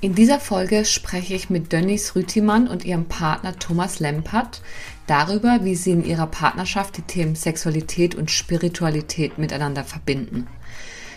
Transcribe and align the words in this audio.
In 0.00 0.14
dieser 0.14 0.38
Folge 0.38 0.84
spreche 0.84 1.34
ich 1.34 1.50
mit 1.50 1.72
Dönnis 1.72 2.14
Rütimann 2.14 2.68
und 2.68 2.84
ihrem 2.84 3.06
Partner 3.06 3.58
Thomas 3.58 3.98
Lempert 3.98 4.62
darüber, 5.08 5.64
wie 5.64 5.74
sie 5.74 5.90
in 5.90 6.04
ihrer 6.04 6.28
Partnerschaft 6.28 6.96
die 6.96 7.02
Themen 7.02 7.34
Sexualität 7.34 8.14
und 8.14 8.30
Spiritualität 8.30 9.38
miteinander 9.38 9.82
verbinden. 9.82 10.46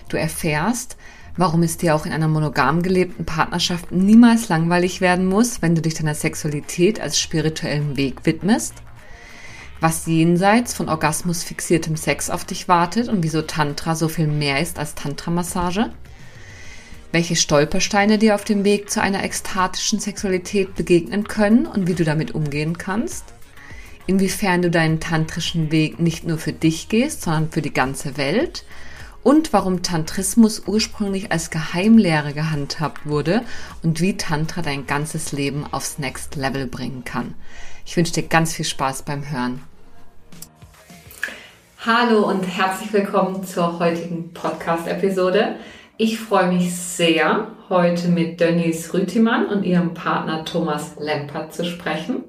Du 0.10 0.18
erfährst, 0.18 0.98
warum 1.38 1.62
es 1.62 1.78
dir 1.78 1.94
auch 1.94 2.08
in 2.08 2.12
einer 2.12 2.28
monogam 2.28 2.82
gelebten 2.82 3.24
Partnerschaft 3.24 3.92
niemals 3.92 4.50
langweilig 4.50 5.00
werden 5.00 5.28
muss, 5.28 5.62
wenn 5.62 5.76
du 5.76 5.82
dich 5.84 5.94
deiner 5.94 6.16
Sexualität 6.16 7.00
als 7.00 7.20
spirituellen 7.20 7.98
Weg 7.98 8.26
widmest, 8.26 8.74
was 9.80 10.08
jenseits 10.08 10.74
von 10.74 10.90
Orgasmus 10.90 11.44
fixiertem 11.44 11.96
Sex 11.96 12.32
auf 12.32 12.46
dich 12.46 12.68
wartet 12.68 13.10
und 13.10 13.22
wieso 13.22 13.44
Tantra 13.44 13.96
so 13.96 14.08
viel 14.08 14.26
mehr 14.26 14.60
ist 14.60 14.80
als 14.80 14.96
Tantra-Massage, 14.96 15.92
welche 17.12 17.36
Stolpersteine 17.36 18.18
dir 18.18 18.36
auf 18.36 18.44
dem 18.44 18.64
Weg 18.64 18.90
zu 18.90 19.02
einer 19.02 19.24
ekstatischen 19.24 20.00
Sexualität 20.00 20.76
begegnen 20.76 21.28
können 21.28 21.66
und 21.66 21.88
wie 21.88 21.94
du 21.94 22.04
damit 22.04 22.34
umgehen 22.34 22.78
kannst, 22.78 23.26
inwiefern 24.08 24.62
du 24.62 24.72
deinen 24.72 25.00
tantrischen 25.00 25.72
Weg 25.72 26.00
nicht 26.00 26.26
nur 26.26 26.38
für 26.38 26.54
dich 26.54 26.90
gehst, 26.90 27.24
sondern 27.24 27.52
für 27.52 27.62
die 27.62 27.74
ganze 27.74 28.18
Welt 28.18 28.64
und 29.24 29.54
warum 29.54 29.84
Tantrismus 29.84 30.64
ursprünglich 30.66 31.32
als 31.32 31.52
Geheimlehre 31.52 32.34
gehandhabt 32.34 33.06
wurde 33.06 33.42
und 33.84 34.02
wie 34.02 34.18
Tantra 34.18 34.62
dein 34.62 34.88
ganzes 34.88 35.32
Leben 35.32 35.66
aufs 35.72 36.00
Next 36.00 36.36
Level 36.36 36.66
bringen 36.66 37.04
kann. 37.04 37.36
Ich 37.86 37.98
wünsche 37.98 38.14
dir 38.14 38.24
ganz 38.24 38.54
viel 38.54 38.66
Spaß 38.66 39.04
beim 39.04 39.30
Hören. 39.30 39.62
Hallo 41.84 42.30
und 42.30 42.44
herzlich 42.44 42.94
willkommen 42.94 43.44
zur 43.44 43.80
heutigen 43.80 44.34
Podcast-Episode. 44.34 45.56
Ich 46.04 46.20
freue 46.20 46.52
mich 46.52 46.76
sehr, 46.76 47.50
heute 47.70 48.08
mit 48.08 48.40
Denise 48.40 48.92
Rütimann 48.92 49.46
und 49.46 49.62
ihrem 49.62 49.94
Partner 49.94 50.44
Thomas 50.46 50.96
Lempert 51.00 51.54
zu 51.54 51.64
sprechen. 51.64 52.24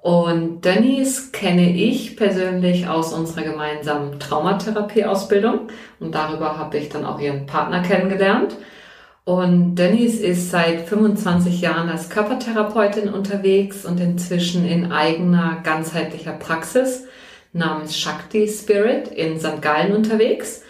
Und 0.00 0.64
Denise 0.64 1.32
kenne 1.32 1.76
ich 1.76 2.16
persönlich 2.16 2.86
aus 2.86 3.12
unserer 3.12 3.42
gemeinsamen 3.42 4.20
Traumatherapie-Ausbildung 4.20 5.70
und 5.98 6.14
darüber 6.14 6.56
habe 6.56 6.78
ich 6.78 6.88
dann 6.88 7.04
auch 7.04 7.18
ihren 7.18 7.46
Partner 7.46 7.82
kennengelernt. 7.82 8.54
Und 9.24 9.74
Denise 9.74 10.22
ist 10.22 10.52
seit 10.52 10.88
25 10.88 11.62
Jahren 11.62 11.88
als 11.88 12.10
Körpertherapeutin 12.10 13.08
unterwegs 13.08 13.84
und 13.84 13.98
inzwischen 13.98 14.64
in 14.64 14.92
eigener 14.92 15.62
ganzheitlicher 15.64 16.34
Praxis 16.34 17.08
namens 17.52 17.98
Shakti 17.98 18.46
Spirit 18.46 19.08
in 19.08 19.40
St. 19.40 19.60
Gallen 19.60 19.96
unterwegs. 19.96 20.63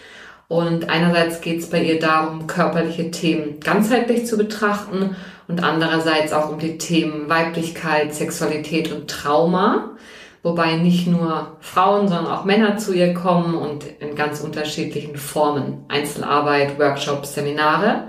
Und 0.48 0.90
einerseits 0.90 1.40
geht 1.40 1.60
es 1.60 1.70
bei 1.70 1.82
ihr 1.82 1.98
darum, 1.98 2.46
körperliche 2.46 3.10
Themen 3.10 3.60
ganzheitlich 3.60 4.26
zu 4.26 4.36
betrachten 4.36 5.16
und 5.48 5.62
andererseits 5.62 6.32
auch 6.32 6.50
um 6.50 6.58
die 6.58 6.78
Themen 6.78 7.28
Weiblichkeit, 7.28 8.14
Sexualität 8.14 8.92
und 8.92 9.10
Trauma, 9.10 9.96
wobei 10.42 10.76
nicht 10.76 11.06
nur 11.06 11.56
Frauen, 11.60 12.08
sondern 12.08 12.32
auch 12.32 12.44
Männer 12.44 12.76
zu 12.76 12.92
ihr 12.92 13.14
kommen 13.14 13.54
und 13.54 13.84
in 14.00 14.14
ganz 14.14 14.40
unterschiedlichen 14.40 15.16
Formen. 15.16 15.84
Einzelarbeit, 15.88 16.78
Workshops, 16.78 17.34
Seminare. 17.34 18.08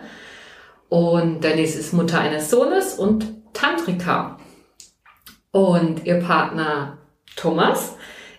Und 0.89 1.43
Denise 1.43 1.79
ist 1.79 1.93
Mutter 1.93 2.19
eines 2.19 2.49
Sohnes 2.49 2.93
und 2.95 3.25
Tantrika. 3.53 4.37
Und 5.51 6.05
ihr 6.05 6.19
Partner 6.19 6.97
Thomas 7.37 7.95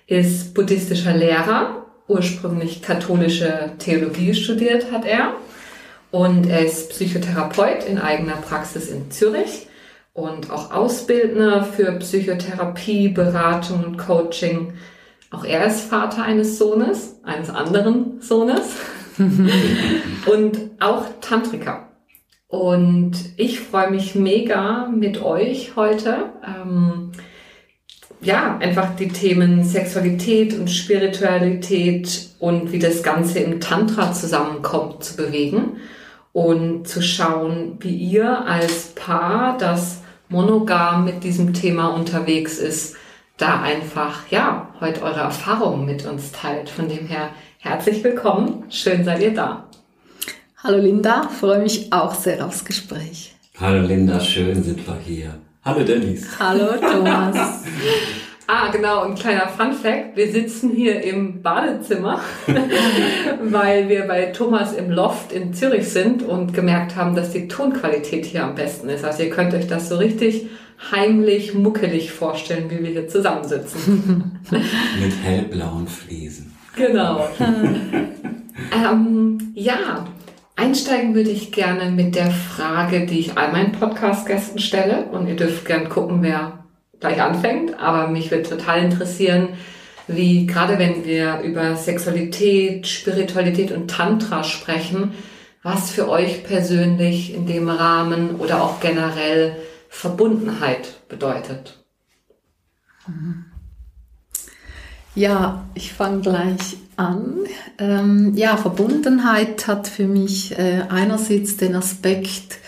ist 0.06 0.54
buddhistischer 0.54 1.14
Lehrer 1.14 1.85
ursprünglich 2.08 2.82
katholische 2.82 3.72
Theologie 3.78 4.34
studiert 4.34 4.92
hat 4.92 5.04
er 5.04 5.34
und 6.10 6.46
er 6.48 6.64
ist 6.64 6.90
Psychotherapeut 6.90 7.84
in 7.84 7.98
eigener 7.98 8.36
Praxis 8.36 8.88
in 8.88 9.10
Zürich 9.10 9.66
und 10.12 10.50
auch 10.50 10.70
Ausbildner 10.70 11.64
für 11.64 11.92
Psychotherapie, 11.92 13.08
Beratung 13.08 13.84
und 13.84 13.96
Coaching. 13.98 14.72
Auch 15.30 15.44
er 15.44 15.66
ist 15.66 15.82
Vater 15.82 16.22
eines 16.22 16.58
Sohnes, 16.58 17.16
eines 17.22 17.50
anderen 17.50 18.20
Sohnes 18.20 18.76
und 19.18 20.58
auch 20.80 21.04
Tantriker. 21.20 21.88
Und 22.48 23.12
ich 23.36 23.60
freue 23.60 23.90
mich 23.90 24.14
mega 24.14 24.88
mit 24.88 25.20
euch 25.20 25.74
heute. 25.76 26.30
Ähm, 26.46 27.10
ja, 28.20 28.56
einfach 28.58 28.96
die 28.96 29.08
Themen 29.08 29.64
Sexualität 29.64 30.58
und 30.58 30.70
Spiritualität 30.70 32.30
und 32.38 32.72
wie 32.72 32.78
das 32.78 33.02
Ganze 33.02 33.40
im 33.40 33.60
Tantra 33.60 34.12
zusammenkommt 34.12 35.04
zu 35.04 35.16
bewegen 35.16 35.76
und 36.32 36.88
zu 36.88 37.02
schauen, 37.02 37.76
wie 37.80 37.94
ihr 37.94 38.46
als 38.46 38.92
Paar, 38.94 39.56
das 39.58 40.02
monogam 40.28 41.04
mit 41.04 41.24
diesem 41.24 41.54
Thema 41.54 41.88
unterwegs 41.88 42.58
ist, 42.58 42.96
da 43.36 43.62
einfach, 43.62 44.28
ja, 44.30 44.70
heute 44.80 45.02
eure 45.02 45.20
Erfahrungen 45.20 45.84
mit 45.84 46.06
uns 46.06 46.32
teilt. 46.32 46.70
Von 46.70 46.88
dem 46.88 47.06
her 47.06 47.30
herzlich 47.58 48.02
willkommen. 48.02 48.64
Schön 48.70 49.04
seid 49.04 49.22
ihr 49.22 49.34
da. 49.34 49.68
Hallo 50.62 50.78
Linda, 50.78 51.28
freue 51.28 51.60
mich 51.60 51.92
auch 51.92 52.14
sehr 52.14 52.44
aufs 52.44 52.64
Gespräch. 52.64 53.34
Hallo 53.60 53.86
Linda, 53.86 54.20
schön 54.20 54.62
sind 54.62 54.86
wir 54.86 54.98
hier. 55.04 55.34
Hallo 55.66 55.82
Dennis. 55.82 56.24
Hallo 56.38 56.74
Thomas. 56.80 57.36
ah, 58.46 58.70
genau, 58.70 59.02
ein 59.02 59.16
kleiner 59.16 59.48
Fun 59.48 59.72
Fact. 59.72 60.16
Wir 60.16 60.30
sitzen 60.30 60.70
hier 60.70 61.02
im 61.02 61.42
Badezimmer, 61.42 62.20
weil 63.42 63.88
wir 63.88 64.02
bei 64.06 64.26
Thomas 64.26 64.74
im 64.74 64.92
Loft 64.92 65.32
in 65.32 65.54
Zürich 65.54 65.88
sind 65.88 66.22
und 66.22 66.54
gemerkt 66.54 66.94
haben, 66.94 67.16
dass 67.16 67.32
die 67.32 67.48
Tonqualität 67.48 68.26
hier 68.26 68.44
am 68.44 68.54
besten 68.54 68.88
ist. 68.88 69.04
Also 69.04 69.24
ihr 69.24 69.30
könnt 69.30 69.54
euch 69.54 69.66
das 69.66 69.88
so 69.88 69.96
richtig 69.96 70.46
heimlich, 70.92 71.52
muckelig 71.52 72.12
vorstellen, 72.12 72.70
wie 72.70 72.84
wir 72.84 72.90
hier 72.90 73.08
zusammensitzen. 73.08 74.38
Mit 74.52 75.12
hellblauen 75.24 75.88
Fliesen. 75.88 76.54
Genau. 76.76 77.28
ähm, 78.70 79.52
ja, 79.56 80.06
Einsteigen 80.56 81.14
würde 81.14 81.30
ich 81.30 81.52
gerne 81.52 81.90
mit 81.90 82.14
der 82.14 82.30
Frage, 82.30 83.04
die 83.04 83.20
ich 83.20 83.36
all 83.36 83.52
meinen 83.52 83.72
Podcast-Gästen 83.72 84.58
stelle. 84.58 85.04
Und 85.04 85.28
ihr 85.28 85.36
dürft 85.36 85.66
gern 85.66 85.90
gucken, 85.90 86.22
wer 86.22 86.64
gleich 86.98 87.20
anfängt. 87.20 87.78
Aber 87.78 88.08
mich 88.08 88.30
würde 88.30 88.48
total 88.48 88.82
interessieren, 88.82 89.50
wie 90.08 90.46
gerade 90.46 90.78
wenn 90.78 91.04
wir 91.04 91.40
über 91.40 91.76
Sexualität, 91.76 92.86
Spiritualität 92.86 93.70
und 93.70 93.90
Tantra 93.90 94.44
sprechen, 94.44 95.12
was 95.62 95.90
für 95.90 96.08
euch 96.08 96.44
persönlich 96.44 97.34
in 97.34 97.46
dem 97.46 97.68
Rahmen 97.68 98.36
oder 98.36 98.62
auch 98.62 98.80
generell 98.80 99.56
Verbundenheit 99.90 101.06
bedeutet. 101.08 101.84
Mhm. 103.06 103.44
Ja, 105.16 105.64
ich 105.74 105.94
fange 105.94 106.20
gleich 106.20 106.76
an. 106.96 107.38
Ähm, 107.78 108.34
ja, 108.36 108.58
Verbundenheit 108.58 109.66
hat 109.66 109.88
für 109.88 110.06
mich 110.06 110.58
äh, 110.58 110.82
einerseits 110.90 111.56
den 111.56 111.74
Aspekt, 111.74 112.58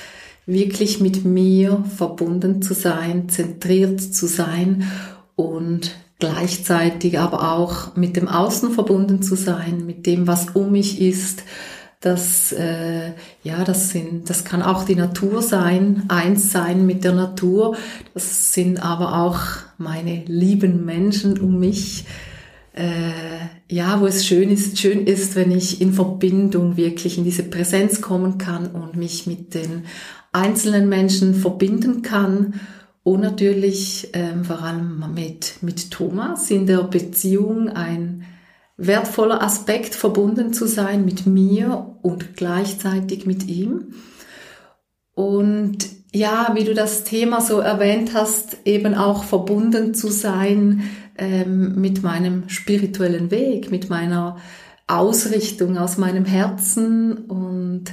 wirklich 0.47 0.99
mit 0.99 1.27
mir 1.27 1.85
verbunden 1.95 2.63
zu 2.63 2.73
sein, 2.73 3.29
zentriert 3.29 4.01
zu 4.01 4.27
sein 4.27 4.91
und 5.37 5.95
gleichzeitig 6.19 7.19
aber 7.19 7.53
auch 7.53 7.95
mit 7.97 8.17
dem 8.17 8.29
Außen 8.29 8.71
verbunden 8.71 9.21
zu 9.21 9.35
sein, 9.35 9.85
mit 9.85 10.07
dem, 10.07 10.27
was 10.27 10.49
um 10.55 10.73
mich 10.73 11.03
ist. 11.03 11.43
Das, 12.01 12.53
äh, 12.53 13.13
ja, 13.43 13.63
das 13.65 13.91
sind, 13.91 14.31
das 14.31 14.45
kann 14.45 14.63
auch 14.63 14.85
die 14.85 14.95
Natur 14.95 15.43
sein, 15.43 16.05
eins 16.09 16.51
sein 16.51 16.87
mit 16.87 17.05
der 17.05 17.13
Natur. 17.13 17.77
Das 18.15 18.55
sind 18.55 18.83
aber 18.83 19.21
auch 19.21 19.41
meine 19.77 20.25
lieben 20.25 20.87
Menschen 20.87 21.39
um 21.39 21.59
mich 21.61 22.07
äh, 22.79 23.75
ja, 23.75 24.01
wo 24.01 24.07
es 24.07 24.25
schön 24.25 24.51
ist, 24.51 24.79
schön 24.79 25.05
ist, 25.07 25.35
wenn 25.35 25.51
ich 25.51 25.81
in 25.81 25.93
Verbindung 25.93 26.77
wirklich 26.77 27.19
in 27.19 27.25
diese 27.25 27.43
Präsenz 27.43 28.01
kommen 28.01 28.39
kann 28.39 28.69
und 28.69 28.95
mich 28.95 29.27
mit 29.27 29.53
den 29.55 29.85
einzelnen 30.33 30.89
Menschen 30.89 31.35
verbinden 31.35 32.03
kann 32.03 32.61
und 33.03 33.21
natürlich 33.21 34.11
ähm, 34.13 34.45
vor 34.45 34.63
allem 34.63 35.13
mit, 35.13 35.55
mit 35.61 35.91
Thomas 35.91 36.51
in 36.53 36.67
der 36.67 36.85
Beziehung 36.85 37.69
ein 37.69 38.25
wertvoller 38.77 39.43
Aspekt 39.43 39.97
verbunden 39.97 40.53
zu 40.53 40.67
sein 40.67 41.05
mit 41.05 41.27
mir 41.27 41.97
und 42.03 42.37
gleichzeitig 42.37 43.27
mit 43.27 43.49
ihm. 43.49 43.95
Und 45.15 45.79
ja, 46.15 46.53
wie 46.55 46.65
du 46.65 46.75
das 46.75 47.03
Thema 47.03 47.41
so 47.41 47.59
erwähnt 47.59 48.15
hast, 48.15 48.59
eben 48.65 48.95
auch 48.95 49.25
verbunden 49.25 49.95
zu 49.95 50.09
sein 50.11 50.85
ähm, 51.19 51.81
mit 51.81 52.03
meinem 52.03 52.49
spirituellen 52.49 53.31
Weg, 53.31 53.71
mit 53.71 53.91
meiner 53.91 54.37
Ausrichtung 54.87 55.77
aus 55.77 55.99
meinem 55.99 56.25
Herzen 56.25 57.13
und 57.27 57.85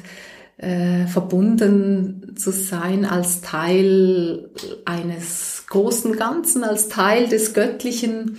äh, 0.57 1.05
verbunden 1.07 2.35
zu 2.37 2.51
sein 2.51 3.03
als 3.05 3.41
Teil 3.41 4.49
eines 4.85 5.65
großen 5.67 6.15
Ganzen, 6.15 6.63
als 6.63 6.87
Teil 6.87 7.27
des 7.27 7.53
Göttlichen. 7.53 8.37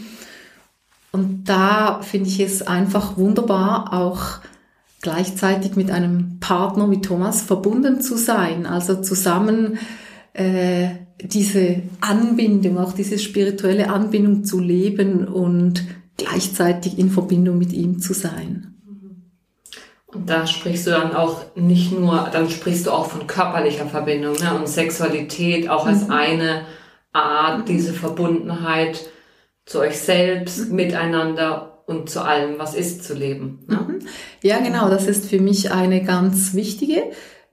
Und 1.12 1.44
da 1.44 2.00
finde 2.02 2.28
ich 2.28 2.40
es 2.40 2.62
einfach 2.62 3.18
wunderbar, 3.18 3.92
auch 3.92 4.40
gleichzeitig 5.02 5.76
mit 5.76 5.90
einem 5.90 6.40
Partner 6.40 6.90
wie 6.90 7.00
Thomas 7.00 7.42
verbunden 7.42 8.00
zu 8.00 8.16
sein, 8.16 8.66
also 8.66 9.00
zusammen 9.02 9.78
äh, 10.32 10.88
diese 11.20 11.82
Anbindung, 12.00 12.78
auch 12.78 12.92
diese 12.92 13.18
spirituelle 13.18 13.90
Anbindung 13.90 14.44
zu 14.44 14.60
leben 14.60 15.26
und 15.26 15.84
gleichzeitig 16.16 16.98
in 16.98 17.10
Verbindung 17.10 17.58
mit 17.58 17.72
ihm 17.72 18.00
zu 18.00 18.12
sein. 18.12 18.74
Und 20.06 20.30
da 20.30 20.46
sprichst 20.46 20.86
du 20.86 20.90
dann 20.90 21.14
auch 21.14 21.44
nicht 21.56 21.92
nur, 21.92 22.30
dann 22.32 22.48
sprichst 22.48 22.86
du 22.86 22.90
auch 22.90 23.10
von 23.10 23.26
körperlicher 23.26 23.86
Verbindung 23.86 24.34
ne? 24.34 24.54
und 24.58 24.68
Sexualität 24.68 25.68
auch 25.68 25.86
als 25.86 26.04
mhm. 26.04 26.12
eine 26.12 26.62
Art, 27.12 27.68
diese 27.68 27.92
Verbundenheit 27.92 29.10
zu 29.66 29.80
euch 29.80 29.98
selbst, 29.98 30.70
mhm. 30.70 30.76
miteinander 30.76 31.82
und 31.86 32.08
zu 32.08 32.24
allem, 32.24 32.58
was 32.58 32.74
ist, 32.74 33.04
zu 33.04 33.14
leben. 33.14 33.64
Ne? 33.66 33.76
Mhm. 33.76 33.98
Ja, 34.42 34.60
genau, 34.60 34.88
das 34.88 35.06
ist 35.06 35.26
für 35.26 35.40
mich 35.40 35.72
eine 35.72 36.02
ganz 36.02 36.54
wichtige. 36.54 37.02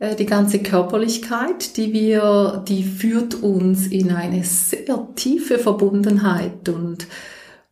Äh, 0.04 0.16
die 0.16 0.26
ganze 0.26 0.60
Körperlichkeit, 0.60 1.78
die 1.78 1.94
wir, 1.94 2.64
die 2.68 2.84
führt 2.84 3.36
uns 3.36 3.88
in 3.88 4.12
eine 4.12 4.44
sehr 4.44 5.08
tiefe 5.16 5.58
Verbundenheit 5.58 6.68
und 6.68 7.08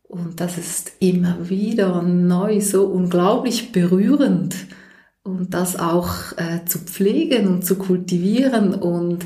und 0.08 0.40
das 0.40 0.58
ist 0.58 0.92
immer 0.98 1.48
wieder 1.48 2.02
neu 2.02 2.60
so 2.60 2.84
unglaublich 2.84 3.72
berührend. 3.72 4.54
Und 5.22 5.54
das 5.54 5.78
auch 5.78 6.36
äh, 6.36 6.66
zu 6.66 6.80
pflegen 6.80 7.48
und 7.48 7.64
zu 7.64 7.76
kultivieren 7.76 8.74
und 8.74 9.24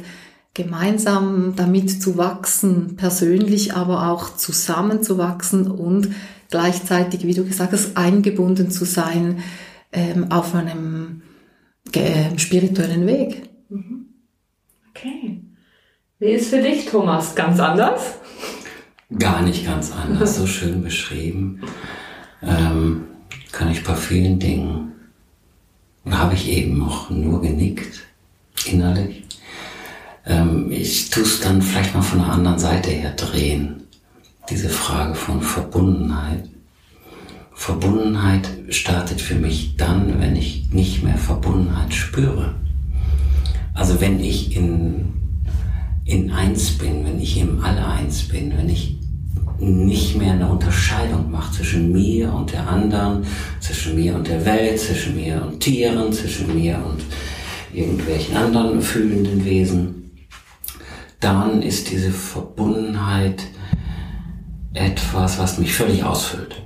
gemeinsam 0.54 1.54
damit 1.56 2.00
zu 2.00 2.16
wachsen, 2.16 2.94
persönlich, 2.94 3.74
aber 3.74 4.12
auch 4.12 4.36
zusammenzuwachsen 4.36 5.68
und 5.68 6.10
gleichzeitig, 6.50 7.26
wie 7.26 7.34
du 7.34 7.44
gesagt 7.44 7.72
hast, 7.72 7.96
eingebunden 7.96 8.70
zu 8.70 8.84
sein 8.84 9.40
ähm, 9.92 10.30
auf 10.30 10.54
einem 10.54 11.22
äh, 11.94 12.38
spirituellen 12.38 13.06
Weg. 13.06 13.48
Mhm. 13.68 14.06
Okay. 14.90 15.40
Wie 16.18 16.30
ist 16.30 16.50
für 16.50 16.62
dich, 16.62 16.86
Thomas? 16.86 17.34
Ganz 17.34 17.60
anders? 17.60 18.14
Gar 19.18 19.42
nicht 19.42 19.66
ganz 19.66 19.92
anders, 19.92 20.36
so 20.36 20.46
schön 20.46 20.82
beschrieben. 20.82 21.60
Ähm, 22.42 23.04
kann 23.52 23.70
ich 23.70 23.84
bei 23.84 23.94
vielen 23.94 24.38
Dingen. 24.38 24.92
Und 26.04 26.18
habe 26.18 26.34
ich 26.34 26.48
eben 26.48 26.82
auch 26.82 27.10
nur 27.10 27.42
genickt, 27.42 28.06
innerlich. 28.64 29.24
Ähm, 30.24 30.70
ich 30.70 31.10
tue 31.10 31.24
es 31.24 31.40
dann 31.40 31.62
vielleicht 31.62 31.94
mal 31.94 32.02
von 32.02 32.20
einer 32.20 32.32
anderen 32.32 32.58
Seite 32.58 32.90
her 32.90 33.12
drehen 33.12 33.86
diese 34.48 34.68
Frage 34.68 35.14
von 35.14 35.42
Verbundenheit. 35.42 36.48
Verbundenheit 37.56 38.48
startet 38.68 39.20
für 39.20 39.34
mich 39.34 39.76
dann, 39.76 40.20
wenn 40.20 40.36
ich 40.36 40.68
nicht 40.70 41.02
mehr 41.02 41.16
Verbundenheit 41.16 41.92
spüre. 41.92 42.54
Also 43.72 44.00
wenn 44.00 44.20
ich 44.20 44.54
in, 44.54 45.14
in 46.04 46.30
eins 46.30 46.72
bin, 46.72 47.04
wenn 47.04 47.18
ich 47.18 47.40
im 47.40 47.64
Alle 47.64 47.84
eins 47.84 48.28
bin, 48.28 48.56
wenn 48.56 48.68
ich 48.68 48.98
nicht 49.58 50.16
mehr 50.16 50.34
eine 50.34 50.48
Unterscheidung 50.48 51.30
mache 51.30 51.54
zwischen 51.54 51.90
mir 51.90 52.32
und 52.32 52.52
der 52.52 52.68
anderen, 52.68 53.24
zwischen 53.58 53.96
mir 53.96 54.14
und 54.14 54.28
der 54.28 54.44
Welt, 54.44 54.78
zwischen 54.78 55.16
mir 55.16 55.42
und 55.42 55.58
Tieren, 55.58 56.12
zwischen 56.12 56.54
mir 56.54 56.76
und 56.76 57.02
irgendwelchen 57.72 58.36
anderen 58.36 58.82
fühlenden 58.82 59.44
Wesen, 59.44 60.10
dann 61.20 61.62
ist 61.62 61.90
diese 61.90 62.10
Verbundenheit 62.12 63.42
etwas, 64.74 65.38
was 65.38 65.58
mich 65.58 65.72
völlig 65.72 66.04
ausfüllt. 66.04 66.62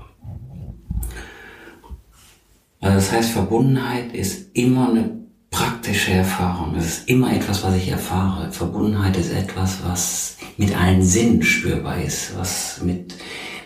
Also 2.80 2.96
das 2.96 3.12
heißt, 3.12 3.30
Verbundenheit 3.32 4.14
ist 4.14 4.56
immer 4.56 4.90
eine 4.90 5.20
praktische 5.50 6.12
Erfahrung. 6.12 6.74
Es 6.76 6.86
ist 6.86 7.08
immer 7.08 7.32
etwas, 7.32 7.62
was 7.62 7.76
ich 7.76 7.88
erfahre. 7.88 8.50
Verbundenheit 8.52 9.16
ist 9.16 9.32
etwas, 9.32 9.78
was 9.84 10.36
mit 10.56 10.76
allen 10.76 11.02
Sinnen 11.02 11.42
spürbar 11.42 12.02
ist, 12.02 12.36
was 12.38 12.80
mit 12.82 13.14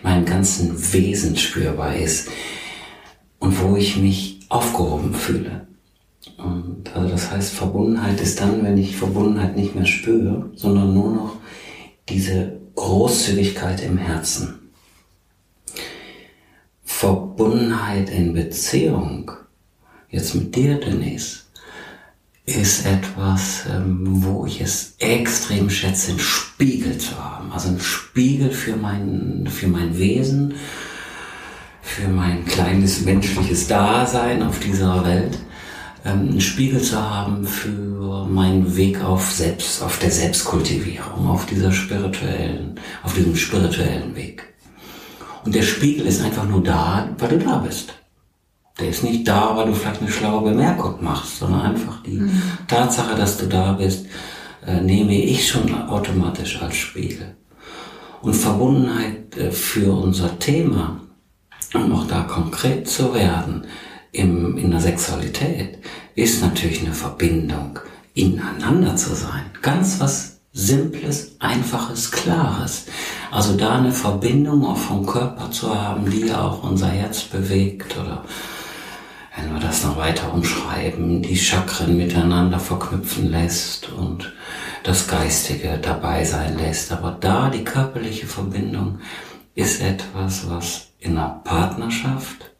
meinem 0.03 0.25
ganzen 0.25 0.93
Wesen 0.93 1.37
spürbar 1.37 1.95
ist 1.95 2.29
und 3.39 3.61
wo 3.61 3.75
ich 3.77 3.97
mich 3.97 4.41
aufgehoben 4.49 5.13
fühle. 5.13 5.67
Und 6.37 6.93
also 6.93 7.09
das 7.09 7.31
heißt, 7.31 7.53
Verbundenheit 7.53 8.19
ist 8.19 8.41
dann, 8.41 8.63
wenn 8.63 8.77
ich 8.77 8.97
Verbundenheit 8.97 9.55
nicht 9.55 9.75
mehr 9.75 9.85
spüre, 9.85 10.51
sondern 10.55 10.93
nur 10.93 11.11
noch 11.11 11.37
diese 12.09 12.59
Großzügigkeit 12.75 13.81
im 13.83 13.97
Herzen. 13.97 14.64
Verbundenheit 16.97 18.09
in 18.09 18.33
Beziehung, 18.33 19.29
jetzt 20.09 20.33
mit 20.33 20.55
dir, 20.55 20.79
Denise, 20.79 21.41
ist 22.45 22.85
etwas, 22.85 23.65
ähm, 23.69 24.23
wo 24.23 24.45
ich 24.45 24.61
es 24.61 24.95
extrem 24.99 25.69
schätze, 25.69 26.11
einen 26.11 26.21
Spiegel 26.21 26.97
zu 26.97 27.21
haben. 27.21 27.51
Also 27.51 27.67
einen 27.67 27.81
Spiegel 27.81 28.49
für 28.49 28.77
mein, 28.77 29.45
für 29.51 29.67
mein 29.67 29.97
Wesen, 29.97 30.53
für 31.81 32.07
mein 32.07 32.45
kleines 32.45 33.01
menschliches 33.01 33.67
Dasein 33.67 34.41
auf 34.41 34.59
dieser 34.59 35.03
Welt 35.03 35.37
ähm, 36.05 36.29
einen 36.29 36.41
Spiegel 36.41 36.81
zu 36.81 36.97
haben 36.97 37.45
für 37.45 38.25
meinen 38.25 38.77
Weg 38.77 39.03
auf 39.03 39.33
Selbst, 39.33 39.83
auf 39.83 39.99
der 39.99 40.11
Selbstkultivierung, 40.11 41.27
auf 41.27 41.45
dieser 41.45 41.73
spirituellen, 41.73 42.79
auf 43.03 43.13
diesem 43.13 43.35
spirituellen 43.35 44.15
Weg. 44.15 44.54
Und 45.45 45.53
der 45.53 45.61
Spiegel 45.61 46.07
ist 46.07 46.23
einfach 46.23 46.47
nur 46.47 46.63
da, 46.63 47.07
weil 47.19 47.29
du 47.29 47.39
da 47.39 47.57
bist. 47.57 47.93
Der 48.79 48.89
ist 48.89 49.03
nicht 49.03 49.27
da, 49.27 49.55
weil 49.55 49.67
du 49.67 49.73
vielleicht 49.73 50.01
eine 50.01 50.11
schlaue 50.11 50.49
Bemerkung 50.49 51.01
machst, 51.01 51.39
sondern 51.39 51.61
einfach 51.61 52.03
die 52.03 52.17
mhm. 52.17 52.41
Tatsache, 52.67 53.15
dass 53.15 53.37
du 53.37 53.45
da 53.45 53.73
bist, 53.73 54.07
äh, 54.65 54.81
nehme 54.81 55.13
ich 55.13 55.47
schon 55.47 55.73
automatisch 55.87 56.61
als 56.61 56.75
Spiegel. 56.75 57.35
Und 58.21 58.33
Verbundenheit 58.33 59.37
äh, 59.37 59.51
für 59.51 59.95
unser 59.95 60.37
Thema, 60.39 60.99
um 61.73 61.93
auch 61.93 62.07
da 62.07 62.23
konkret 62.23 62.89
zu 62.89 63.13
werden, 63.13 63.65
im, 64.11 64.57
in 64.57 64.71
der 64.71 64.79
Sexualität 64.79 65.79
ist 66.15 66.41
natürlich 66.41 66.81
eine 66.81 66.93
Verbindung, 66.93 67.79
ineinander 68.13 68.95
zu 68.95 69.13
sein. 69.13 69.51
Ganz 69.61 69.99
was 69.99 70.34
Simples, 70.57 71.35
Einfaches, 71.39 72.11
Klares. 72.11 72.85
Also 73.29 73.57
da 73.57 73.75
eine 73.75 73.91
Verbindung 73.91 74.65
auch 74.65 74.77
vom 74.77 75.05
Körper 75.05 75.51
zu 75.51 75.77
haben, 75.77 76.09
die 76.09 76.27
ja 76.27 76.41
auch 76.43 76.63
unser 76.63 76.87
Herz 76.87 77.23
bewegt 77.23 77.97
oder 77.97 78.23
wenn 79.35 79.53
wir 79.53 79.59
das 79.59 79.83
noch 79.83 79.97
weiter 79.97 80.33
umschreiben, 80.33 81.21
die 81.21 81.35
Chakren 81.35 81.97
miteinander 81.97 82.57
verknüpfen 82.57 83.29
lässt 83.29 83.89
und 83.89 84.31
das 84.83 85.09
Geistige 85.09 85.77
dabei 85.77 86.23
sein 86.23 86.57
lässt. 86.57 86.93
Aber 86.93 87.11
da 87.19 87.49
die 87.49 87.65
körperliche 87.65 88.25
Verbindung 88.25 88.99
ist 89.55 89.81
etwas, 89.81 90.49
was 90.49 90.87
in 90.99 91.17
einer 91.17 91.41
Partnerschaft 91.43 92.51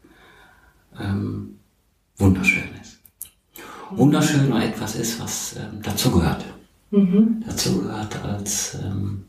ähm, 0.99 1.59
wunderschön 2.17 2.69
ist. 2.81 2.99
Wunderschön 3.91 4.49
nur 4.49 4.61
etwas 4.61 4.95
ist, 4.95 5.21
was 5.21 5.55
ähm, 5.55 5.81
dazu 5.81 6.11
gehört. 6.11 6.43
Mhm. 6.95 7.43
Dazu 7.45 7.81
gehört 7.81 8.23
als 8.23 8.77
ähm, 8.81 9.25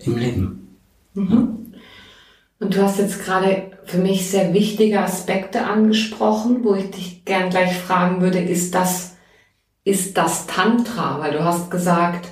im 0.00 0.16
Leben. 0.16 0.76
Mhm. 1.14 1.72
Und 2.58 2.74
du 2.74 2.82
hast 2.82 2.98
jetzt 2.98 3.24
gerade 3.24 3.70
für 3.84 3.98
mich 3.98 4.28
sehr 4.28 4.52
wichtige 4.52 5.00
Aspekte 5.00 5.64
angesprochen, 5.64 6.64
wo 6.64 6.74
ich 6.74 6.90
dich 6.90 7.24
gern 7.24 7.50
gleich 7.50 7.76
fragen 7.78 8.20
würde, 8.20 8.40
ist 8.40 8.74
das, 8.74 9.16
ist 9.84 10.16
das 10.16 10.48
Tantra? 10.48 11.20
Weil 11.20 11.32
du 11.32 11.44
hast 11.44 11.70
gesagt, 11.70 12.28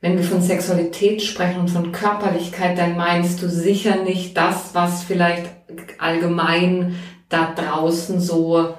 wenn 0.00 0.16
wir 0.16 0.24
von 0.24 0.42
Sexualität 0.42 1.22
sprechen 1.22 1.60
und 1.60 1.70
von 1.70 1.92
Körperlichkeit, 1.92 2.76
dann 2.76 2.96
meinst 2.96 3.40
du 3.40 3.48
sicher 3.48 4.02
nicht 4.02 4.36
das, 4.36 4.74
was 4.74 5.04
vielleicht 5.04 5.48
allgemein 5.98 6.96
da 7.28 7.54
draußen 7.54 8.20
so 8.20 8.74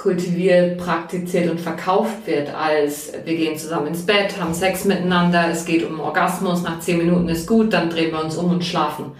kultiviert, 0.00 0.78
praktiziert 0.78 1.50
und 1.50 1.60
verkauft 1.60 2.26
wird, 2.26 2.48
als 2.54 3.12
wir 3.24 3.36
gehen 3.36 3.58
zusammen 3.58 3.88
ins 3.88 4.06
Bett, 4.06 4.40
haben 4.40 4.54
Sex 4.54 4.86
miteinander, 4.86 5.48
es 5.50 5.66
geht 5.66 5.86
um 5.86 6.00
Orgasmus, 6.00 6.62
nach 6.62 6.80
zehn 6.80 6.98
Minuten 6.98 7.28
ist 7.28 7.46
gut, 7.46 7.74
dann 7.74 7.90
drehen 7.90 8.12
wir 8.12 8.24
uns 8.24 8.36
um 8.36 8.50
und 8.50 8.64
schlafen. 8.64 9.12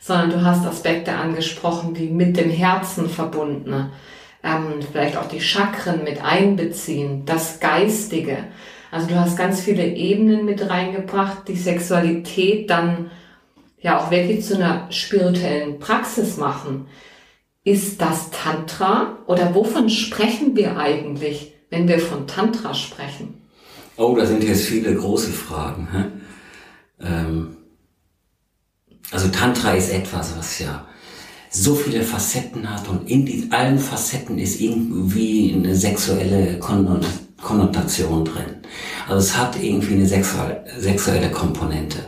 Sondern 0.00 0.30
du 0.30 0.44
hast 0.44 0.66
Aspekte 0.66 1.12
angesprochen, 1.12 1.94
die 1.94 2.08
mit 2.08 2.36
dem 2.36 2.50
Herzen 2.50 3.08
verbunden, 3.08 3.90
ähm, 4.44 4.80
vielleicht 4.92 5.16
auch 5.16 5.28
die 5.28 5.40
Chakren 5.40 6.04
mit 6.04 6.22
einbeziehen, 6.22 7.24
das 7.24 7.58
Geistige. 7.58 8.36
Also 8.90 9.06
du 9.06 9.18
hast 9.18 9.38
ganz 9.38 9.62
viele 9.62 9.86
Ebenen 9.86 10.44
mit 10.44 10.68
reingebracht, 10.68 11.48
die 11.48 11.56
Sexualität 11.56 12.68
dann 12.68 13.10
ja 13.80 13.98
auch 13.98 14.10
wirklich 14.10 14.44
zu 14.44 14.56
einer 14.56 14.88
spirituellen 14.90 15.78
Praxis 15.78 16.36
machen. 16.36 16.86
Ist 17.68 18.00
das 18.00 18.30
Tantra 18.30 19.18
oder 19.26 19.54
wovon 19.54 19.90
sprechen 19.90 20.56
wir 20.56 20.78
eigentlich, 20.78 21.52
wenn 21.68 21.86
wir 21.86 21.98
von 21.98 22.26
Tantra 22.26 22.72
sprechen? 22.72 23.42
Oh, 23.98 24.16
da 24.16 24.24
sind 24.24 24.42
jetzt 24.42 24.64
viele 24.64 24.94
große 24.94 25.30
Fragen. 25.30 25.86
Hä? 25.92 26.04
Ähm, 27.06 27.58
also 29.10 29.28
Tantra 29.28 29.72
ist 29.72 29.90
etwas, 29.90 30.34
was 30.38 30.60
ja 30.60 30.86
so 31.50 31.74
viele 31.74 32.02
Facetten 32.02 32.70
hat 32.70 32.88
und 32.88 33.06
in 33.06 33.26
die, 33.26 33.48
allen 33.50 33.78
Facetten 33.78 34.38
ist 34.38 34.62
irgendwie 34.62 35.52
eine 35.54 35.76
sexuelle 35.76 36.58
Konnotation 36.58 38.24
drin. 38.24 38.62
Also 39.08 39.18
es 39.18 39.36
hat 39.36 39.62
irgendwie 39.62 39.92
eine 39.92 40.06
sexuelle 40.06 41.30
Komponente. 41.30 41.98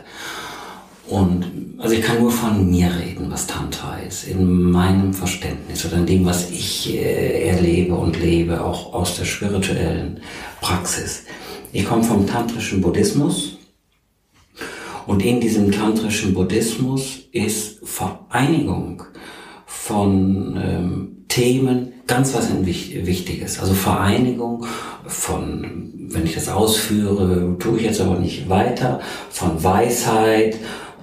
Und 1.11 1.75
also 1.77 1.93
ich 1.93 2.01
kann 2.01 2.19
nur 2.19 2.31
von 2.31 2.69
mir 2.69 2.89
reden, 2.95 3.29
was 3.29 3.45
Tantra 3.45 3.97
ist, 3.99 4.23
in 4.29 4.71
meinem 4.71 5.13
Verständnis 5.13 5.85
oder 5.85 5.97
in 5.97 6.05
dem, 6.05 6.25
was 6.25 6.49
ich 6.51 6.95
äh, 6.95 7.49
erlebe 7.49 7.95
und 7.95 8.17
lebe, 8.17 8.63
auch 8.63 8.93
aus 8.93 9.17
der 9.17 9.25
spirituellen 9.25 10.21
Praxis. 10.61 11.23
Ich 11.73 11.85
komme 11.85 12.05
vom 12.05 12.25
tantrischen 12.25 12.79
Buddhismus 12.79 13.57
und 15.05 15.21
in 15.21 15.41
diesem 15.41 15.73
tantrischen 15.73 16.33
Buddhismus 16.33 17.27
ist 17.33 17.79
Vereinigung 17.83 19.03
von 19.65 20.57
ähm, 20.63 21.25
Themen 21.27 21.91
ganz 22.07 22.33
was 22.33 22.49
Wichtiges. 22.65 23.59
Also 23.59 23.73
Vereinigung 23.73 24.65
von, 25.07 25.91
wenn 26.09 26.25
ich 26.25 26.35
das 26.35 26.47
ausführe, 26.47 27.57
tue 27.59 27.77
ich 27.77 27.83
jetzt 27.83 27.99
aber 27.99 28.17
nicht 28.17 28.47
weiter, 28.47 29.01
von 29.29 29.61
Weisheit, 29.61 30.57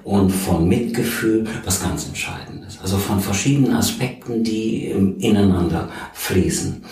und 0.04 0.30
von 0.30 0.68
Mitgefühl, 0.68 1.46
was 1.64 1.82
ganz 1.82 2.06
Entscheidendes. 2.06 2.78
Also 2.82 2.96
von 2.98 3.20
verschiedenen 3.20 3.74
Aspekten, 3.74 4.42
die 4.44 4.86
ineinander 5.18 5.88
fließen. 6.12 6.82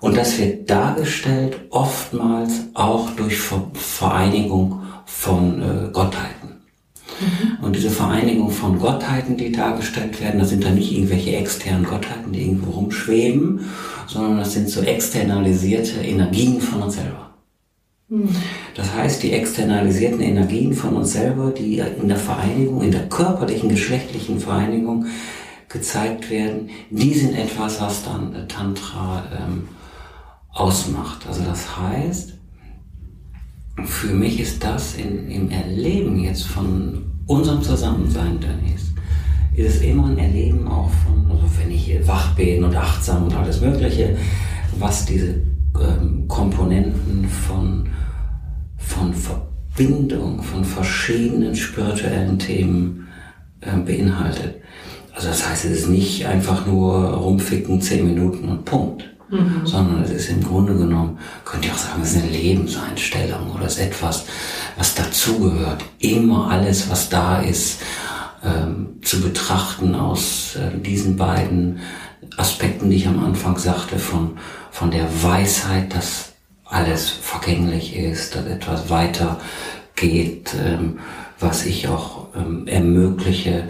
Und 0.00 0.16
das 0.16 0.38
wird 0.38 0.68
dargestellt 0.68 1.56
oftmals 1.70 2.52
auch 2.74 3.10
durch 3.16 3.38
Vereinigung 3.38 4.82
von 5.06 5.62
äh, 5.62 5.90
Gottheiten. 5.92 6.60
Mhm. 7.20 7.64
Und 7.64 7.76
diese 7.76 7.90
Vereinigung 7.90 8.50
von 8.50 8.78
Gottheiten, 8.78 9.36
die 9.36 9.52
dargestellt 9.52 10.20
werden, 10.20 10.40
das 10.40 10.50
sind 10.50 10.64
dann 10.64 10.74
nicht 10.74 10.92
irgendwelche 10.92 11.36
externen 11.36 11.84
Gottheiten, 11.84 12.32
die 12.32 12.42
irgendwo 12.42 12.72
rumschweben, 12.72 13.60
sondern 14.06 14.38
das 14.38 14.52
sind 14.52 14.68
so 14.68 14.82
externalisierte 14.82 16.00
Energien 16.00 16.60
von 16.60 16.82
uns 16.82 16.96
selber. 16.96 17.33
Das 18.74 18.94
heißt, 18.94 19.22
die 19.22 19.32
externalisierten 19.32 20.20
Energien 20.20 20.74
von 20.74 20.96
uns 20.96 21.12
selber, 21.12 21.50
die 21.50 21.78
in 21.78 22.08
der 22.08 22.16
Vereinigung, 22.16 22.82
in 22.82 22.90
der 22.90 23.08
körperlichen, 23.08 23.68
geschlechtlichen 23.68 24.38
Vereinigung 24.38 25.06
gezeigt 25.68 26.30
werden, 26.30 26.70
die 26.90 27.14
sind 27.14 27.34
etwas, 27.34 27.80
was 27.80 28.04
dann 28.04 28.48
Tantra 28.48 29.24
ähm, 29.32 29.68
ausmacht. 30.50 31.26
Also 31.26 31.42
das 31.42 31.76
heißt, 31.76 32.34
für 33.84 34.14
mich 34.14 34.40
ist 34.40 34.62
das 34.62 34.94
in, 34.94 35.28
im 35.30 35.50
Erleben 35.50 36.20
jetzt 36.20 36.44
von 36.44 37.02
unserem 37.26 37.62
Zusammensein, 37.62 38.38
Denise, 38.38 38.94
ist 39.56 39.76
es 39.76 39.82
immer 39.82 40.06
ein 40.06 40.18
Erleben 40.18 40.68
auch 40.68 40.90
von, 40.90 41.30
also 41.30 41.44
wenn 41.58 41.70
ich 41.70 42.06
wach 42.06 42.34
bin 42.34 42.64
und 42.64 42.76
achtsam 42.76 43.24
und 43.24 43.34
alles 43.34 43.60
Mögliche, 43.60 44.16
was 44.78 45.06
diese 45.06 45.42
ähm, 45.80 46.26
Komponenten 46.28 47.28
von, 47.28 47.88
von 48.86 49.14
Verbindung, 49.14 50.42
von 50.42 50.64
verschiedenen 50.64 51.56
spirituellen 51.56 52.38
Themen 52.38 53.08
äh, 53.60 53.76
beinhaltet. 53.76 54.56
Also 55.14 55.28
das 55.28 55.48
heißt, 55.48 55.64
es 55.66 55.80
ist 55.80 55.88
nicht 55.88 56.26
einfach 56.26 56.66
nur 56.66 56.94
rumficken, 56.94 57.80
zehn 57.80 58.06
Minuten 58.06 58.48
und 58.48 58.64
Punkt. 58.64 59.04
Mhm. 59.30 59.62
Sondern 59.64 60.02
es 60.02 60.10
ist 60.10 60.30
im 60.30 60.42
Grunde 60.42 60.76
genommen, 60.76 61.18
könnt 61.44 61.64
ihr 61.64 61.72
auch 61.72 61.78
sagen, 61.78 62.02
es 62.02 62.14
ist 62.14 62.22
eine 62.22 62.32
Lebenseinstellung 62.32 63.52
oder 63.52 63.66
es 63.66 63.78
ist 63.78 63.86
etwas, 63.86 64.26
was 64.76 64.94
dazugehört. 64.94 65.82
Immer 65.98 66.50
alles, 66.50 66.90
was 66.90 67.08
da 67.08 67.40
ist, 67.40 67.80
ähm, 68.44 68.98
zu 69.02 69.20
betrachten 69.22 69.94
aus 69.94 70.56
äh, 70.56 70.78
diesen 70.78 71.16
beiden 71.16 71.80
Aspekten, 72.36 72.90
die 72.90 72.96
ich 72.96 73.08
am 73.08 73.24
Anfang 73.24 73.56
sagte, 73.58 73.98
von, 73.98 74.36
von 74.70 74.90
der 74.90 75.06
Weisheit, 75.22 75.94
dass 75.94 76.33
alles 76.64 77.10
vergänglich 77.10 77.96
ist, 77.96 78.34
dass 78.34 78.46
etwas 78.46 78.90
weiter 78.90 79.40
geht, 79.96 80.54
ähm, 80.54 80.98
was 81.38 81.66
ich 81.66 81.88
auch 81.88 82.28
ähm, 82.34 82.66
ermögliche, 82.66 83.68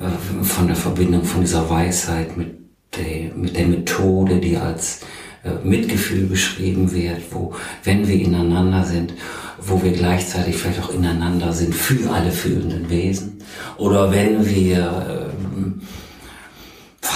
äh, 0.00 0.44
von 0.44 0.68
der 0.68 0.76
Verbindung 0.76 1.24
von 1.24 1.40
dieser 1.40 1.68
Weisheit 1.68 2.36
mit 2.36 2.54
der, 2.96 3.34
mit 3.34 3.56
der 3.56 3.66
Methode, 3.66 4.38
die 4.38 4.56
als 4.56 5.00
äh, 5.44 5.66
Mitgefühl 5.66 6.26
beschrieben 6.26 6.92
wird, 6.92 7.22
wo, 7.32 7.54
wenn 7.84 8.06
wir 8.06 8.14
ineinander 8.14 8.84
sind, 8.84 9.14
wo 9.60 9.82
wir 9.82 9.92
gleichzeitig 9.92 10.56
vielleicht 10.56 10.82
auch 10.82 10.94
ineinander 10.94 11.52
sind 11.52 11.74
für 11.74 12.10
alle 12.10 12.30
fühlenden 12.30 12.88
Wesen, 12.88 13.38
oder 13.76 14.12
wenn 14.12 14.48
wir 14.48 15.32
äh, 15.36 16.07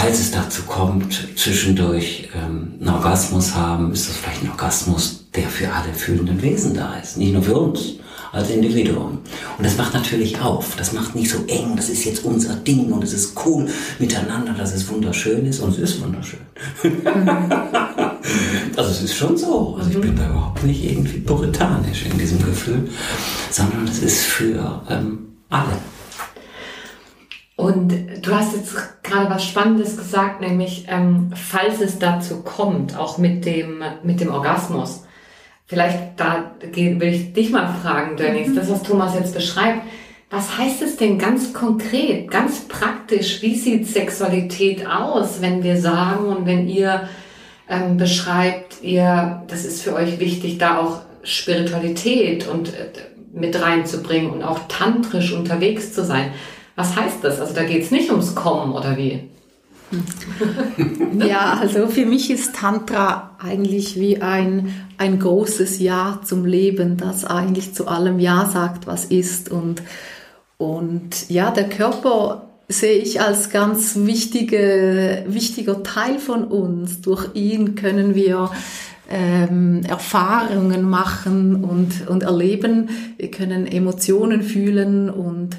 falls 0.03 0.19
es 0.19 0.33
dazu 0.33 0.63
kommt, 0.63 1.29
zwischendurch 1.37 2.29
ähm, 2.35 2.73
einen 2.81 2.89
Orgasmus 2.89 3.55
haben, 3.55 3.93
ist 3.93 4.09
das 4.09 4.17
vielleicht 4.17 4.43
ein 4.43 4.51
Orgasmus, 4.51 5.27
der 5.37 5.49
für 5.49 5.73
alle 5.73 5.95
fühlenden 5.95 6.43
Wesen 6.43 6.75
da 6.75 6.97
ist, 6.97 7.17
nicht 7.19 7.33
nur 7.33 7.43
für 7.43 7.55
uns 7.55 7.95
als 8.33 8.51
Individuum. 8.51 9.21
Und 9.59 9.65
das 9.65 9.77
macht 9.77 9.95
natürlich 9.95 10.41
auf, 10.41 10.75
das 10.77 10.93
macht 10.93 11.15
nicht 11.15 11.31
so 11.31 11.45
eng, 11.47 11.77
das 11.77 11.89
ist 11.89 12.05
jetzt 12.05 12.25
unser 12.25 12.57
Ding 12.57 12.91
und 12.91 13.05
es 13.05 13.13
ist 13.13 13.35
cool 13.47 13.69
miteinander, 14.01 14.55
dass 14.55 14.75
es 14.75 14.89
wunderschön 14.89 15.47
ist 15.47 15.61
und 15.61 15.71
es 15.71 15.79
ist 15.79 16.03
wunderschön. 16.03 16.41
also 18.77 18.91
es 18.91 19.03
ist 19.03 19.15
schon 19.15 19.37
so, 19.37 19.77
also 19.79 19.89
ich 19.89 20.01
bin 20.01 20.17
da 20.17 20.29
überhaupt 20.29 20.65
nicht 20.65 20.83
irgendwie 20.83 21.21
puritanisch 21.21 22.07
in 22.07 22.19
diesem 22.19 22.45
Gefühl, 22.45 22.89
sondern 23.53 23.87
es 23.87 24.01
ist 24.03 24.23
für 24.23 24.83
ähm, 24.91 25.19
alle. 25.49 25.79
Und 27.63 27.95
du 28.23 28.35
hast 28.35 28.57
jetzt 28.57 28.75
gerade 29.05 29.31
was 29.31 29.45
Spannendes 29.45 29.97
gesagt, 29.97 30.41
nämlich 30.41 30.87
ähm, 30.89 31.31
falls 31.33 31.81
es 31.81 32.01
dazu 32.01 32.43
kommt, 32.43 32.99
auch 32.99 33.19
mit 33.19 33.47
dem, 33.47 33.85
mit 34.03 34.21
dem 34.21 34.33
Orgasmus. 34.33 35.05
Vielleicht 35.67 36.19
da 36.19 36.57
will 36.61 37.15
ich 37.15 37.33
dich 37.35 37.51
mal 37.51 37.73
fragen, 37.73 38.17
Dennis, 38.17 38.49
mhm. 38.49 38.57
das, 38.57 38.69
was 38.69 38.83
Thomas 38.83 39.15
jetzt 39.15 39.33
beschreibt. 39.33 39.83
Was 40.29 40.59
heißt 40.59 40.83
es 40.83 40.97
denn 40.97 41.19
ganz 41.19 41.53
konkret, 41.53 42.33
ganz 42.33 42.63
praktisch? 42.63 43.43
Wie 43.43 43.55
sieht 43.55 43.87
Sexualität 43.87 44.85
aus, 44.85 45.41
wenn 45.41 45.63
wir 45.63 45.81
sagen 45.81 46.27
und 46.27 46.47
wenn 46.47 46.69
ihr 46.69 47.09
ähm, 47.69 47.97
beschreibt, 47.97 48.83
ihr, 48.83 49.45
das 49.47 49.65
ist 49.65 49.83
für 49.83 49.95
euch 49.95 50.19
wichtig, 50.19 50.59
da 50.59 50.79
auch 50.79 51.03
Spiritualität 51.23 52.49
und 52.49 52.71
äh, 52.71 52.89
mit 53.33 53.63
reinzubringen 53.63 54.33
und 54.33 54.43
auch 54.43 54.59
tantrisch 54.67 55.33
unterwegs 55.33 55.93
zu 55.93 56.05
sein? 56.05 56.33
Was 56.77 56.97
heißt 56.97 57.19
das? 57.23 57.41
Also 57.41 57.55
da 57.55 57.65
geht 57.65 57.83
es 57.83 57.91
nicht 57.91 58.11
ums 58.11 58.35
Kommen 58.35 58.73
oder 58.73 58.97
wie? 58.97 59.29
ja, 61.27 61.59
also 61.61 61.87
für 61.87 62.07
mich 62.07 62.31
ist 62.31 62.55
Tantra 62.55 63.37
eigentlich 63.39 63.99
wie 64.01 64.23
ein, 64.23 64.73
ein 64.97 65.19
großes 65.19 65.81
Ja 65.81 66.21
zum 66.25 66.47
Leben, 66.47 66.97
das 66.97 67.25
eigentlich 67.25 67.75
zu 67.75 67.89
allem 67.89 68.19
Ja 68.19 68.47
sagt, 68.47 68.87
was 68.87 69.05
ist. 69.05 69.51
Und, 69.51 69.83
und 70.57 71.29
ja, 71.29 71.51
der 71.51 71.69
Körper 71.69 72.49
sehe 72.69 72.99
ich 72.99 73.21
als 73.21 73.51
ganz 73.51 73.97
wichtige, 73.97 75.25
wichtiger 75.27 75.83
Teil 75.83 76.19
von 76.19 76.45
uns. 76.45 77.03
Durch 77.03 77.35
ihn 77.35 77.75
können 77.75 78.15
wir 78.15 78.51
ähm, 79.11 79.83
Erfahrungen 79.87 80.89
machen 80.89 81.65
und, 81.65 82.09
und 82.09 82.23
erleben. 82.23 82.89
Wir 83.19 83.31
können 83.31 83.67
Emotionen 83.67 84.43
fühlen 84.43 85.11
und 85.11 85.57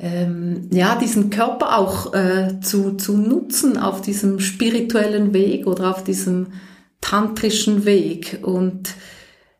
ähm, 0.00 0.68
ja, 0.72 0.96
diesen 0.96 1.30
Körper 1.30 1.78
auch 1.78 2.14
äh, 2.14 2.60
zu, 2.62 2.92
zu 2.96 3.16
nutzen 3.16 3.76
auf 3.76 4.00
diesem 4.00 4.40
spirituellen 4.40 5.34
Weg 5.34 5.66
oder 5.66 5.90
auf 5.90 6.02
diesem 6.04 6.48
tantrischen 7.00 7.84
Weg 7.84 8.38
und 8.42 8.94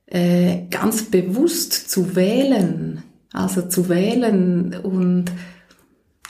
äh, 0.07 0.67
ganz 0.71 1.05
bewusst 1.05 1.91
zu 1.91 2.17
wählen, 2.17 3.03
also 3.33 3.63
zu 3.63 3.89
wählen 3.89 4.75
und 4.83 5.27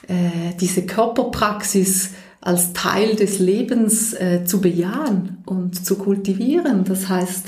äh, 0.08 0.54
diese 0.60 0.86
Körperpraxis 0.86 2.10
als 2.40 2.72
Teil 2.72 3.16
des 3.16 3.38
Lebens 3.38 4.12
äh, 4.14 4.44
zu 4.44 4.60
bejahen 4.60 5.38
und 5.46 5.84
zu 5.84 5.96
kultivieren. 5.96 6.84
Das 6.84 7.08
heißt, 7.08 7.46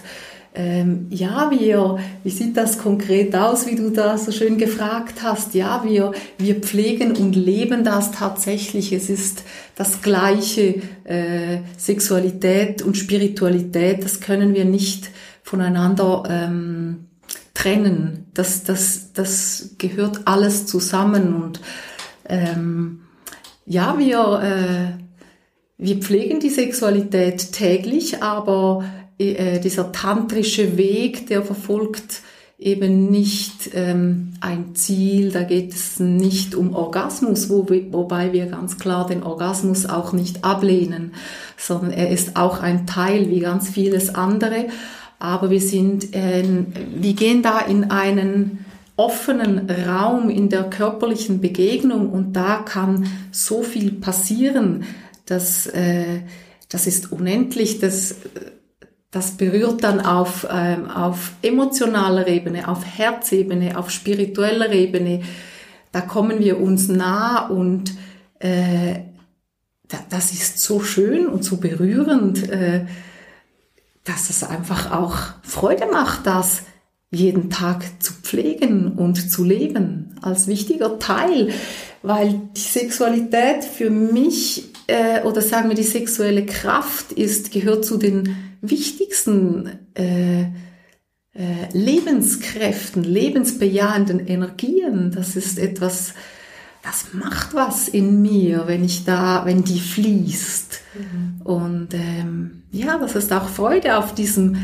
ähm, 0.54 1.06
ja, 1.08 1.50
wir, 1.50 1.98
wie 2.24 2.30
sieht 2.30 2.58
das 2.58 2.76
konkret 2.76 3.34
aus, 3.34 3.66
wie 3.66 3.74
du 3.74 3.90
da 3.90 4.18
so 4.18 4.32
schön 4.32 4.58
gefragt 4.58 5.22
hast? 5.22 5.54
Ja, 5.54 5.82
wir, 5.82 6.12
wir 6.36 6.56
pflegen 6.56 7.16
und 7.16 7.34
leben 7.34 7.84
das 7.84 8.12
tatsächlich. 8.12 8.92
Es 8.92 9.08
ist 9.08 9.44
das 9.76 10.02
gleiche, 10.02 10.82
äh, 11.04 11.60
Sexualität 11.78 12.82
und 12.82 12.98
Spiritualität, 12.98 14.04
das 14.04 14.20
können 14.20 14.54
wir 14.54 14.66
nicht 14.66 15.10
voneinander 15.42 16.24
ähm, 16.28 17.06
trennen. 17.54 18.26
Das, 18.34 18.62
das, 18.62 19.14
das 19.14 19.76
gehört 19.78 20.22
alles 20.26 20.66
zusammen 20.66 21.34
und 21.34 21.60
ähm, 22.28 23.00
ja, 23.64 23.98
wir, 23.98 24.42
äh, 24.42 25.02
wir 25.78 25.96
pflegen 25.96 26.40
die 26.40 26.50
Sexualität 26.50 27.52
täglich, 27.52 28.22
aber 28.22 28.84
äh, 29.30 29.60
dieser 29.60 29.92
tantrische 29.92 30.76
Weg, 30.76 31.26
der 31.28 31.42
verfolgt 31.42 32.22
eben 32.58 33.10
nicht 33.10 33.70
ähm, 33.74 34.34
ein 34.40 34.74
Ziel, 34.74 35.32
da 35.32 35.42
geht 35.42 35.74
es 35.74 35.98
nicht 35.98 36.54
um 36.54 36.74
Orgasmus, 36.74 37.50
wo 37.50 37.68
wir, 37.68 37.92
wobei 37.92 38.32
wir 38.32 38.46
ganz 38.46 38.78
klar 38.78 39.06
den 39.06 39.22
Orgasmus 39.22 39.86
auch 39.86 40.12
nicht 40.12 40.44
ablehnen, 40.44 41.14
sondern 41.56 41.90
er 41.90 42.10
ist 42.10 42.36
auch 42.36 42.60
ein 42.60 42.86
Teil 42.86 43.28
wie 43.30 43.40
ganz 43.40 43.68
vieles 43.68 44.14
andere. 44.14 44.68
Aber 45.18 45.50
wir 45.50 45.60
sind, 45.60 46.14
äh, 46.14 46.44
wir 46.94 47.14
gehen 47.14 47.42
da 47.42 47.60
in 47.60 47.90
einen 47.90 48.64
offenen 48.96 49.68
Raum 49.70 50.30
in 50.30 50.48
der 50.48 50.64
körperlichen 50.64 51.40
Begegnung 51.40 52.10
und 52.10 52.34
da 52.34 52.56
kann 52.58 53.06
so 53.32 53.62
viel 53.62 53.92
passieren, 53.92 54.84
dass 55.26 55.66
äh, 55.66 56.20
das 56.68 56.86
ist 56.86 57.12
unendlich, 57.12 57.80
das 57.80 58.16
das 59.12 59.32
berührt 59.32 59.84
dann 59.84 60.00
auf, 60.00 60.48
ähm, 60.50 60.90
auf 60.90 61.32
emotionaler 61.42 62.26
Ebene, 62.26 62.66
auf 62.66 62.84
Herzebene, 62.84 63.78
auf 63.78 63.90
spiritueller 63.90 64.72
Ebene. 64.72 65.22
Da 65.92 66.00
kommen 66.00 66.40
wir 66.40 66.58
uns 66.58 66.88
nah 66.88 67.46
und 67.46 67.92
äh, 68.40 69.00
das 70.08 70.32
ist 70.32 70.58
so 70.60 70.80
schön 70.80 71.26
und 71.26 71.44
so 71.44 71.58
berührend, 71.58 72.48
äh, 72.48 72.86
dass 74.04 74.30
es 74.30 74.42
einfach 74.42 74.90
auch 74.90 75.16
Freude 75.42 75.86
macht, 75.92 76.26
das 76.26 76.62
jeden 77.10 77.50
Tag 77.50 77.84
zu 78.02 78.14
pflegen 78.14 78.92
und 78.92 79.30
zu 79.30 79.44
leben 79.44 80.16
als 80.22 80.46
wichtiger 80.46 80.98
Teil, 80.98 81.52
weil 82.02 82.40
die 82.56 82.60
Sexualität 82.60 83.62
für 83.64 83.90
mich 83.90 84.71
äh, 84.86 85.22
oder 85.22 85.40
sagen 85.40 85.68
wir 85.68 85.76
die 85.76 85.82
sexuelle 85.82 86.46
Kraft 86.46 87.12
ist 87.12 87.52
gehört 87.52 87.84
zu 87.84 87.96
den 87.96 88.36
wichtigsten 88.60 89.78
äh, 89.94 90.42
äh, 91.34 91.68
Lebenskräften, 91.72 93.04
lebensbejahenden 93.04 94.26
Energien. 94.26 95.12
Das 95.12 95.34
ist 95.34 95.58
etwas, 95.58 96.14
das 96.82 97.14
macht 97.14 97.54
was 97.54 97.88
in 97.88 98.20
mir, 98.22 98.64
wenn 98.66 98.84
ich 98.84 99.04
da, 99.04 99.44
wenn 99.44 99.64
die 99.64 99.80
fließt. 99.80 100.80
Mhm. 100.94 101.40
Und 101.42 101.94
ähm, 101.94 102.62
ja, 102.70 102.98
das 102.98 103.14
ist 103.14 103.32
auch 103.32 103.48
Freude 103.48 103.96
auf 103.96 104.14
diesem, 104.14 104.56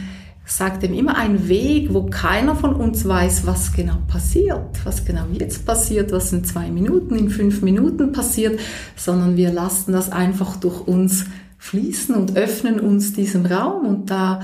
sagt 0.48 0.82
ihm 0.82 0.94
immer 0.94 1.16
ein 1.16 1.48
Weg, 1.48 1.92
wo 1.92 2.06
keiner 2.06 2.56
von 2.56 2.74
uns 2.74 3.06
weiß, 3.06 3.46
was 3.46 3.72
genau 3.74 3.98
passiert, 4.08 4.84
was 4.84 5.04
genau 5.04 5.26
jetzt 5.32 5.66
passiert, 5.66 6.10
was 6.10 6.32
in 6.32 6.42
zwei 6.42 6.70
Minuten, 6.70 7.16
in 7.16 7.28
fünf 7.28 7.60
Minuten 7.60 8.12
passiert, 8.12 8.58
sondern 8.96 9.36
wir 9.36 9.52
lassen 9.52 9.92
das 9.92 10.10
einfach 10.10 10.56
durch 10.56 10.80
uns 10.80 11.26
fließen 11.58 12.14
und 12.14 12.36
öffnen 12.36 12.80
uns 12.80 13.12
diesem 13.12 13.44
Raum 13.44 13.84
und 13.84 14.10
da, 14.10 14.40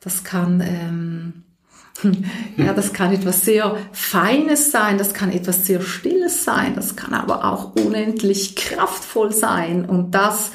das 0.00 0.22
kann, 0.22 0.60
ähm, 0.60 1.32
ja, 2.58 2.74
das 2.74 2.92
kann 2.92 3.14
etwas 3.14 3.42
sehr 3.42 3.74
Feines 3.92 4.70
sein, 4.70 4.98
das 4.98 5.14
kann 5.14 5.32
etwas 5.32 5.64
sehr 5.64 5.80
Stilles 5.80 6.44
sein, 6.44 6.74
das 6.74 6.94
kann 6.94 7.14
aber 7.14 7.46
auch 7.50 7.74
unendlich 7.74 8.54
kraftvoll 8.54 9.32
sein 9.32 9.86
und 9.86 10.14
das 10.14 10.50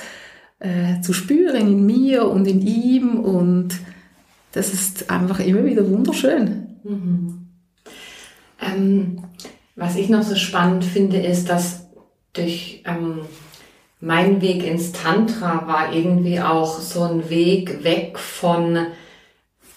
äh, 0.60 1.02
zu 1.02 1.14
spüren 1.14 1.68
in 1.68 1.86
mir 1.86 2.28
und 2.28 2.46
in 2.46 2.62
ihm 2.62 3.20
und 3.20 3.72
das 4.54 4.74
ist 4.74 5.10
einfach 5.10 5.40
immer 5.40 5.66
wieder 5.66 5.88
wunderschön. 5.90 6.78
Mhm. 6.84 7.48
Ähm, 8.62 9.24
was 9.76 9.96
ich 9.96 10.10
noch 10.10 10.24
so 10.24 10.36
spannend 10.36 10.86
finde, 10.86 11.18
ist, 11.18 11.50
dass 11.50 11.88
durch 12.34 12.84
ähm, 12.86 13.22
mein 14.00 14.42
Weg 14.42 14.66
ins 14.66 14.92
Tantra 14.92 15.68
war 15.68 15.94
irgendwie 15.94 16.40
auch 16.40 16.80
so 16.80 17.04
ein 17.04 17.30
Weg 17.30 17.84
weg 17.84 18.20
von 18.20 18.88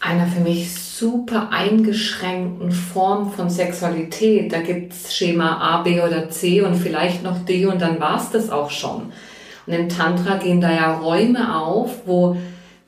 einer 0.01 0.27
für 0.27 0.41
mich 0.41 0.75
super 0.75 1.51
eingeschränkten 1.51 2.71
Form 2.71 3.33
von 3.33 3.49
Sexualität. 3.49 4.53
Da 4.53 4.61
gibt's 4.61 5.15
Schema 5.15 5.59
A, 5.59 5.83
B 5.83 6.01
oder 6.01 6.29
C 6.29 6.61
und 6.61 6.77
vielleicht 6.77 7.23
noch 7.23 7.45
D 7.45 7.67
und 7.67 7.81
dann 7.81 7.99
war's 7.99 8.31
das 8.31 8.51
auch 8.51 8.71
schon. 8.71 9.13
Und 9.67 9.73
im 9.73 9.89
Tantra 9.89 10.37
gehen 10.37 10.61
da 10.61 10.73
ja 10.73 10.99
Räume 10.99 11.57
auf, 11.59 12.07
wo 12.07 12.37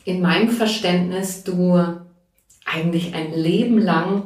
in 0.09 0.23
meinem 0.23 0.49
Verständnis 0.49 1.45
du 1.45 1.79
eigentlich 2.65 3.15
ein 3.15 3.35
Leben 3.35 3.79
lang 3.79 4.23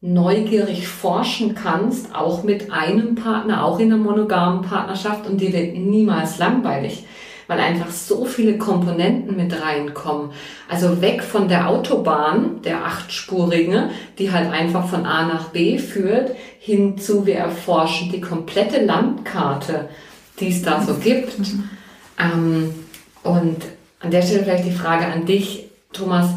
neugierig 0.00 0.88
forschen 0.88 1.54
kannst, 1.54 2.14
auch 2.14 2.44
mit 2.44 2.72
einem 2.72 3.14
Partner, 3.14 3.62
auch 3.62 3.78
in 3.78 3.92
einer 3.92 4.02
monogamen 4.02 4.62
Partnerschaft 4.62 5.26
und 5.26 5.38
dir 5.40 5.52
wird 5.52 5.76
niemals 5.76 6.38
langweilig, 6.38 7.04
weil 7.46 7.60
einfach 7.60 7.90
so 7.90 8.24
viele 8.24 8.56
Komponenten 8.56 9.36
mit 9.36 9.60
reinkommen. 9.60 10.30
Also 10.66 11.02
weg 11.02 11.22
von 11.22 11.48
der 11.48 11.68
Autobahn, 11.68 12.62
der 12.62 12.86
achtspurigen, 12.86 13.90
die 14.18 14.32
halt 14.32 14.50
einfach 14.50 14.88
von 14.88 15.04
A 15.04 15.26
nach 15.26 15.50
B 15.50 15.78
führt, 15.78 16.34
hin 16.58 16.96
zu 16.96 17.26
wir 17.26 17.36
erforschen 17.36 18.10
die 18.10 18.22
komplette 18.22 18.82
Landkarte, 18.82 19.90
die 20.40 20.48
es 20.48 20.62
da 20.62 20.80
so 20.80 20.94
gibt. 20.94 21.38
Mhm. 21.38 21.70
Ähm, 22.18 22.74
und 23.24 23.77
an 24.00 24.10
der 24.10 24.22
Stelle 24.22 24.44
vielleicht 24.44 24.66
die 24.66 24.72
Frage 24.72 25.06
an 25.06 25.26
dich, 25.26 25.66
Thomas, 25.92 26.30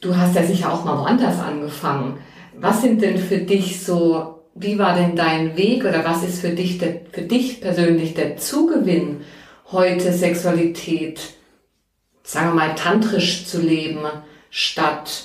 Du 0.00 0.16
hast 0.16 0.36
ja 0.36 0.44
sicher 0.44 0.72
auch 0.72 0.84
mal 0.84 0.98
woanders 0.98 1.40
angefangen. 1.40 2.18
Was 2.54 2.82
sind 2.82 3.02
denn 3.02 3.18
für 3.18 3.38
dich 3.38 3.82
so, 3.82 4.42
wie 4.54 4.78
war 4.78 4.94
denn 4.94 5.16
dein 5.16 5.56
Weg 5.56 5.84
oder 5.84 6.04
was 6.04 6.22
ist 6.22 6.40
für 6.40 6.50
dich, 6.50 6.78
der, 6.78 7.00
für 7.12 7.22
dich 7.22 7.60
persönlich 7.60 8.14
der 8.14 8.36
Zugewinn, 8.36 9.22
heute 9.72 10.12
Sexualität, 10.12 11.20
sagen 12.22 12.50
wir 12.50 12.54
mal, 12.54 12.74
tantrisch 12.74 13.46
zu 13.46 13.60
leben, 13.60 14.00
statt 14.50 15.24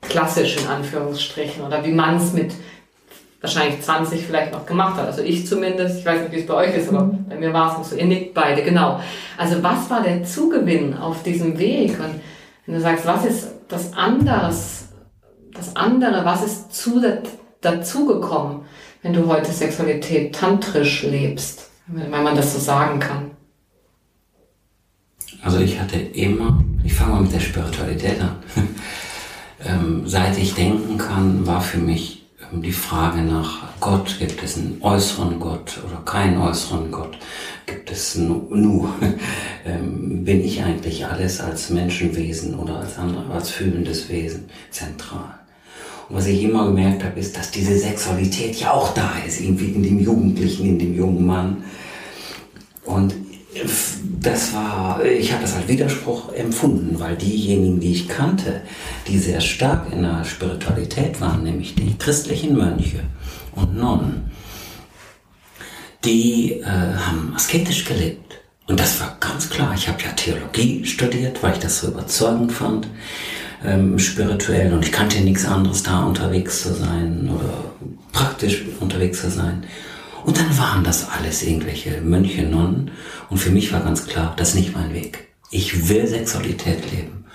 klassisch 0.00 0.56
in 0.58 0.68
Anführungsstrichen 0.68 1.64
oder 1.64 1.84
wie 1.84 1.92
man 1.92 2.16
es 2.18 2.32
mit 2.32 2.52
wahrscheinlich 3.40 3.80
20 3.80 4.26
vielleicht 4.26 4.52
noch 4.52 4.66
gemacht 4.66 4.96
hat. 4.96 5.06
Also 5.06 5.22
ich 5.22 5.46
zumindest, 5.46 5.98
ich 5.98 6.06
weiß 6.06 6.22
nicht, 6.22 6.32
wie 6.32 6.40
es 6.40 6.46
bei 6.46 6.54
euch 6.54 6.74
ist, 6.74 6.88
aber 6.88 7.04
mhm. 7.04 7.26
bei 7.28 7.36
mir 7.36 7.52
war 7.52 7.72
es 7.72 7.78
nicht 7.78 7.90
so. 7.90 7.96
Ihr 7.96 8.06
nickt 8.06 8.34
beide, 8.34 8.62
genau. 8.62 9.00
Also 9.36 9.62
was 9.62 9.88
war 9.90 10.02
der 10.02 10.24
Zugewinn 10.24 10.94
auf 10.94 11.22
diesem 11.22 11.58
Weg? 11.58 11.98
Und 11.98 12.20
wenn 12.64 12.74
du 12.74 12.80
sagst, 12.80 13.06
was 13.06 13.24
ist 13.24 13.48
das 13.68 13.92
anderes, 13.92 14.88
das 15.54 15.76
andere, 15.76 16.24
was 16.24 16.44
ist 16.44 16.74
zu, 16.74 17.02
dazugekommen, 17.60 18.62
wenn 19.02 19.12
du 19.12 19.26
heute 19.26 19.52
Sexualität 19.52 20.34
tantrisch 20.34 21.02
lebst, 21.02 21.70
wenn 21.86 22.10
man 22.10 22.34
das 22.34 22.54
so 22.54 22.58
sagen 22.58 22.98
kann? 22.98 23.30
Also 25.42 25.58
ich 25.60 25.78
hatte 25.78 25.96
immer, 25.96 26.62
ich 26.82 26.94
fange 26.94 27.14
mal 27.14 27.22
mit 27.22 27.32
der 27.32 27.40
Spiritualität 27.40 28.20
an. 28.20 28.36
ähm, 29.64 30.02
seit 30.06 30.36
ich 30.38 30.54
denken 30.54 30.98
kann, 30.98 31.46
war 31.46 31.60
für 31.60 31.78
mich 31.78 32.25
die 32.52 32.72
Frage 32.72 33.22
nach 33.22 33.62
Gott, 33.80 34.16
gibt 34.18 34.42
es 34.42 34.56
einen 34.56 34.78
äußeren 34.80 35.38
Gott 35.40 35.80
oder 35.84 36.02
keinen 36.04 36.38
äußeren 36.40 36.90
Gott? 36.90 37.18
Gibt 37.66 37.90
es 37.90 38.16
nur, 38.16 38.88
ähm, 39.66 40.24
bin 40.24 40.44
ich 40.44 40.62
eigentlich 40.62 41.06
alles 41.06 41.40
als 41.40 41.70
Menschenwesen 41.70 42.54
oder 42.54 42.78
als 42.80 42.98
andere, 42.98 43.32
als 43.32 43.50
fühlendes 43.50 44.08
Wesen 44.08 44.44
zentral? 44.70 45.40
Und 46.08 46.16
was 46.16 46.26
ich 46.26 46.42
immer 46.42 46.66
gemerkt 46.66 47.02
habe, 47.04 47.18
ist, 47.18 47.36
dass 47.36 47.50
diese 47.50 47.78
Sexualität 47.78 48.56
ja 48.60 48.72
auch 48.72 48.94
da 48.94 49.12
ist, 49.26 49.40
irgendwie 49.40 49.70
in 49.70 49.82
dem 49.82 49.98
Jugendlichen, 49.98 50.66
in 50.66 50.78
dem 50.78 50.94
jungen 50.94 51.26
Mann. 51.26 51.64
Und 52.84 53.14
das 54.20 54.54
war, 54.54 55.04
ich 55.04 55.32
habe 55.32 55.42
das 55.42 55.54
als 55.54 55.68
Widerspruch 55.68 56.32
empfunden, 56.32 56.98
weil 56.98 57.16
diejenigen, 57.16 57.80
die 57.80 57.92
ich 57.92 58.08
kannte, 58.08 58.62
die 59.06 59.18
sehr 59.18 59.40
stark 59.40 59.92
in 59.92 60.02
der 60.02 60.24
Spiritualität 60.24 61.20
waren, 61.20 61.44
nämlich 61.44 61.74
die 61.74 61.96
christlichen 61.96 62.56
Mönche 62.56 63.00
und 63.54 63.76
Nonnen, 63.76 64.30
die 66.04 66.60
äh, 66.60 66.64
haben 66.64 67.32
asketisch 67.34 67.84
gelebt. 67.84 68.40
Und 68.68 68.80
das 68.80 69.00
war 69.00 69.16
ganz 69.20 69.48
klar. 69.48 69.74
Ich 69.74 69.88
habe 69.88 70.02
ja 70.02 70.10
Theologie 70.10 70.84
studiert, 70.84 71.42
weil 71.42 71.52
ich 71.52 71.60
das 71.60 71.80
so 71.80 71.88
überzeugend 71.88 72.52
fand, 72.52 72.88
ähm, 73.64 73.98
spirituell. 73.98 74.72
Und 74.72 74.84
ich 74.84 74.92
kannte 74.92 75.20
nichts 75.20 75.44
anderes, 75.44 75.82
da 75.82 76.04
unterwegs 76.04 76.62
zu 76.62 76.74
sein 76.74 77.30
oder 77.32 77.72
praktisch 78.12 78.64
unterwegs 78.80 79.20
zu 79.20 79.30
sein. 79.30 79.64
Und 80.26 80.36
dann 80.38 80.58
waren 80.58 80.82
das 80.82 81.08
alles 81.08 81.44
irgendwelche 81.44 82.00
Mönche, 82.00 82.42
Nonnen. 82.42 82.90
Und 83.30 83.38
für 83.38 83.50
mich 83.50 83.72
war 83.72 83.78
ganz 83.80 84.08
klar, 84.08 84.34
das 84.36 84.50
ist 84.50 84.54
nicht 84.56 84.74
mein 84.74 84.92
Weg. 84.92 85.28
Ich 85.52 85.88
will 85.88 86.04
Sexualität 86.04 86.90
leben. 86.90 87.26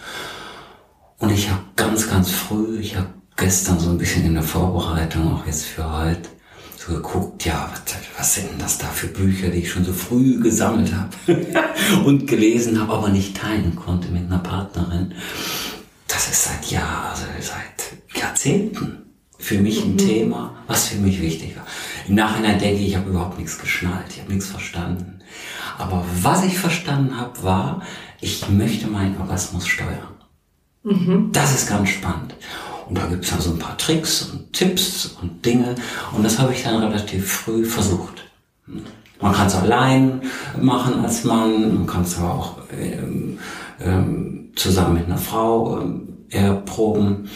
Und 1.17 1.32
ich 1.32 1.49
habe 1.49 1.62
ganz, 1.77 2.10
ganz 2.10 2.32
früh, 2.32 2.80
ich 2.80 2.97
habe 2.97 3.08
gestern 3.38 3.80
so 3.80 3.91
ein 3.91 3.97
bisschen 3.97 4.25
in 4.25 4.34
der 4.34 4.43
Vorbereitung, 4.43 5.34
auch 5.34 5.45
jetzt 5.45 5.67
für 5.67 5.89
heute, 5.89 6.27
so 6.75 6.93
geguckt, 6.93 7.45
ja, 7.45 7.71
was, 7.71 7.95
was 8.17 8.36
sind 8.36 8.51
denn 8.51 8.60
das 8.60 8.77
da 8.77 8.88
für 8.88 9.08
Bücher, 9.08 9.47
die 9.47 9.60
ich 9.60 9.71
schon 9.71 9.86
so 9.86 9.93
früh 9.93 10.41
gesammelt 10.41 10.91
habe 10.93 11.45
und 12.06 12.27
gelesen 12.27 12.82
habe, 12.82 12.91
aber 12.91 13.08
nicht 13.08 13.38
teilen 13.38 13.73
konnte 13.77 14.10
mit 14.10 14.25
einer 14.25 14.39
Partnerin. 14.39 15.13
das 16.10 16.30
ist 16.30 16.43
seit 16.43 16.69
Jahren, 16.69 17.12
also 17.13 17.23
seit 17.39 18.19
Jahrzehnten 18.21 19.11
für 19.41 19.58
mich 19.58 19.84
ein 19.84 19.93
mhm. 19.93 19.97
Thema, 19.97 20.56
was 20.67 20.88
für 20.88 20.99
mich 20.99 21.19
wichtig 21.19 21.56
war. 21.58 21.65
Im 22.08 22.15
Nachhinein 22.15 22.60
denke 22.60 22.80
ich, 22.82 22.89
ich 22.89 22.95
habe 22.95 23.10
überhaupt 23.10 23.39
nichts 23.39 23.60
geschnallt, 23.60 24.06
ich 24.10 24.21
habe 24.21 24.32
nichts 24.32 24.47
verstanden. 24.47 25.19
Aber 25.77 26.06
was 26.21 26.45
ich 26.45 26.58
verstanden 26.58 27.19
habe, 27.19 27.43
war, 27.43 27.82
ich 28.21 28.47
möchte 28.49 28.88
meinen 28.88 29.19
Orgasmus 29.19 29.67
steuern. 29.67 30.15
Mhm. 30.84 31.32
Das 31.32 31.56
ist 31.56 31.67
ganz 31.67 31.89
spannend. 31.89 32.36
Und 32.88 32.97
da 32.97 33.08
gibt 33.08 33.23
es 33.23 33.32
dann 33.32 33.41
so 33.41 33.51
ein 33.51 33.60
paar 33.60 33.77
Tricks 33.77 34.21
und 34.23 34.54
Tipps 34.54 35.17
und 35.21 35.43
Dinge. 35.43 35.75
Und 36.15 36.23
das 36.23 36.38
habe 36.38 36.54
ich 36.54 36.63
dann 36.63 36.84
relativ 36.84 37.32
früh 37.32 37.65
versucht. 37.65 38.23
Man 39.19 39.34
kann 39.34 39.47
es 39.47 39.56
allein 39.56 40.21
machen 40.60 41.04
als 41.04 41.23
Mann, 41.23 41.75
man 41.75 41.88
kann 41.88 42.04
es 42.04 42.17
aber 42.17 42.34
auch 42.34 42.58
ähm, 42.80 43.39
ähm, 43.80 44.51
zusammen 44.56 44.95
mit 44.95 45.06
einer 45.06 45.17
Frau 45.17 45.80
ähm, 45.80 46.10
erproben 46.30 47.30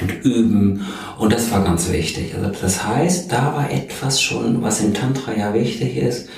und 0.00 0.24
üben. 0.24 0.86
Und 1.18 1.32
das 1.32 1.50
war 1.50 1.64
ganz 1.64 1.90
wichtig. 1.90 2.34
Also 2.34 2.50
das 2.60 2.84
heißt, 2.84 3.32
da 3.32 3.54
war 3.54 3.70
etwas 3.70 4.20
schon, 4.20 4.62
was 4.62 4.80
im 4.80 4.94
Tantra 4.94 5.34
ja 5.36 5.54
wichtig 5.54 5.96
ist, 5.96 6.28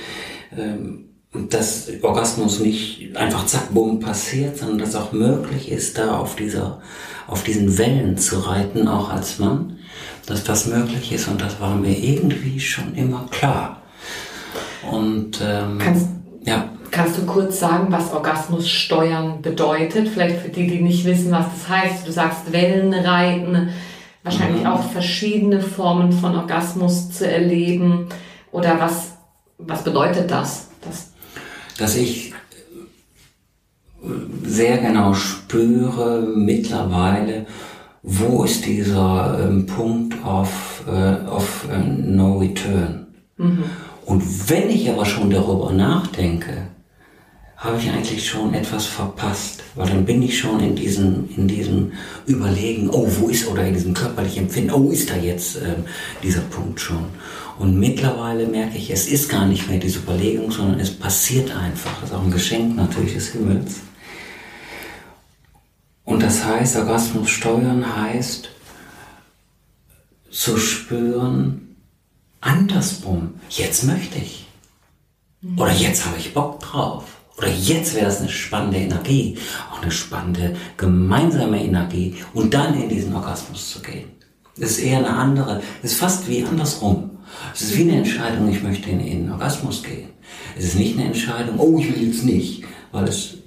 ähm, 0.57 1.05
dass 1.49 1.87
Orgasmus 2.01 2.59
nicht 2.59 3.15
einfach 3.15 3.45
zack, 3.45 3.73
bumm 3.73 3.99
passiert, 3.99 4.57
sondern 4.57 4.79
dass 4.79 4.95
auch 4.95 5.11
möglich 5.11 5.71
ist, 5.71 5.97
da 5.97 6.17
auf 6.17 6.35
dieser, 6.35 6.81
auf 7.27 7.43
diesen 7.43 7.77
Wellen 7.77 8.17
zu 8.17 8.39
reiten, 8.39 8.87
auch 8.87 9.09
als 9.09 9.37
Mann, 9.37 9.77
dass 10.25 10.43
das 10.43 10.65
möglich 10.65 11.11
ist 11.11 11.27
und 11.27 11.41
das 11.41 11.59
war 11.59 11.75
mir 11.75 11.95
irgendwie 11.95 12.59
schon 12.59 12.95
immer 12.95 13.27
klar. 13.29 13.83
Und 14.91 15.39
ähm, 15.43 15.77
kannst, 15.77 16.07
ja. 16.45 16.69
Kannst 16.91 17.17
du 17.17 17.25
kurz 17.25 17.59
sagen, 17.59 17.87
was 17.91 18.13
Orgasmus 18.13 18.69
steuern 18.69 19.41
bedeutet? 19.41 20.07
Vielleicht 20.07 20.41
für 20.41 20.49
die, 20.49 20.67
die 20.67 20.81
nicht 20.81 21.05
wissen, 21.05 21.31
was 21.31 21.45
das 21.53 21.69
heißt. 21.69 22.07
Du 22.07 22.11
sagst 22.11 22.51
Wellenreiten, 22.51 23.69
wahrscheinlich 24.23 24.63
mhm. 24.63 24.67
auch 24.67 24.83
verschiedene 24.83 25.61
Formen 25.61 26.11
von 26.11 26.35
Orgasmus 26.35 27.11
zu 27.11 27.29
erleben. 27.29 28.07
Oder 28.51 28.79
was, 28.79 29.13
was 29.57 29.83
bedeutet 29.83 30.31
das? 30.31 30.69
das 30.81 31.09
dass 31.79 31.95
ich 31.95 32.33
sehr 34.43 34.77
genau 34.77 35.13
spüre 35.13 36.21
mittlerweile, 36.35 37.45
wo 38.03 38.43
ist 38.43 38.65
dieser 38.65 39.39
ähm, 39.43 39.65
Punkt 39.65 40.23
auf, 40.25 40.83
äh, 40.87 41.27
auf 41.27 41.67
äh, 41.71 41.77
No 41.77 42.37
Return. 42.37 43.07
Mhm. 43.37 43.63
Und 44.05 44.49
wenn 44.49 44.69
ich 44.69 44.89
aber 44.89 45.05
schon 45.05 45.29
darüber 45.29 45.71
nachdenke, 45.71 46.67
habe 47.59 47.77
ich 47.77 47.89
eigentlich 47.89 48.25
schon 48.25 48.53
etwas 48.53 48.85
verpasst, 48.85 49.63
weil 49.75 49.89
dann 49.89 50.05
bin 50.05 50.21
ich 50.21 50.39
schon 50.39 50.61
in 50.61 50.77
diesem, 50.77 51.29
in 51.35 51.45
diesem 51.47 51.91
Überlegen, 52.25 52.89
oh, 52.89 53.05
wo 53.19 53.27
ist, 53.27 53.47
oder 53.47 53.65
in 53.65 53.73
diesem 53.73 53.93
körperlichen 53.93 54.43
Empfinden, 54.43 54.71
oh, 54.71 54.89
ist 54.91 55.09
da 55.09 55.17
jetzt 55.17 55.57
äh, 55.57 55.75
dieser 56.23 56.39
Punkt 56.41 56.79
schon. 56.79 57.05
Und 57.57 57.77
mittlerweile 57.77 58.47
merke 58.47 58.77
ich, 58.77 58.89
es 58.89 59.07
ist 59.07 59.27
gar 59.27 59.45
nicht 59.45 59.67
mehr 59.69 59.77
diese 59.77 59.99
Überlegung, 59.99 60.49
sondern 60.51 60.79
es 60.79 60.89
passiert 60.89 61.53
einfach. 61.53 61.99
Das 61.99 62.11
ist 62.11 62.15
auch 62.15 62.23
ein 62.23 62.31
Geschenk 62.31 62.77
natürlich 62.77 63.15
des 63.15 63.33
Himmels. 63.33 63.81
Und 66.05 66.23
das 66.23 66.45
heißt, 66.45 66.77
Orgasmus 66.77 67.29
steuern 67.29 67.97
heißt, 67.97 68.49
zu 70.31 70.57
spüren, 70.57 71.75
andersrum, 72.39 73.33
jetzt 73.49 73.83
möchte 73.83 74.17
ich. 74.17 74.47
Oder 75.57 75.73
jetzt 75.73 76.05
habe 76.05 76.17
ich 76.17 76.33
Bock 76.33 76.61
drauf. 76.61 77.18
Oder 77.39 77.47
jetzt 77.47 77.95
wäre 77.95 78.07
es 78.07 78.19
eine 78.19 78.27
spannende 78.27 78.79
Energie, 78.79 79.37
auch 79.71 79.81
eine 79.81 79.91
spannende 79.91 80.57
gemeinsame 80.75 81.63
Energie 81.63 82.15
und 82.33 82.53
dann 82.53 82.79
in 82.79 82.89
diesen 82.89 83.15
Orgasmus 83.15 83.71
zu 83.71 83.81
gehen. 83.81 84.09
Das 84.57 84.71
ist 84.71 84.79
eher 84.79 84.97
eine 84.97 85.09
andere, 85.09 85.61
das 85.81 85.93
ist 85.93 85.99
fast 85.99 86.27
wie 86.27 86.43
andersrum. 86.43 87.11
Es 87.53 87.61
ist 87.61 87.77
wie 87.77 87.83
eine 87.83 87.99
Entscheidung, 87.99 88.49
ich 88.49 88.61
möchte 88.61 88.89
in 88.89 88.99
den 88.99 89.31
Orgasmus 89.31 89.81
gehen. 89.83 90.09
Es 90.57 90.65
ist 90.65 90.75
nicht 90.75 90.97
eine 90.97 91.07
Entscheidung, 91.07 91.57
oh, 91.59 91.79
ich 91.79 91.95
will 91.95 92.07
jetzt 92.07 92.25
nicht, 92.25 92.65
weil 92.91 93.05
es 93.05 93.37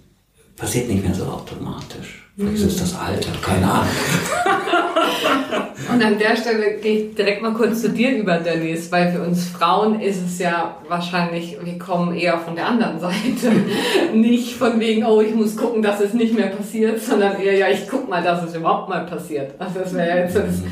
passiert 0.56 0.88
nicht 0.88 1.04
mehr 1.04 1.14
so 1.14 1.26
automatisch. 1.26 2.21
Vielleicht 2.36 2.64
ist 2.64 2.80
das 2.80 2.98
Alter, 2.98 3.30
keine 3.42 3.70
Ahnung. 3.70 3.88
Und 5.92 6.02
an 6.02 6.18
der 6.18 6.36
Stelle 6.36 6.78
gehe 6.78 7.00
ich 7.00 7.14
direkt 7.14 7.42
mal 7.42 7.52
kurz 7.52 7.82
zu 7.82 7.90
dir 7.90 8.16
über, 8.16 8.38
Denise, 8.38 8.90
weil 8.90 9.12
für 9.12 9.20
uns 9.20 9.48
Frauen 9.48 10.00
ist 10.00 10.22
es 10.24 10.38
ja 10.38 10.76
wahrscheinlich, 10.88 11.58
wir 11.62 11.78
kommen 11.78 12.16
eher 12.16 12.38
von 12.38 12.54
der 12.56 12.68
anderen 12.68 12.98
Seite. 12.98 13.52
nicht 14.14 14.54
von 14.54 14.80
wegen, 14.80 15.04
oh, 15.04 15.20
ich 15.20 15.34
muss 15.34 15.56
gucken, 15.56 15.82
dass 15.82 16.00
es 16.00 16.14
nicht 16.14 16.34
mehr 16.34 16.46
passiert, 16.46 17.02
sondern 17.02 17.38
eher, 17.38 17.56
ja, 17.56 17.68
ich 17.68 17.86
guck 17.88 18.08
mal, 18.08 18.22
dass 18.22 18.42
es 18.44 18.54
überhaupt 18.54 18.88
mal 18.88 19.04
passiert. 19.04 19.52
Also 19.58 19.80
das 19.80 19.92
wäre 19.92 20.08
ja 20.08 20.16
jetzt 20.24 20.36
das 20.36 20.62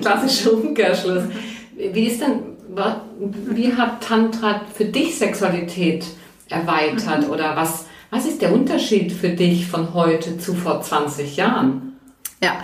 klassische 0.00 0.50
Umkehrschluss. 0.50 1.24
Wie 1.76 2.06
ist 2.06 2.20
denn, 2.20 2.40
wie 3.54 3.72
hat 3.72 4.02
Tantra 4.02 4.62
für 4.74 4.86
dich 4.86 5.16
Sexualität 5.16 6.04
erweitert 6.48 7.26
mhm. 7.26 7.30
oder 7.30 7.54
was, 7.54 7.86
was 8.10 8.26
ist 8.26 8.42
der 8.42 8.52
Unterschied 8.52 9.12
für 9.12 9.30
dich 9.30 9.66
von 9.66 9.94
heute 9.94 10.38
zu 10.38 10.54
vor 10.54 10.82
20 10.82 11.36
Jahren? 11.36 11.92
Ja, 12.42 12.54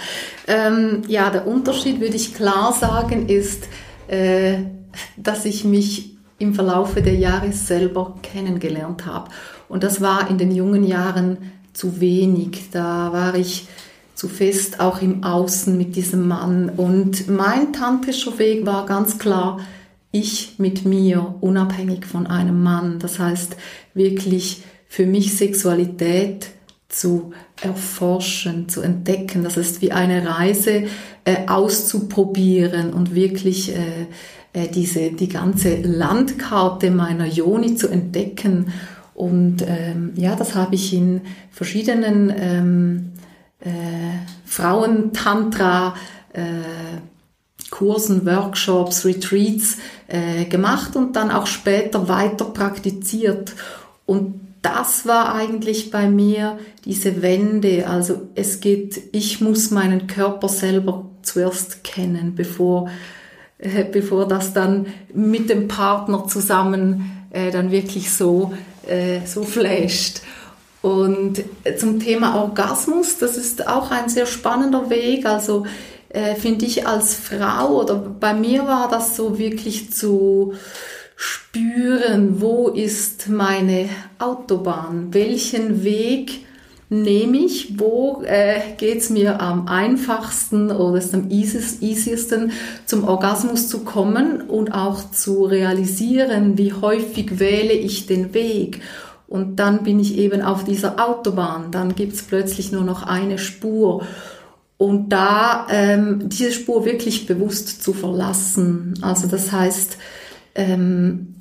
ähm, 0.46 1.02
ja 1.06 1.30
der 1.30 1.46
Unterschied, 1.46 2.00
würde 2.00 2.16
ich 2.16 2.34
klar 2.34 2.72
sagen, 2.72 3.28
ist, 3.28 3.68
äh, 4.08 4.58
dass 5.16 5.44
ich 5.44 5.64
mich 5.64 6.16
im 6.38 6.54
Verlaufe 6.54 7.02
der 7.02 7.14
Jahre 7.14 7.52
selber 7.52 8.16
kennengelernt 8.22 9.06
habe. 9.06 9.30
Und 9.68 9.82
das 9.82 10.00
war 10.00 10.28
in 10.28 10.38
den 10.38 10.50
jungen 10.50 10.84
Jahren 10.84 11.38
zu 11.72 12.00
wenig. 12.00 12.70
Da 12.72 13.12
war 13.12 13.34
ich 13.34 13.68
zu 14.14 14.28
fest 14.28 14.80
auch 14.80 15.02
im 15.02 15.24
Außen 15.24 15.76
mit 15.76 15.96
diesem 15.96 16.26
Mann. 16.26 16.70
Und 16.70 17.28
mein 17.28 17.72
tantrischer 17.72 18.38
Weg 18.38 18.66
war 18.66 18.86
ganz 18.86 19.18
klar, 19.18 19.60
ich 20.10 20.54
mit 20.58 20.84
mir, 20.84 21.34
unabhängig 21.40 22.06
von 22.06 22.26
einem 22.26 22.62
Mann. 22.62 22.98
Das 22.98 23.18
heißt, 23.18 23.56
wirklich 23.92 24.62
für 24.88 25.06
mich 25.06 25.36
Sexualität 25.36 26.48
zu 26.88 27.32
erforschen, 27.60 28.68
zu 28.68 28.80
entdecken. 28.80 29.42
Das 29.42 29.56
ist 29.56 29.82
wie 29.82 29.92
eine 29.92 30.26
Reise 30.26 30.84
äh, 31.24 31.46
auszuprobieren 31.46 32.92
und 32.92 33.14
wirklich 33.14 33.74
äh, 33.74 34.06
äh, 34.52 34.68
diese, 34.68 35.10
die 35.10 35.28
ganze 35.28 35.76
Landkarte 35.76 36.90
meiner 36.90 37.26
Joni 37.26 37.76
zu 37.76 37.88
entdecken. 37.88 38.72
Und 39.14 39.64
ähm, 39.66 40.12
ja, 40.16 40.36
das 40.36 40.54
habe 40.54 40.74
ich 40.74 40.92
in 40.92 41.22
verschiedenen 41.50 42.32
ähm, 42.38 43.12
äh, 43.60 43.70
Frauentantra, 44.44 45.94
äh, 46.32 46.40
Kursen, 47.70 48.24
Workshops, 48.24 49.04
Retreats 49.04 49.78
äh, 50.06 50.44
gemacht 50.44 50.96
und 50.96 51.16
dann 51.16 51.30
auch 51.30 51.46
später 51.46 52.08
weiter 52.08 52.44
praktiziert. 52.44 53.54
Und 54.06 54.45
das 54.66 55.06
war 55.06 55.34
eigentlich 55.34 55.90
bei 55.90 56.08
mir 56.08 56.58
diese 56.84 57.22
Wende. 57.22 57.88
Also 57.88 58.28
es 58.34 58.60
geht, 58.60 59.00
ich 59.12 59.40
muss 59.40 59.70
meinen 59.70 60.06
Körper 60.06 60.48
selber 60.48 61.10
zuerst 61.22 61.84
kennen, 61.84 62.34
bevor, 62.34 62.90
äh, 63.58 63.84
bevor 63.84 64.26
das 64.26 64.52
dann 64.52 64.86
mit 65.14 65.50
dem 65.50 65.68
Partner 65.68 66.26
zusammen 66.26 67.26
äh, 67.30 67.50
dann 67.50 67.70
wirklich 67.70 68.10
so, 68.10 68.52
äh, 68.86 69.20
so 69.24 69.44
flasht. 69.44 70.22
Und 70.82 71.42
zum 71.78 72.00
Thema 72.00 72.40
Orgasmus, 72.42 73.18
das 73.18 73.36
ist 73.36 73.66
auch 73.66 73.90
ein 73.90 74.08
sehr 74.08 74.26
spannender 74.26 74.90
Weg. 74.90 75.26
Also 75.26 75.64
äh, 76.08 76.34
finde 76.34 76.66
ich 76.66 76.86
als 76.86 77.14
Frau 77.14 77.82
oder 77.82 77.94
bei 77.94 78.34
mir 78.34 78.66
war 78.66 78.88
das 78.88 79.16
so 79.16 79.38
wirklich 79.38 79.92
zu 79.92 80.54
spüren, 81.16 82.40
wo 82.40 82.68
ist 82.68 83.28
meine 83.28 83.88
Autobahn, 84.18 85.08
welchen 85.12 85.82
Weg 85.82 86.46
nehme 86.88 87.38
ich, 87.38 87.80
wo 87.80 88.22
äh, 88.24 88.60
geht 88.76 88.98
es 88.98 89.10
mir 89.10 89.40
am 89.40 89.66
einfachsten 89.66 90.70
oder 90.70 90.98
ist 90.98 91.14
am 91.14 91.30
easiesten 91.30 92.52
zum 92.84 93.04
Orgasmus 93.04 93.68
zu 93.68 93.80
kommen 93.80 94.42
und 94.42 94.72
auch 94.72 95.10
zu 95.10 95.44
realisieren, 95.44 96.56
wie 96.58 96.72
häufig 96.72 97.40
wähle 97.40 97.72
ich 97.72 98.06
den 98.06 98.34
Weg. 98.34 98.82
Und 99.26 99.56
dann 99.56 99.82
bin 99.82 99.98
ich 99.98 100.16
eben 100.18 100.42
auf 100.42 100.62
dieser 100.62 101.04
Autobahn, 101.04 101.72
dann 101.72 101.96
gibt 101.96 102.12
es 102.12 102.22
plötzlich 102.22 102.70
nur 102.70 102.84
noch 102.84 103.02
eine 103.02 103.38
Spur. 103.38 104.06
Und 104.78 105.08
da 105.08 105.66
ähm, 105.70 106.28
diese 106.28 106.52
Spur 106.52 106.84
wirklich 106.84 107.26
bewusst 107.26 107.82
zu 107.82 107.94
verlassen. 107.94 108.94
Also 109.00 109.26
das 109.26 109.50
heißt, 109.50 109.96
ähm, 110.56 111.34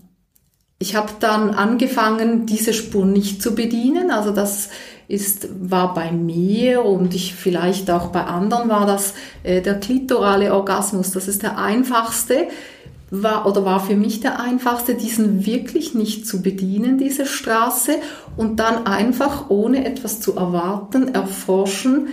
ich 0.78 0.96
habe 0.96 1.14
dann 1.20 1.52
angefangen, 1.52 2.46
diese 2.46 2.74
Spur 2.74 3.06
nicht 3.06 3.42
zu 3.42 3.56
bedienen. 3.56 4.12
Also 4.12 4.32
das 4.32 4.70
ist, 5.08 5.48
war 5.60 5.94
bei 5.94 6.12
mir 6.12 6.84
und 6.84 7.16
ich 7.16 7.34
vielleicht 7.34 7.90
auch 7.90 8.08
bei 8.08 8.26
anderen 8.26 8.70
war 8.70 8.86
das 8.86 9.14
äh, 9.44 9.62
der 9.62 9.80
klitorale 9.80 10.54
Orgasmus. 10.54 11.12
Das 11.12 11.28
ist 11.28 11.44
der 11.44 11.58
einfachste. 11.58 12.48
war 13.12 13.46
oder 13.46 13.64
war 13.64 13.80
für 13.80 13.96
mich 13.96 14.20
der 14.20 14.42
einfachste, 14.42 14.96
diesen 14.96 15.46
wirklich 15.46 15.94
nicht 15.94 16.28
zu 16.28 16.42
bedienen, 16.42 16.98
diese 16.98 17.26
Straße, 17.26 17.94
und 18.36 18.60
dann 18.60 18.88
einfach 18.88 19.50
ohne 19.50 19.86
etwas 19.86 20.20
zu 20.20 20.36
erwarten, 20.36 21.14
erforschen, 21.14 22.10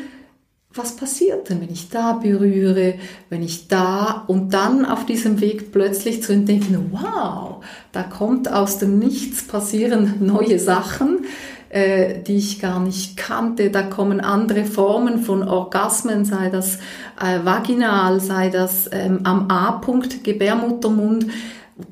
was 0.74 0.96
passiert 0.96 1.50
denn, 1.50 1.60
wenn 1.60 1.70
ich 1.70 1.90
da 1.90 2.14
berühre, 2.14 2.94
wenn 3.28 3.42
ich 3.42 3.68
da 3.68 4.24
und 4.26 4.54
dann 4.54 4.86
auf 4.86 5.04
diesem 5.04 5.40
Weg 5.40 5.70
plötzlich 5.70 6.22
zu 6.22 6.32
entdecken, 6.32 6.90
wow, 6.92 7.62
da 7.92 8.02
kommt 8.02 8.50
aus 8.50 8.78
dem 8.78 8.98
Nichts 8.98 9.46
passieren 9.46 10.14
neue 10.20 10.58
Sachen, 10.58 11.26
äh, 11.68 12.22
die 12.22 12.36
ich 12.36 12.60
gar 12.60 12.80
nicht 12.80 13.16
kannte. 13.16 13.70
Da 13.70 13.82
kommen 13.82 14.20
andere 14.20 14.64
Formen 14.64 15.22
von 15.22 15.46
Orgasmen, 15.46 16.24
sei 16.24 16.48
das 16.48 16.76
äh, 17.20 17.44
vaginal, 17.44 18.20
sei 18.20 18.48
das 18.48 18.88
ähm, 18.92 19.20
am 19.24 19.50
A-Punkt, 19.50 20.24
Gebärmuttermund, 20.24 21.26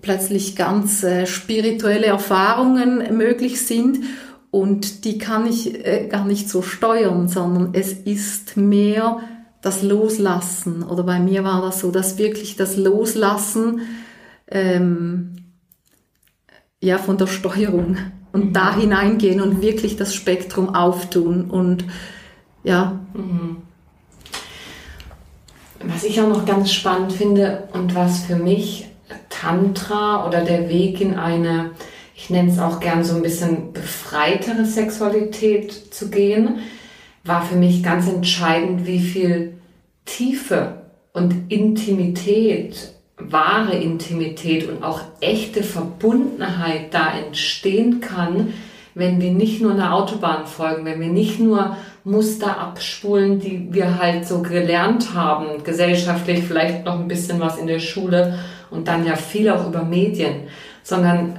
plötzlich 0.01 0.57
ganz 0.57 1.03
äh, 1.03 1.27
spirituelle 1.27 2.07
Erfahrungen 2.07 3.17
möglich 3.17 3.67
sind. 3.67 3.99
Und 4.51 5.05
die 5.05 5.19
kann 5.19 5.47
ich 5.47 5.87
äh, 5.87 6.09
gar 6.09 6.25
nicht 6.25 6.49
so 6.49 6.63
steuern, 6.63 7.29
sondern 7.29 7.71
es 7.73 7.93
ist 7.93 8.57
mehr 8.57 9.21
das 9.63 9.83
Loslassen. 9.83 10.83
Oder 10.83 11.05
bei 11.05 11.21
mir 11.21 11.45
war 11.45 11.63
das 11.63 11.81
so, 11.81 11.91
dass 11.91 12.19
wirklich 12.19 12.57
das 12.57 12.77
Loslassen 12.77 13.83
ähm, 14.49 15.37
ja 16.81 16.99
von 16.99 17.17
der 17.17 17.27
Steuerung 17.27 17.97
und 18.33 18.47
mhm. 18.47 18.53
da 18.53 18.75
hineingehen 18.75 19.41
und 19.41 19.63
wirklich 19.63 19.97
das 19.97 20.15
Spektrum 20.15 20.75
auftun 20.75 21.51
und 21.51 21.85
ja. 22.65 22.99
Mhm. 23.15 23.59
Was 25.83 26.05
ich 26.05 26.21
auch 26.21 26.29
noch 26.29 26.45
ganz 26.45 26.73
spannend 26.73 27.13
finde 27.13 27.69
und 27.73 27.95
was 27.95 28.25
für 28.25 28.37
mich 28.37 28.87
Tantra 29.31 30.27
oder 30.27 30.45
der 30.45 30.69
Weg 30.69 31.01
in 31.01 31.15
eine 31.15 31.71
ich 32.23 32.29
nenne 32.29 32.51
es 32.51 32.59
auch 32.59 32.81
gern 32.81 33.03
so 33.03 33.17
ein 33.17 33.23
bisschen 33.23 33.73
befreitere 33.73 34.67
Sexualität 34.67 35.73
zu 35.73 36.11
gehen, 36.11 36.59
war 37.25 37.43
für 37.43 37.57
mich 37.57 37.83
ganz 37.83 38.09
entscheidend, 38.09 38.87
wie 38.87 39.01
viel 39.01 39.55
Tiefe 40.05 40.83
und 41.15 41.51
Intimität, 41.51 42.93
wahre 43.17 43.75
Intimität 43.75 44.69
und 44.69 44.83
auch 44.83 45.01
echte 45.21 45.63
Verbundenheit 45.63 46.93
da 46.93 47.11
entstehen 47.27 48.01
kann, 48.01 48.53
wenn 48.95 49.21
wir 49.21 49.31
nicht 49.31 49.63
nur 49.63 49.73
einer 49.73 49.95
Autobahn 49.95 50.47
folgen, 50.47 50.85
wenn 50.85 51.01
wir 51.01 51.09
nicht 51.09 51.41
nur 51.41 51.77
Muster 52.05 52.59
abspulen, 52.59 53.41
die 53.41 53.73
wir 53.73 53.99
halt 53.99 54.27
so 54.27 54.43
gelernt 54.43 55.15
haben, 55.15 55.65
gesellschaftlich 55.65 56.45
vielleicht 56.45 56.85
noch 56.85 57.01
ein 57.01 57.09
bisschen 57.09 57.41
was 57.41 57.57
in 57.57 57.67
der 57.67 57.79
Schule 57.79 58.39
und 58.71 58.89
dann 58.89 59.07
ja 59.07 59.17
viel 59.17 59.49
auch 59.49 59.67
über 59.67 59.85
Medien, 59.85 60.49
sondern 60.83 61.39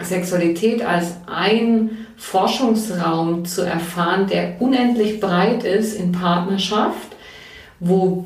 Sexualität 0.00 0.84
als 0.84 1.16
ein 1.26 2.06
Forschungsraum 2.16 3.44
zu 3.44 3.62
erfahren, 3.62 4.26
der 4.26 4.60
unendlich 4.60 5.20
breit 5.20 5.64
ist 5.64 5.94
in 5.94 6.12
Partnerschaft, 6.12 7.16
wo 7.80 8.24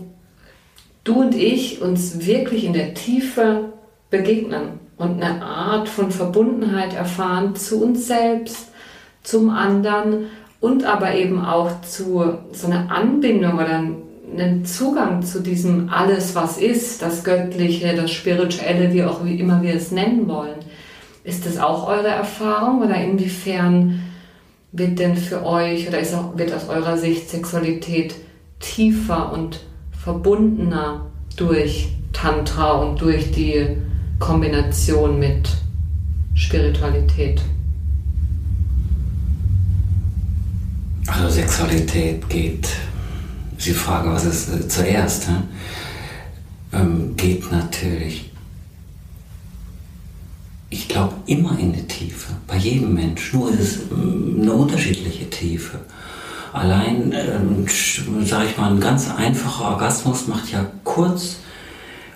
du 1.04 1.20
und 1.20 1.34
ich 1.34 1.80
uns 1.80 2.26
wirklich 2.26 2.64
in 2.64 2.72
der 2.72 2.94
Tiefe 2.94 3.72
begegnen 4.10 4.80
und 4.96 5.22
eine 5.22 5.42
Art 5.42 5.88
von 5.88 6.10
Verbundenheit 6.10 6.94
erfahren 6.94 7.56
zu 7.56 7.82
uns 7.82 8.06
selbst, 8.06 8.68
zum 9.22 9.50
anderen 9.50 10.26
und 10.60 10.84
aber 10.84 11.14
eben 11.14 11.44
auch 11.44 11.80
zu 11.82 12.38
so 12.52 12.66
einer 12.66 12.90
Anbindung 12.90 13.54
oder 13.54 13.82
einen 14.32 14.64
Zugang 14.64 15.22
zu 15.22 15.40
diesem 15.40 15.88
alles, 15.90 16.34
was 16.34 16.58
ist, 16.58 17.02
das 17.02 17.24
Göttliche, 17.24 17.94
das 17.96 18.10
Spirituelle, 18.10 18.92
wie 18.92 19.04
auch 19.04 19.24
immer 19.24 19.62
wir 19.62 19.74
es 19.74 19.90
nennen 19.90 20.28
wollen. 20.28 20.58
Ist 21.22 21.44
das 21.44 21.58
auch 21.58 21.86
eure 21.86 22.08
Erfahrung 22.08 22.82
oder 22.82 22.96
inwiefern 22.96 24.00
wird 24.72 24.98
denn 24.98 25.16
für 25.16 25.44
euch 25.44 25.86
oder 25.88 25.98
ist 25.98 26.14
auch, 26.14 26.38
wird 26.38 26.52
aus 26.52 26.68
eurer 26.68 26.96
Sicht 26.96 27.28
Sexualität 27.28 28.14
tiefer 28.60 29.32
und 29.32 29.60
verbundener 29.90 31.06
durch 31.36 31.88
Tantra 32.12 32.72
und 32.72 33.00
durch 33.00 33.32
die 33.32 33.76
Kombination 34.18 35.18
mit 35.18 35.48
Spiritualität? 36.34 37.42
Also 41.06 41.28
Sexualität 41.28 42.28
geht, 42.28 42.68
ist 43.58 43.66
die 43.66 43.72
Frage, 43.72 44.10
was 44.10 44.24
ist 44.24 44.48
äh, 44.54 44.68
zuerst, 44.68 45.28
ähm, 46.72 47.14
geht 47.16 47.50
natürlich 47.50 48.29
ich 50.70 50.86
glaube, 50.88 51.14
immer 51.26 51.58
in 51.58 51.72
die 51.72 51.86
Tiefe, 51.86 52.32
bei 52.46 52.56
jedem 52.56 52.94
Mensch. 52.94 53.32
Nur 53.34 53.50
ist 53.50 53.60
es 53.60 53.78
mm, 53.90 54.40
eine 54.40 54.52
unterschiedliche 54.52 55.28
Tiefe. 55.28 55.80
Allein, 56.52 57.12
ähm, 57.12 57.66
sage 58.24 58.46
ich 58.48 58.56
mal, 58.56 58.70
ein 58.70 58.80
ganz 58.80 59.10
einfacher 59.10 59.72
Orgasmus 59.72 60.28
macht 60.28 60.50
ja 60.52 60.64
kurz, 60.84 61.36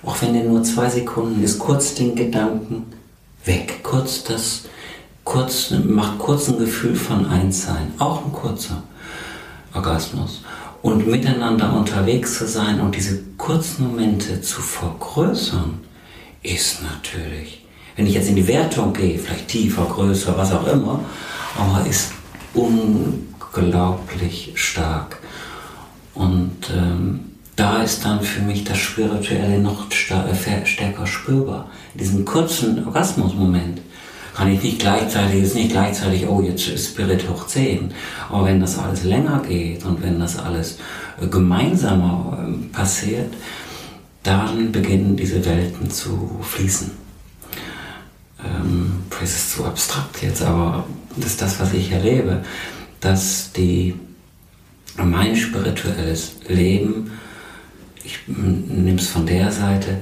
auch 0.04 0.20
wenn 0.22 0.34
der 0.34 0.44
nur 0.44 0.62
zwei 0.62 0.88
Sekunden 0.88 1.42
ist, 1.42 1.58
kurz 1.58 1.94
den 1.94 2.14
Gedanken 2.14 2.86
weg. 3.44 3.80
Kurz 3.82 4.22
das, 4.22 4.64
kurz, 5.24 5.70
macht 5.70 6.18
kurz 6.18 6.48
ein 6.48 6.58
Gefühl 6.58 6.94
von 6.94 7.26
Einssein. 7.26 7.92
Auch 7.98 8.24
ein 8.24 8.32
kurzer 8.32 8.84
Orgasmus. 9.74 10.42
Und 10.82 11.08
miteinander 11.08 11.72
unterwegs 11.72 12.38
zu 12.38 12.46
sein 12.46 12.80
und 12.80 12.94
diese 12.94 13.20
kurzen 13.36 13.88
Momente 13.88 14.40
zu 14.42 14.60
vergrößern, 14.60 15.80
ist 16.42 16.82
natürlich 16.82 17.63
wenn 17.96 18.06
ich 18.06 18.14
jetzt 18.14 18.28
in 18.28 18.36
die 18.36 18.48
Wertung 18.48 18.92
gehe, 18.92 19.18
vielleicht 19.18 19.48
tiefer, 19.48 19.84
größer, 19.84 20.36
was 20.36 20.52
auch 20.52 20.66
immer, 20.66 21.00
aber 21.56 21.86
ist 21.86 22.12
unglaublich 22.54 24.52
stark. 24.54 25.18
Und 26.14 26.70
ähm, 26.74 27.20
da 27.56 27.82
ist 27.82 28.04
dann 28.04 28.20
für 28.20 28.42
mich 28.42 28.64
das 28.64 28.78
Spirituelle 28.78 29.58
noch 29.58 29.86
äh, 29.90 30.66
stärker 30.66 31.06
spürbar. 31.06 31.70
In 31.94 32.00
diesem 32.00 32.24
kurzen 32.24 32.84
Orgasmusmoment 32.84 33.80
kann 34.34 34.50
ich 34.50 34.62
nicht 34.62 34.80
gleichzeitig, 34.80 35.44
ist 35.44 35.54
nicht 35.54 35.70
gleichzeitig, 35.70 36.26
oh, 36.26 36.40
jetzt 36.40 36.66
ist 36.68 36.88
Spirit 36.88 37.28
hoch 37.28 37.46
10. 37.46 37.94
Aber 38.28 38.46
wenn 38.46 38.60
das 38.60 38.78
alles 38.78 39.04
länger 39.04 39.40
geht 39.46 39.84
und 39.84 40.02
wenn 40.02 40.18
das 40.18 40.36
alles 40.38 40.78
äh, 41.20 41.28
gemeinsamer 41.28 42.38
äh, 42.40 42.74
passiert, 42.74 43.32
dann 44.24 44.72
beginnen 44.72 45.16
diese 45.16 45.44
Welten 45.44 45.90
zu 45.90 46.40
fließen 46.42 47.03
ähm, 48.44 49.04
das 49.20 49.30
ist 49.30 49.52
zu 49.52 49.64
abstrakt 49.64 50.22
jetzt, 50.22 50.42
aber 50.42 50.84
das 51.16 51.26
ist 51.26 51.42
das, 51.42 51.60
was 51.60 51.72
ich 51.72 51.90
erlebe, 51.92 52.44
dass 53.00 53.52
die, 53.52 53.94
mein 54.96 55.36
spirituelles 55.36 56.36
Leben, 56.48 57.12
ich 58.04 58.18
nehme 58.26 58.98
es 58.98 59.08
von 59.08 59.26
der 59.26 59.50
Seite, 59.50 59.98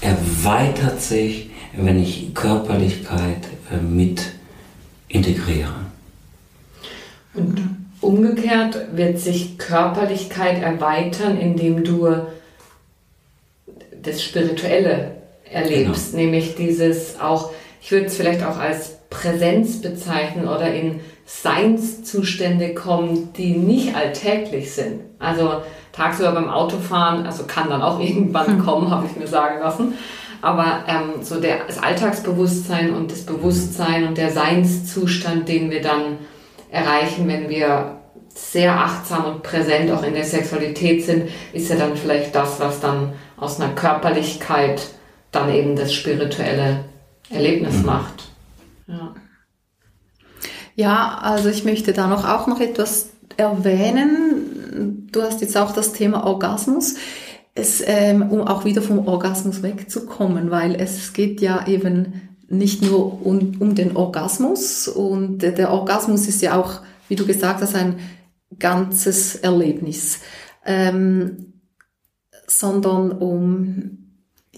erweitert 0.00 1.00
sich, 1.00 1.50
wenn 1.76 2.02
ich 2.02 2.34
Körperlichkeit 2.34 3.46
äh, 3.70 3.76
mit 3.82 4.22
integriere. 5.08 5.74
Und 7.34 7.76
umgekehrt 8.00 8.96
wird 8.96 9.18
sich 9.18 9.58
Körperlichkeit 9.58 10.62
erweitern, 10.62 11.38
indem 11.38 11.84
du 11.84 12.08
das 14.02 14.22
Spirituelle 14.22 15.12
erlebst, 15.50 16.12
genau. 16.12 16.24
nämlich 16.24 16.54
dieses 16.56 17.20
auch 17.20 17.52
ich 17.88 17.92
würde 17.92 18.04
es 18.04 18.18
vielleicht 18.18 18.44
auch 18.44 18.58
als 18.58 18.98
Präsenz 19.08 19.80
bezeichnen 19.80 20.46
oder 20.46 20.70
in 20.74 21.00
Seinszustände 21.24 22.74
kommen, 22.74 23.32
die 23.34 23.56
nicht 23.56 23.96
alltäglich 23.96 24.74
sind. 24.74 25.00
Also 25.18 25.62
tagsüber 25.92 26.32
beim 26.32 26.50
Autofahren, 26.50 27.24
also 27.24 27.44
kann 27.44 27.70
dann 27.70 27.80
auch 27.80 27.98
irgendwann 28.06 28.58
hm. 28.58 28.64
kommen, 28.66 28.90
habe 28.90 29.06
ich 29.06 29.16
mir 29.16 29.26
sagen 29.26 29.60
lassen. 29.60 29.94
Aber 30.42 30.84
ähm, 30.86 31.22
so 31.22 31.40
der, 31.40 31.60
das 31.66 31.82
Alltagsbewusstsein 31.82 32.94
und 32.94 33.10
das 33.10 33.22
Bewusstsein 33.24 34.06
und 34.06 34.18
der 34.18 34.32
Seinszustand, 34.32 35.48
den 35.48 35.70
wir 35.70 35.80
dann 35.80 36.18
erreichen, 36.70 37.26
wenn 37.26 37.48
wir 37.48 38.00
sehr 38.34 38.74
achtsam 38.74 39.24
und 39.24 39.42
präsent 39.42 39.90
auch 39.92 40.02
in 40.02 40.12
der 40.12 40.24
Sexualität 40.24 41.06
sind, 41.06 41.30
ist 41.54 41.70
ja 41.70 41.76
dann 41.76 41.96
vielleicht 41.96 42.34
das, 42.34 42.60
was 42.60 42.80
dann 42.80 43.14
aus 43.38 43.58
einer 43.58 43.72
Körperlichkeit 43.72 44.88
dann 45.32 45.50
eben 45.50 45.74
das 45.74 45.94
Spirituelle 45.94 46.84
Erlebnis 47.30 47.78
mhm. 47.78 47.86
macht. 47.86 48.28
Ja. 48.86 49.14
ja, 50.74 51.18
also 51.18 51.48
ich 51.50 51.64
möchte 51.64 51.92
da 51.92 52.06
noch 52.06 52.26
auch 52.26 52.46
noch 52.46 52.60
etwas 52.60 53.10
erwähnen. 53.36 55.08
Du 55.12 55.22
hast 55.22 55.40
jetzt 55.40 55.56
auch 55.56 55.72
das 55.72 55.92
Thema 55.92 56.24
Orgasmus. 56.24 56.94
Es, 57.54 57.82
ähm, 57.84 58.30
um 58.30 58.42
auch 58.42 58.64
wieder 58.64 58.82
vom 58.82 59.06
Orgasmus 59.06 59.62
wegzukommen, 59.62 60.50
weil 60.50 60.74
es 60.76 61.12
geht 61.12 61.40
ja 61.40 61.66
eben 61.66 62.28
nicht 62.48 62.82
nur 62.82 63.26
um, 63.26 63.56
um 63.58 63.74
den 63.74 63.96
Orgasmus 63.96 64.88
und 64.88 65.38
der 65.38 65.70
Orgasmus 65.70 66.28
ist 66.28 66.40
ja 66.40 66.58
auch, 66.58 66.80
wie 67.08 67.16
du 67.16 67.26
gesagt 67.26 67.60
hast, 67.60 67.74
ein 67.74 67.98
ganzes 68.58 69.36
Erlebnis, 69.36 70.20
ähm, 70.64 71.52
sondern 72.46 73.12
um 73.12 73.97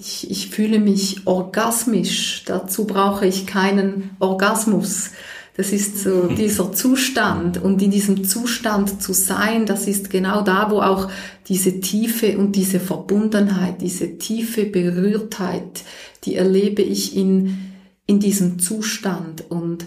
ich, 0.01 0.31
ich 0.31 0.49
fühle 0.51 0.79
mich 0.79 1.27
orgasmisch. 1.27 2.45
Dazu 2.47 2.87
brauche 2.87 3.27
ich 3.27 3.47
keinen 3.47 4.11
Orgasmus. 4.19 5.11
Das 5.57 5.73
ist 5.73 5.99
so 5.99 6.27
dieser 6.39 6.73
Zustand. 6.73 7.63
Und 7.63 7.83
in 7.83 7.91
diesem 7.91 8.25
Zustand 8.25 9.03
zu 9.03 9.13
sein, 9.13 9.67
das 9.67 9.87
ist 9.87 10.11
genau 10.11 10.43
da, 10.43 10.71
wo 10.71 10.81
auch 10.81 11.11
diese 11.49 11.81
Tiefe 11.81 12.39
und 12.39 12.57
diese 12.57 12.81
Verbundenheit, 12.81 13.83
diese 13.83 14.19
tiefe 14.19 14.65
Berührtheit, 14.65 15.83
die 16.25 16.37
erlebe 16.37 16.83
ich 16.83 17.17
in, 17.17 17.73
in 18.07 18.21
diesem 18.21 18.59
Zustand. 18.59 19.51
Und, 19.51 19.87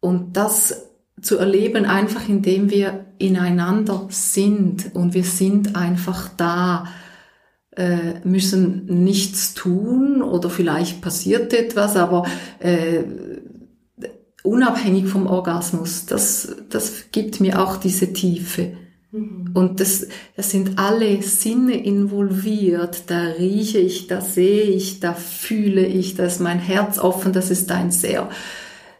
und 0.00 0.36
das 0.36 0.86
zu 1.20 1.38
erleben, 1.38 1.84
einfach 1.84 2.28
indem 2.28 2.70
wir 2.70 3.06
ineinander 3.18 4.08
sind 4.10 4.94
und 4.94 5.14
wir 5.14 5.24
sind 5.24 5.76
einfach 5.76 6.28
da 6.36 6.88
äh, 7.76 8.20
müssen 8.24 8.86
nichts 9.04 9.54
tun 9.54 10.22
oder 10.22 10.50
vielleicht 10.50 11.00
passiert 11.00 11.52
etwas, 11.54 11.96
aber 11.96 12.26
äh, 12.58 13.04
unabhängig 14.42 15.06
vom 15.06 15.26
Orgasmus, 15.26 16.06
das, 16.06 16.56
das 16.68 17.10
gibt 17.12 17.40
mir 17.40 17.62
auch 17.62 17.76
diese 17.76 18.12
Tiefe. 18.12 18.72
Mhm. 19.12 19.50
Und 19.54 19.80
das, 19.80 20.06
das 20.36 20.50
sind 20.50 20.78
alle 20.78 21.22
Sinne 21.22 21.82
involviert. 21.82 23.04
Da 23.06 23.20
rieche 23.38 23.78
ich, 23.78 24.06
da 24.06 24.20
sehe 24.20 24.64
ich, 24.64 25.00
da 25.00 25.14
fühle 25.14 25.86
ich, 25.86 26.14
da 26.14 26.24
ist 26.24 26.40
mein 26.40 26.58
Herz 26.58 26.98
offen. 26.98 27.32
Das 27.32 27.50
ist 27.50 27.70
ein 27.70 27.90
sehr, 27.90 28.28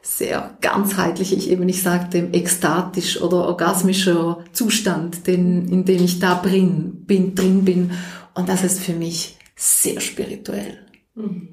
sehr 0.02 0.56
ganzheitlicher, 0.60 1.36
ich 1.36 1.50
eben 1.50 1.64
nicht 1.64 1.82
sagte, 1.82 2.28
ekstatisch 2.32 3.20
oder 3.20 3.48
orgasmischer 3.48 4.44
Zustand, 4.52 5.26
den, 5.26 5.68
in 5.68 5.84
dem 5.84 6.04
ich 6.04 6.20
da 6.20 6.34
drin 6.34 7.04
bin, 7.06 7.34
drin 7.34 7.64
bin. 7.64 7.90
Und 8.34 8.48
das 8.48 8.64
ist 8.64 8.80
für 8.80 8.94
mich 8.94 9.36
sehr 9.56 10.00
spirituell. 10.00 10.78
Mhm. 11.14 11.48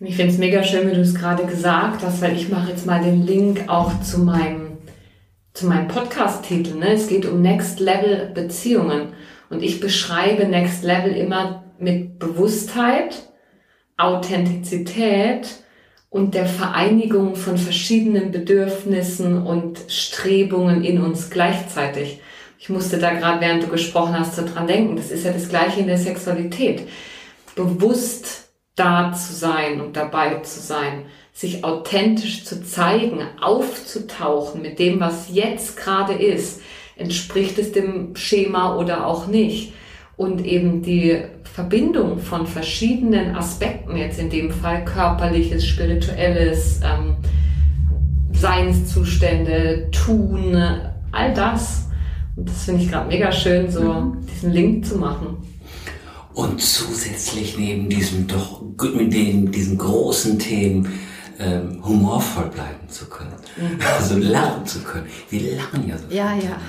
Ich 0.00 0.14
finde 0.14 0.32
es 0.32 0.38
mega 0.38 0.62
schön, 0.62 0.88
wie 0.88 0.94
du 0.94 1.00
es 1.00 1.14
gerade 1.14 1.44
gesagt 1.44 2.02
hast, 2.04 2.22
weil 2.22 2.36
ich 2.36 2.48
mache 2.48 2.70
jetzt 2.70 2.86
mal 2.86 3.02
den 3.02 3.26
Link 3.26 3.64
auch 3.68 4.00
zu 4.00 4.20
meinem, 4.20 4.78
zu 5.54 5.66
meinem 5.66 5.88
Podcast-Titel. 5.88 6.76
Ne? 6.76 6.92
Es 6.92 7.08
geht 7.08 7.26
um 7.26 7.42
Next 7.42 7.80
Level 7.80 8.30
Beziehungen. 8.32 9.08
Und 9.50 9.62
ich 9.62 9.80
beschreibe 9.80 10.46
Next 10.46 10.84
Level 10.84 11.12
immer 11.12 11.64
mit 11.80 12.20
Bewusstheit, 12.20 13.28
Authentizität 13.96 15.48
und 16.10 16.34
der 16.34 16.46
Vereinigung 16.46 17.34
von 17.34 17.58
verschiedenen 17.58 18.30
Bedürfnissen 18.30 19.44
und 19.44 19.80
Strebungen 19.88 20.84
in 20.84 21.02
uns 21.02 21.28
gleichzeitig. 21.28 22.20
Ich 22.60 22.68
musste 22.68 22.98
da 22.98 23.14
gerade, 23.14 23.40
während 23.40 23.62
du 23.62 23.68
gesprochen 23.68 24.18
hast, 24.18 24.34
so 24.34 24.44
dran 24.44 24.66
denken. 24.66 24.96
Das 24.96 25.12
ist 25.12 25.24
ja 25.24 25.32
das 25.32 25.48
Gleiche 25.48 25.80
in 25.80 25.86
der 25.86 25.96
Sexualität. 25.96 26.88
Bewusst 27.54 28.48
da 28.74 29.12
zu 29.12 29.32
sein 29.32 29.80
und 29.80 29.96
dabei 29.96 30.40
zu 30.40 30.60
sein, 30.60 31.04
sich 31.32 31.64
authentisch 31.64 32.44
zu 32.44 32.64
zeigen, 32.64 33.20
aufzutauchen 33.40 34.60
mit 34.60 34.80
dem, 34.80 34.98
was 34.98 35.28
jetzt 35.32 35.76
gerade 35.76 36.14
ist. 36.14 36.60
Entspricht 36.96 37.58
es 37.58 37.70
dem 37.70 38.16
Schema 38.16 38.76
oder 38.76 39.06
auch 39.06 39.28
nicht? 39.28 39.72
Und 40.16 40.44
eben 40.44 40.82
die 40.82 41.22
Verbindung 41.44 42.18
von 42.18 42.48
verschiedenen 42.48 43.36
Aspekten, 43.36 43.96
jetzt 43.96 44.18
in 44.18 44.30
dem 44.30 44.50
Fall 44.50 44.84
körperliches, 44.84 45.64
spirituelles, 45.64 46.80
ähm, 46.82 47.16
Seinszustände, 48.32 49.88
Tun, 49.92 50.56
all 51.12 51.34
das 51.34 51.87
und 52.38 52.48
das 52.48 52.64
finde 52.64 52.84
ich 52.84 52.90
gerade 52.90 53.08
mega 53.08 53.32
schön, 53.32 53.68
so 53.70 53.82
mhm. 53.82 54.26
diesen 54.32 54.52
Link 54.52 54.86
zu 54.86 54.96
machen. 54.96 55.38
Und 56.34 56.62
zusätzlich 56.62 57.58
neben 57.58 57.88
diesem 57.88 58.28
doch 58.28 58.62
mit 58.94 59.12
den, 59.12 59.50
diesen 59.50 59.76
großen 59.76 60.38
Themen 60.38 61.00
ähm, 61.40 61.82
humorvoll 61.84 62.46
bleiben 62.46 62.88
zu 62.88 63.06
können. 63.06 63.34
Mhm. 63.56 63.80
Also 63.98 64.18
lachen 64.18 64.64
zu 64.64 64.78
können. 64.82 65.06
Wir 65.30 65.56
lachen 65.56 65.88
ja 65.88 65.98
so. 65.98 66.04
Ja, 66.14 66.34
ja. 66.36 66.60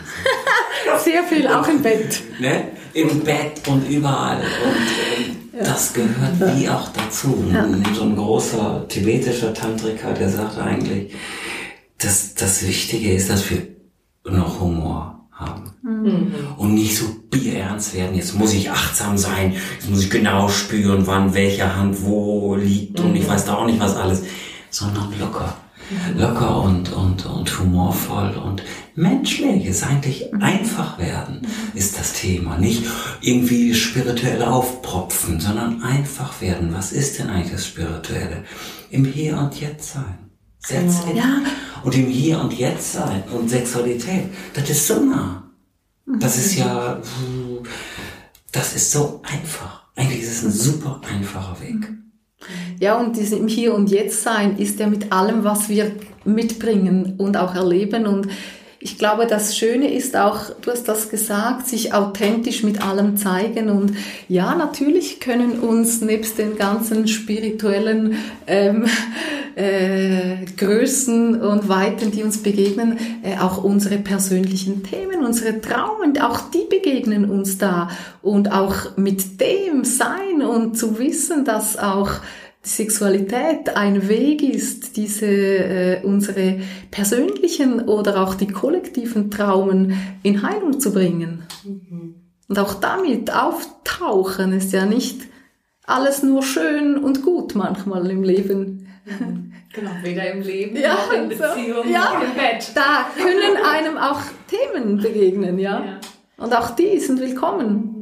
Sehr 1.03 1.23
viel, 1.23 1.47
auch 1.47 1.67
im 1.67 1.84
Bett. 1.84 2.19
Ne? 2.39 2.69
Im 2.95 3.19
Bett 3.19 3.67
und 3.67 3.88
überall. 3.88 4.38
Und 4.38 5.19
ähm, 5.19 5.36
ja. 5.53 5.65
das 5.65 5.93
gehört 5.93 6.58
wie 6.58 6.67
auch 6.67 6.89
dazu. 6.89 7.43
Ja. 7.53 7.67
So 7.93 8.03
ein 8.03 8.15
großer 8.15 8.88
tibetischer 8.88 9.53
Tantriker, 9.53 10.13
der 10.13 10.29
sagt 10.29 10.58
eigentlich, 10.58 11.13
dass 11.99 12.34
das 12.34 12.65
Wichtige 12.65 13.13
ist, 13.13 13.29
dass 13.29 13.47
wir 13.51 13.67
noch 14.32 14.60
Humor 14.60 14.95
haben. 14.95 14.98
Mhm. 15.89 16.34
Und 16.58 16.75
nicht 16.75 16.95
so 16.95 17.06
bierernst 17.30 17.95
werden. 17.95 18.15
Jetzt 18.15 18.38
muss 18.38 18.54
ich 18.54 18.69
achtsam 18.69 19.17
sein. 19.17 19.54
Jetzt 19.75 19.89
muss 19.89 20.04
ich 20.04 20.10
genau 20.10 20.49
spüren, 20.49 21.08
wann 21.08 21.34
welche 21.34 21.75
Hand 21.75 22.04
wo 22.04 22.56
liegt. 22.56 22.99
Mhm. 22.99 23.06
Und 23.06 23.15
ich 23.15 23.23
mhm. 23.23 23.30
weiß 23.30 23.45
da 23.45 23.56
auch 23.56 23.65
nicht 23.65 23.80
was 23.80 23.95
alles. 23.95 24.23
Sondern 24.69 25.12
locker. 25.19 25.56
Mhm. 25.89 26.19
Locker 26.19 26.62
und, 26.62 26.93
und, 26.93 27.25
und 27.25 27.60
humorvoll 27.60 28.38
und 28.38 28.62
menschlich 28.95 29.65
ist 29.65 29.84
eigentlich 29.84 30.25
mhm. 30.32 30.41
einfach 30.41 30.99
werden, 30.99 31.41
ist 31.73 31.97
das 31.97 32.13
Thema. 32.13 32.58
Nicht 32.58 32.84
irgendwie 33.21 33.73
spirituell 33.73 34.43
aufpropfen, 34.43 35.39
sondern 35.39 35.82
einfach 35.82 36.41
werden. 36.41 36.69
Was 36.73 36.91
ist 36.91 37.17
denn 37.17 37.30
eigentlich 37.30 37.54
das 37.54 37.65
Spirituelle? 37.65 38.43
Im 38.91 39.06
Hier 39.06 39.38
und 39.38 39.60
Jetzt 39.60 39.93
sein. 39.93 40.30
That's 40.67 40.99
it. 41.10 41.15
Ja. 41.15 41.41
Und 41.84 41.95
im 41.95 42.08
Hier 42.08 42.39
und 42.39 42.54
Jetzt 42.54 42.93
sein 42.93 43.23
und 43.34 43.49
Sexualität, 43.49 44.25
das 44.54 44.69
ist 44.69 44.88
so 44.88 45.04
nah. 45.04 45.48
Das 46.17 46.37
ist 46.37 46.55
ja, 46.55 46.99
das 48.51 48.75
ist 48.75 48.91
so 48.91 49.21
einfach. 49.23 49.83
Eigentlich 49.95 50.21
ist 50.21 50.31
es 50.31 50.43
ein 50.43 50.51
super 50.51 51.01
einfacher 51.07 51.59
Weg. 51.61 51.91
Ja, 52.79 52.97
und 52.97 53.15
diesem 53.15 53.47
Hier 53.47 53.75
und 53.75 53.91
Jetzt 53.91 54.23
sein 54.23 54.57
ist 54.57 54.79
ja 54.79 54.87
mit 54.87 55.11
allem, 55.11 55.43
was 55.43 55.69
wir 55.69 55.91
mitbringen 56.25 57.15
und 57.17 57.37
auch 57.37 57.53
erleben. 57.53 58.07
Und 58.07 58.27
ich 58.81 58.97
glaube, 58.97 59.27
das 59.27 59.57
Schöne 59.57 59.93
ist 59.93 60.15
auch, 60.15 60.51
du 60.61 60.71
hast 60.71 60.87
das 60.87 61.09
gesagt, 61.09 61.67
sich 61.67 61.93
authentisch 61.93 62.63
mit 62.63 62.81
allem 62.81 63.17
zeigen. 63.17 63.69
Und 63.69 63.97
ja, 64.29 64.55
natürlich 64.55 65.19
können 65.19 65.59
uns 65.59 65.99
nebst 65.99 66.37
den 66.37 66.57
ganzen 66.57 67.09
spirituellen 67.09 68.15
ähm, 68.47 68.85
äh, 69.55 70.45
Größen 70.55 71.41
und 71.41 71.67
Weiten, 71.67 72.11
die 72.11 72.23
uns 72.23 72.41
begegnen, 72.41 72.97
äh, 73.21 73.37
auch 73.37 73.61
unsere 73.61 73.97
persönlichen 73.97 74.81
Themen, 74.83 75.25
unsere 75.25 75.59
Traumen, 75.59 76.17
auch 76.21 76.49
die 76.49 76.65
begegnen 76.69 77.29
uns 77.29 77.57
da. 77.57 77.89
Und 78.21 78.53
auch 78.53 78.95
mit 78.95 79.41
dem 79.41 79.83
sein 79.83 80.41
und 80.41 80.77
zu 80.77 80.99
wissen, 80.99 81.43
dass 81.43 81.77
auch 81.77 82.11
Sexualität 82.69 83.75
ein 83.75 84.08
Weg 84.08 84.43
ist, 84.43 84.95
diese 84.95 85.25
äh, 85.25 86.03
unsere 86.03 86.62
persönlichen 86.91 87.88
oder 87.88 88.21
auch 88.21 88.36
die 88.36 88.47
kollektiven 88.47 89.32
Traumen 89.32 89.93
in 90.21 90.43
Heilung 90.43 90.79
zu 90.79 90.93
bringen. 90.93 91.43
Mhm. 91.63 92.15
Und 92.47 92.60
auch 92.60 92.75
damit 92.75 93.34
auftauchen 93.34 94.53
ist 94.53 94.71
ja 94.71 94.86
nicht 94.86 95.21
alles 95.86 96.21
nur 96.21 96.43
schön 96.43 96.97
und 96.97 97.23
gut 97.23 97.55
manchmal 97.55 98.10
im 98.12 98.23
Leben. 98.23 98.88
Mhm. 99.05 99.53
Genau, 99.73 99.91
weder 100.03 100.32
im 100.32 100.41
Leben 100.41 100.75
ja, 100.77 100.93
noch 100.93 101.13
in 101.13 101.29
Beziehung 101.29 101.84
so, 101.86 101.89
ja, 101.89 102.13
noch 102.13 102.23
im 102.23 102.34
Bett. 102.36 102.71
Da 102.75 103.05
können 103.15 103.58
einem 103.65 103.97
auch 103.97 104.21
Themen 104.47 104.97
begegnen, 104.97 105.60
ja. 105.60 105.84
ja. 105.84 105.99
Und 106.38 106.55
auch 106.55 106.71
die 106.71 106.99
sind 106.99 107.19
willkommen. 107.19 107.98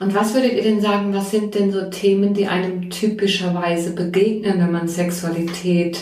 Und 0.00 0.14
was 0.14 0.32
würdet 0.32 0.54
ihr 0.54 0.62
denn 0.62 0.80
sagen, 0.80 1.12
was 1.12 1.30
sind 1.30 1.54
denn 1.54 1.70
so 1.70 1.90
Themen, 1.90 2.32
die 2.32 2.46
einem 2.46 2.88
typischerweise 2.88 3.94
begegnen, 3.94 4.58
wenn 4.58 4.72
man 4.72 4.88
Sexualität 4.88 5.98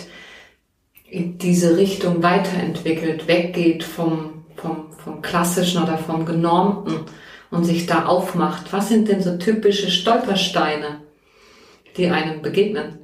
in 1.10 1.36
diese 1.36 1.76
Richtung 1.76 2.22
weiterentwickelt, 2.22 3.26
weggeht 3.26 3.82
vom, 3.82 4.44
vom, 4.54 4.92
vom 4.92 5.20
klassischen 5.20 5.82
oder 5.82 5.98
vom 5.98 6.24
genormten 6.24 7.00
und 7.50 7.64
sich 7.64 7.86
da 7.86 8.06
aufmacht? 8.06 8.72
Was 8.72 8.88
sind 8.88 9.08
denn 9.08 9.20
so 9.20 9.36
typische 9.36 9.90
Stolpersteine, 9.90 11.00
die 11.96 12.06
einem 12.06 12.40
begegnen? 12.40 12.98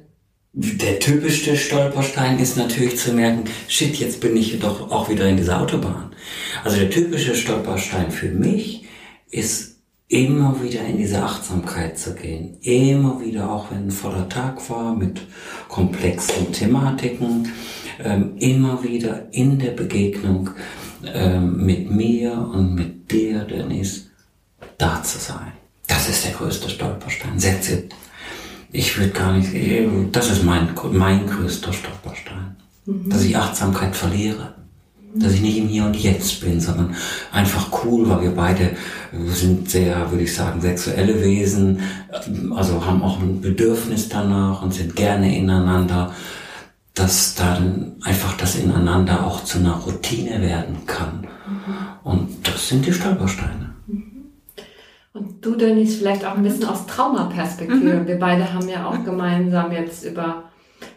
Der 0.53 1.01
typischste 1.01 1.57
Stolperstein 1.57 2.39
ist 2.39 2.55
natürlich 2.55 2.95
zu 2.95 3.11
merken, 3.11 3.43
shit, 3.67 3.97
jetzt 3.97 4.21
bin 4.21 4.37
ich 4.37 4.57
doch 4.61 4.89
auch 4.89 5.09
wieder 5.09 5.27
in 5.27 5.35
dieser 5.35 5.61
Autobahn. 5.61 6.15
Also 6.63 6.77
der 6.77 6.89
typische 6.89 7.35
Stolperstein 7.35 8.11
für 8.11 8.29
mich 8.29 8.85
ist 9.29 9.74
immer 10.07 10.61
wieder 10.61 10.85
in 10.85 10.97
diese 10.97 11.23
Achtsamkeit 11.23 11.97
zu 11.97 12.13
gehen. 12.13 12.57
Immer 12.61 13.21
wieder, 13.21 13.49
auch 13.49 13.71
wenn 13.71 13.87
ein 13.87 13.91
voller 13.91 14.29
Tag 14.29 14.69
war 14.69 14.95
mit 14.95 15.21
komplexen 15.67 16.51
Thematiken, 16.51 17.51
ähm, 18.03 18.37
immer 18.37 18.83
wieder 18.83 19.33
in 19.33 19.57
der 19.57 19.71
Begegnung 19.71 20.51
ähm, 21.05 21.65
mit 21.65 21.89
mir 21.89 22.33
und 22.33 22.75
mit 22.75 23.11
dir, 23.11 23.45
Dennis, 23.45 24.09
da 24.77 25.01
zu 25.01 25.17
sein. 25.17 25.53
Das 25.87 26.09
ist 26.09 26.25
der 26.25 26.33
größte 26.33 26.69
Stolperstein. 26.69 27.39
That's 27.39 27.69
it. 27.69 27.93
Ich 28.71 28.97
würde 28.97 29.11
gar 29.11 29.37
nicht, 29.37 29.49
das 30.11 30.31
ist 30.31 30.43
mein, 30.43 30.69
mein 30.91 31.25
größter 31.27 31.71
Stolperstein, 31.71 32.57
mhm. 32.85 33.09
dass 33.09 33.23
ich 33.23 33.37
Achtsamkeit 33.37 33.95
verliere. 33.95 34.55
Dass 35.17 35.33
ich 35.33 35.41
nicht 35.41 35.57
im 35.57 35.67
Hier 35.67 35.85
und 35.85 35.95
Jetzt 35.95 36.41
bin, 36.41 36.59
sondern 36.59 36.93
einfach 37.31 37.69
cool, 37.83 38.09
weil 38.09 38.21
wir 38.23 38.31
beide 38.31 38.71
sind 39.27 39.69
sehr, 39.69 40.11
würde 40.11 40.23
ich 40.23 40.35
sagen, 40.35 40.59
sexuelle 40.59 41.23
Wesen, 41.23 41.79
also 42.53 42.85
haben 42.85 43.01
auch 43.01 43.19
ein 43.19 43.39
Bedürfnis 43.39 44.09
danach 44.09 44.61
und 44.61 44.73
sind 44.73 44.95
gerne 44.95 45.37
ineinander, 45.37 46.13
dass 46.95 47.35
dann 47.35 47.97
einfach 48.03 48.35
das 48.37 48.55
ineinander 48.55 49.25
auch 49.25 49.43
zu 49.43 49.59
einer 49.59 49.75
Routine 49.75 50.41
werden 50.41 50.85
kann. 50.85 51.27
Mhm. 51.47 52.09
Und 52.11 52.47
das 52.47 52.69
sind 52.69 52.85
die 52.85 52.93
Stolpersteine. 52.93 53.75
Mhm. 53.87 54.31
Und 55.13 55.45
du, 55.45 55.55
Dennis, 55.55 55.95
vielleicht 55.95 56.25
auch 56.25 56.35
ein 56.35 56.43
bisschen 56.43 56.65
aus 56.65 56.87
Traumaperspektive. 56.87 58.01
Mhm. 58.01 58.07
Wir 58.07 58.17
beide 58.17 58.53
haben 58.53 58.67
ja 58.69 58.87
auch 58.87 59.03
gemeinsam 59.03 59.71
jetzt 59.71 60.05
über 60.05 60.43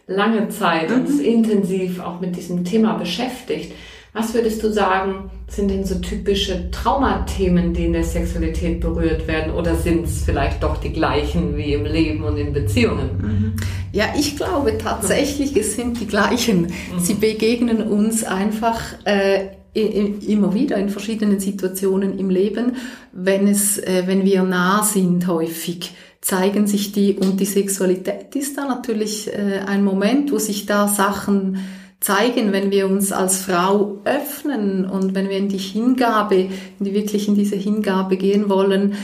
lange 0.06 0.48
Zeit 0.48 0.90
uns 0.92 1.14
mhm. 1.14 1.24
intensiv 1.24 2.00
auch 2.00 2.20
mit 2.20 2.36
diesem 2.36 2.64
Thema 2.64 2.94
beschäftigt. 2.94 3.72
Was 4.18 4.34
würdest 4.34 4.64
du 4.64 4.72
sagen, 4.72 5.30
sind 5.46 5.70
denn 5.70 5.84
so 5.84 5.94
typische 6.00 6.72
Traumathemen, 6.72 7.72
die 7.72 7.84
in 7.84 7.92
der 7.92 8.02
Sexualität 8.02 8.80
berührt 8.80 9.28
werden? 9.28 9.54
Oder 9.54 9.76
sind 9.76 10.06
es 10.06 10.24
vielleicht 10.24 10.60
doch 10.64 10.78
die 10.78 10.92
gleichen 10.92 11.56
wie 11.56 11.72
im 11.72 11.84
Leben 11.84 12.24
und 12.24 12.36
in 12.36 12.52
Beziehungen? 12.52 13.10
Mhm. 13.22 13.52
Ja, 13.92 14.06
ich 14.18 14.36
glaube 14.36 14.76
tatsächlich, 14.76 15.56
es 15.56 15.76
sind 15.76 16.00
die 16.00 16.08
gleichen. 16.08 16.62
Mhm. 16.62 16.98
Sie 17.00 17.14
begegnen 17.14 17.80
uns 17.80 18.24
einfach 18.24 18.80
äh, 19.04 19.50
immer 19.72 20.52
wieder 20.52 20.78
in 20.78 20.88
verschiedenen 20.88 21.38
Situationen 21.38 22.18
im 22.18 22.28
Leben, 22.28 22.72
wenn 23.12 23.46
es, 23.46 23.78
äh, 23.78 24.02
wenn 24.06 24.24
wir 24.24 24.42
nah 24.42 24.82
sind 24.82 25.28
häufig 25.28 25.92
zeigen 26.20 26.66
sich 26.66 26.90
die 26.90 27.14
und 27.14 27.38
die 27.38 27.44
Sexualität 27.44 28.34
ist 28.34 28.58
da 28.58 28.66
natürlich 28.66 29.32
äh, 29.32 29.60
ein 29.64 29.84
Moment, 29.84 30.32
wo 30.32 30.38
sich 30.38 30.66
da 30.66 30.88
Sachen 30.88 31.58
zeigen, 32.01 32.53
wenn 32.53 32.70
wir 32.70 32.86
uns 32.86 33.12
als 33.12 33.42
Frau 33.42 34.01
öffnen 34.05 34.88
und 34.88 35.14
wenn 35.14 35.28
wir 35.28 35.36
in 35.36 35.49
die 35.49 35.59
Hingabe, 35.59 36.49
in 36.78 36.84
die 36.84 36.94
wirklich 36.94 37.28
in 37.28 37.34
diese 37.34 37.57
Hingabe 37.57 38.16
gehen 38.16 38.49
wollen. 38.49 38.94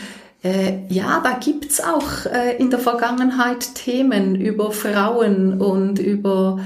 Äh, 0.42 0.86
ja, 0.88 1.20
da 1.24 1.38
gibt's 1.38 1.82
auch 1.82 2.26
äh, 2.26 2.56
in 2.58 2.70
der 2.70 2.78
Vergangenheit 2.78 3.74
Themen 3.74 4.36
über 4.36 4.70
Frauen 4.70 5.60
und 5.60 5.98
über 5.98 6.60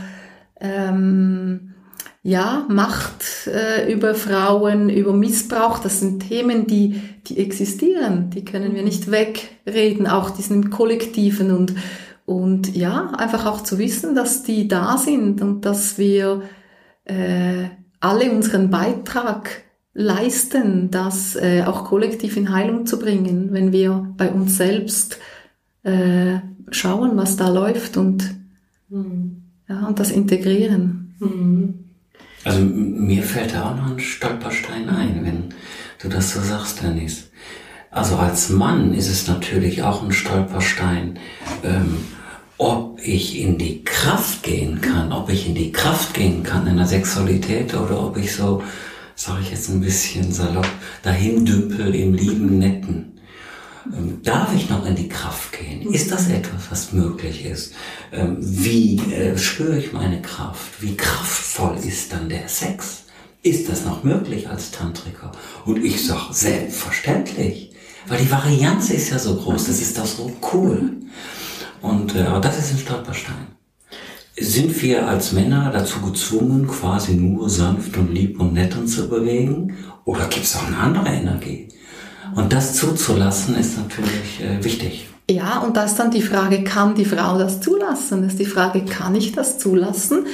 ähm, 0.61 1.75
ja, 2.23 2.67
Macht 2.69 3.47
äh, 3.47 3.91
über 3.91 4.15
Frauen, 4.15 4.91
über 4.91 5.13
Missbrauch, 5.13 5.79
das 5.79 6.01
sind 6.01 6.29
Themen, 6.29 6.67
die, 6.67 7.01
die 7.27 7.39
existieren, 7.39 8.31
die 8.31 8.45
können 8.45 8.75
wir 8.75 8.83
nicht 8.83 9.11
wegreden, 9.11 10.07
auch 10.07 10.31
diesen 10.31 10.69
Kollektiven 10.69 11.53
und, 11.53 11.75
und 12.29 12.77
ja, 12.77 13.11
einfach 13.17 13.47
auch 13.47 13.63
zu 13.63 13.79
wissen, 13.79 14.15
dass 14.15 14.43
die 14.43 14.69
da 14.69 14.99
sind 14.99 15.41
und 15.41 15.65
dass 15.65 15.97
wir 15.97 16.43
äh, 17.05 17.71
alle 18.01 18.31
unseren 18.31 18.69
Beitrag 18.69 19.63
leisten, 19.95 20.91
das 20.91 21.37
äh, 21.37 21.63
auch 21.65 21.87
kollektiv 21.87 22.37
in 22.37 22.53
Heilung 22.53 22.85
zu 22.85 22.99
bringen, 22.99 23.49
wenn 23.53 23.73
wir 23.73 24.13
bei 24.19 24.31
uns 24.31 24.59
selbst 24.59 25.19
äh, 25.85 26.41
schauen, 26.71 27.17
was 27.17 27.39
da 27.39 27.49
läuft 27.49 27.97
und, 27.97 28.35
mhm. 28.91 29.45
ja, 29.67 29.87
und 29.87 29.99
das 29.99 30.11
integrieren. 30.11 31.15
Mhm. 31.21 31.85
Also 32.45 32.61
mir 32.61 33.23
fällt 33.23 33.55
da 33.55 33.71
auch 33.71 33.77
noch 33.77 33.91
ein 33.91 34.01
Stolperstein 34.01 34.91
ein, 34.91 35.25
wenn 35.25 35.55
du 35.99 36.11
das 36.11 36.35
so 36.35 36.43
sagst, 36.43 36.83
Dennis. 36.83 37.31
Also 37.91 38.17
als 38.17 38.51
Mann 38.51 38.93
ist 38.93 39.09
es 39.09 39.27
natürlich 39.29 39.83
auch 39.83 40.03
ein 40.03 40.13
Stolperstein, 40.13 41.19
ähm, 41.65 41.97
ob 42.59 43.01
ich 43.03 43.39
in 43.39 43.57
die 43.57 43.85
Kraft 43.85 44.43
gehen 44.43 44.81
kann, 44.81 45.13
ob 45.13 45.31
ich 45.31 45.47
in 45.47 45.55
die 45.55 45.71
Kraft 45.71 46.15
gehen 46.15 46.43
kann 46.43 46.67
in 46.67 46.77
der 46.77 46.87
Sexualität 46.87 47.73
oder 47.75 48.05
ob 48.05 48.17
ich 48.17 48.35
so, 48.35 48.63
sage 49.15 49.43
ich 49.43 49.51
jetzt 49.53 49.69
ein 49.69 49.81
bisschen 49.81 50.33
salopp, 50.33 50.69
dahin 51.03 51.45
dümpel 51.45 51.95
im 51.95 52.15
lieben 52.15 52.59
Netten. 52.59 53.13
Ähm, 53.97 54.21
darf 54.23 54.55
ich 54.55 54.69
noch 54.69 54.85
in 54.85 54.97
die 54.97 55.09
Kraft 55.09 55.53
gehen? 55.53 55.83
Ist 55.93 56.11
das 56.11 56.29
etwas, 56.29 56.71
was 56.71 56.93
möglich 56.93 57.45
ist? 57.45 57.75
Ähm, 58.13 58.37
wie 58.41 58.99
äh, 59.13 59.39
spüre 59.39 59.79
ich 59.79 59.93
meine 59.93 60.21
Kraft? 60.21 60.83
Wie 60.83 60.97
kraftvoll 60.97 61.77
ist 61.87 62.13
dann 62.13 62.29
der 62.29 62.49
Sex? 62.49 63.05
Ist 63.43 63.69
das 63.69 63.85
noch 63.85 64.03
möglich 64.03 64.49
als 64.49 64.73
Tantriker? 64.73 65.31
Und 65.65 65.83
ich 65.83 66.05
sage, 66.05 66.33
selbstverständlich. 66.35 67.71
Weil 68.09 68.19
die 68.19 68.31
Varianz 68.31 68.91
ist 68.91 69.11
ja 69.11 69.19
so 69.19 69.37
groß, 69.37 69.67
das 69.67 69.81
ist 69.81 69.97
doch 69.97 70.07
so 70.07 70.33
cool. 70.53 70.97
Und 71.83 72.15
äh, 72.15 72.25
das 72.41 72.59
ist 72.59 72.73
ein 72.73 72.79
Stolperstein. 72.79 73.47
Sind 74.37 74.83
wir 74.83 75.09
als 75.09 75.33
Männer 75.33 75.71
dazu 75.73 76.01
gezwungen, 76.01 76.69
quasi 76.69 77.15
nur 77.15 77.51
sanft 77.51 77.97
und 77.97 78.13
lieb 78.13 78.41
und 78.41 78.53
nett 78.53 78.77
uns 78.77 78.95
zu 78.95 79.09
bewegen? 79.09 79.77
Oder 80.05 80.27
gibt 80.27 80.45
es 80.45 80.55
auch 80.57 80.67
eine 80.67 80.77
andere 80.77 81.09
Energie? 81.09 81.69
Und 82.35 82.53
das 82.53 82.75
zuzulassen 82.75 83.57
ist 83.57 83.79
natürlich 83.79 84.41
äh, 84.41 84.63
wichtig. 84.63 85.09
Ja, 85.31 85.59
und 85.59 85.77
da 85.77 85.85
ist 85.85 85.97
dann 85.97 86.11
die 86.11 86.23
Frage, 86.23 86.65
kann 86.65 86.95
die 86.95 87.05
Frau 87.05 87.39
das 87.39 87.61
zulassen? 87.61 88.23
Das 88.23 88.33
ist 88.33 88.41
die 88.41 88.47
Frage, 88.47 88.85
kann 88.85 89.15
ich 89.15 89.33
das 89.33 89.59
zulassen, 89.59 90.27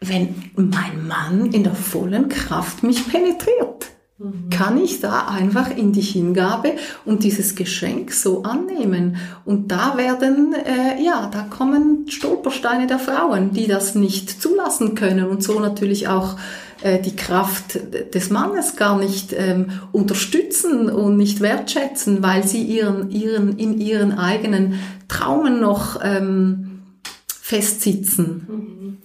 wenn 0.00 0.34
mein 0.54 1.06
Mann 1.06 1.52
in 1.52 1.64
der 1.64 1.74
vollen 1.74 2.28
Kraft 2.28 2.82
mich 2.82 3.06
penetriert? 3.08 3.95
Mhm. 4.18 4.48
Kann 4.48 4.82
ich 4.82 5.00
da 5.00 5.28
einfach 5.28 5.76
in 5.76 5.92
die 5.92 6.00
Hingabe 6.00 6.72
und 7.04 7.22
dieses 7.22 7.54
Geschenk 7.54 8.12
so 8.12 8.44
annehmen? 8.44 9.16
Und 9.44 9.70
da 9.70 9.96
werden, 9.98 10.54
äh, 10.54 11.02
ja, 11.04 11.28
da 11.30 11.42
kommen 11.42 12.06
Stolpersteine 12.08 12.86
der 12.86 12.98
Frauen, 12.98 13.52
die 13.52 13.66
das 13.66 13.94
nicht 13.94 14.40
zulassen 14.40 14.94
können 14.94 15.26
und 15.26 15.42
so 15.42 15.60
natürlich 15.60 16.08
auch 16.08 16.36
äh, 16.80 17.00
die 17.00 17.14
Kraft 17.14 17.78
des 18.14 18.30
Mannes 18.30 18.76
gar 18.76 18.98
nicht 18.98 19.34
ähm, 19.36 19.70
unterstützen 19.92 20.88
und 20.88 21.18
nicht 21.18 21.40
wertschätzen, 21.40 22.22
weil 22.22 22.46
sie 22.46 22.62
ihren, 22.62 23.10
ihren, 23.10 23.58
in 23.58 23.78
ihren 23.78 24.12
eigenen 24.12 24.80
Traumen 25.08 25.60
noch 25.60 26.00
ähm, 26.02 26.82
festsitzen. 27.28 28.46
Mhm. 28.48 28.98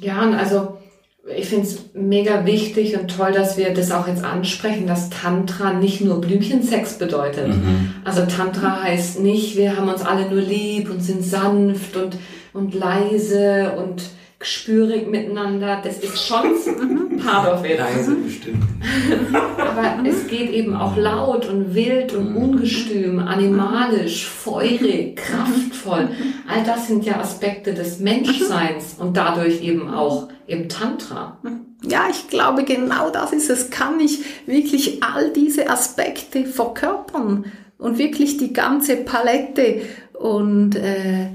Ja, 0.00 0.22
und 0.22 0.34
also 0.34 0.77
ich 1.36 1.46
finde 1.46 1.66
es 1.66 1.90
mega 1.94 2.46
wichtig 2.46 2.98
und 2.98 3.14
toll, 3.14 3.32
dass 3.32 3.56
wir 3.56 3.72
das 3.74 3.90
auch 3.90 4.06
jetzt 4.08 4.24
ansprechen, 4.24 4.86
dass 4.86 5.10
Tantra 5.10 5.72
nicht 5.72 6.00
nur 6.00 6.20
Blümchensex 6.20 6.98
bedeutet. 6.98 7.48
Mhm. 7.48 7.94
Also 8.04 8.24
Tantra 8.24 8.82
heißt 8.82 9.20
nicht, 9.20 9.56
wir 9.56 9.76
haben 9.76 9.88
uns 9.88 10.02
alle 10.02 10.28
nur 10.30 10.40
lieb 10.40 10.90
und 10.90 11.00
sind 11.00 11.24
sanft 11.24 11.96
und, 11.96 12.18
und 12.52 12.74
leise 12.74 13.72
und 13.76 14.02
gespürig 14.38 15.08
miteinander. 15.08 15.80
Das 15.82 15.98
ist 15.98 16.26
schon 16.26 16.54
part 17.18 17.52
of 17.52 17.64
it. 17.64 17.78
Leise 17.78 18.14
bestimmt. 18.14 18.64
Aber 19.58 20.08
es 20.08 20.26
geht 20.26 20.50
eben 20.50 20.74
auch 20.74 20.96
laut 20.96 21.48
und 21.48 21.74
wild 21.74 22.14
und 22.14 22.30
mhm. 22.30 22.36
ungestüm, 22.36 23.18
animalisch, 23.18 24.26
feurig, 24.26 25.16
kraftvoll. 25.16 26.08
All 26.48 26.64
das 26.64 26.88
sind 26.88 27.04
ja 27.04 27.20
Aspekte 27.20 27.74
des 27.74 28.00
Menschseins 28.00 28.96
und 28.98 29.16
dadurch 29.16 29.62
eben 29.62 29.92
auch 29.92 30.28
im 30.46 30.68
Tantra. 30.68 31.38
Ja, 31.82 32.06
ich 32.10 32.28
glaube, 32.28 32.64
genau 32.64 33.10
das 33.10 33.32
ist 33.32 33.50
es. 33.50 33.70
Kann 33.70 34.00
ich 34.00 34.20
wirklich 34.46 35.02
all 35.02 35.30
diese 35.30 35.70
Aspekte 35.70 36.44
verkörpern 36.44 37.44
und 37.78 37.98
wirklich 37.98 38.36
die 38.36 38.52
ganze 38.52 38.96
Palette 38.96 39.82
und 40.12 40.74
äh, 40.74 41.28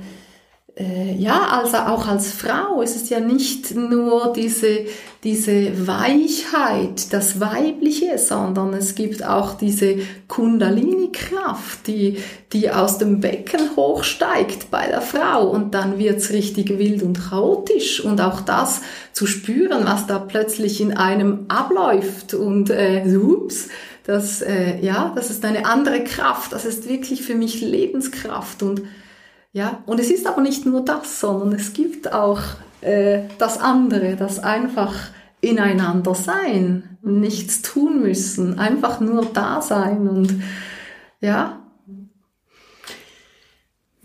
ja, 0.76 1.50
also 1.62 1.78
auch 1.78 2.08
als 2.08 2.32
Frau 2.32 2.82
ist 2.82 2.96
es 2.96 3.10
ja 3.10 3.20
nicht 3.20 3.76
nur 3.76 4.34
diese, 4.34 4.86
diese 5.24 5.88
Weichheit, 5.88 7.14
das 7.14 7.40
Weibliche, 7.40 8.18
sondern 8.18 8.74
es 8.74 8.96
gibt 8.96 9.24
auch 9.24 9.54
diese 9.54 9.98
Kundalini-Kraft, 10.28 11.86
die, 11.86 12.18
die 12.54 12.72
aus 12.72 12.98
dem 12.98 13.20
Becken 13.20 13.76
hochsteigt 13.76 14.72
bei 14.72 14.88
der 14.88 15.02
Frau. 15.02 15.48
Und 15.48 15.76
dann 15.76 16.00
wird's 16.00 16.32
richtig 16.32 16.70
wild 16.80 17.04
und 17.04 17.30
chaotisch. 17.30 18.04
Und 18.04 18.20
auch 18.20 18.42
das 18.42 18.82
zu 19.12 19.28
spüren, 19.28 19.86
was 19.86 20.08
da 20.08 20.18
plötzlich 20.18 20.82
in 20.82 20.98
einem 20.98 21.46
abläuft. 21.50 22.34
Und 22.34 22.72
äh, 22.72 23.06
ups, 23.16 23.70
das, 24.06 24.42
äh, 24.42 24.80
ja, 24.82 25.14
das 25.16 25.30
ist 25.30 25.46
eine 25.46 25.68
andere 25.68 26.04
Kraft, 26.04 26.52
das 26.52 26.66
ist 26.66 26.90
wirklich 26.90 27.22
für 27.22 27.36
mich 27.36 27.62
Lebenskraft. 27.62 28.64
Und 28.64 28.82
ja, 29.54 29.84
und 29.86 30.00
es 30.00 30.10
ist 30.10 30.28
aber 30.28 30.42
nicht 30.42 30.66
nur 30.66 30.84
das, 30.84 31.20
sondern 31.20 31.54
es 31.54 31.74
gibt 31.74 32.12
auch 32.12 32.42
äh, 32.82 33.22
das 33.38 33.60
andere, 33.60 34.16
das 34.16 34.40
einfach 34.40 34.94
ineinander 35.42 36.16
sein, 36.16 36.98
nichts 37.02 37.62
tun 37.62 38.02
müssen, 38.02 38.60
einfach 38.60 39.00
nur 39.00 39.26
da 39.26 39.62
sein 39.62 40.08
und 40.08 40.42
ja. 41.22 41.63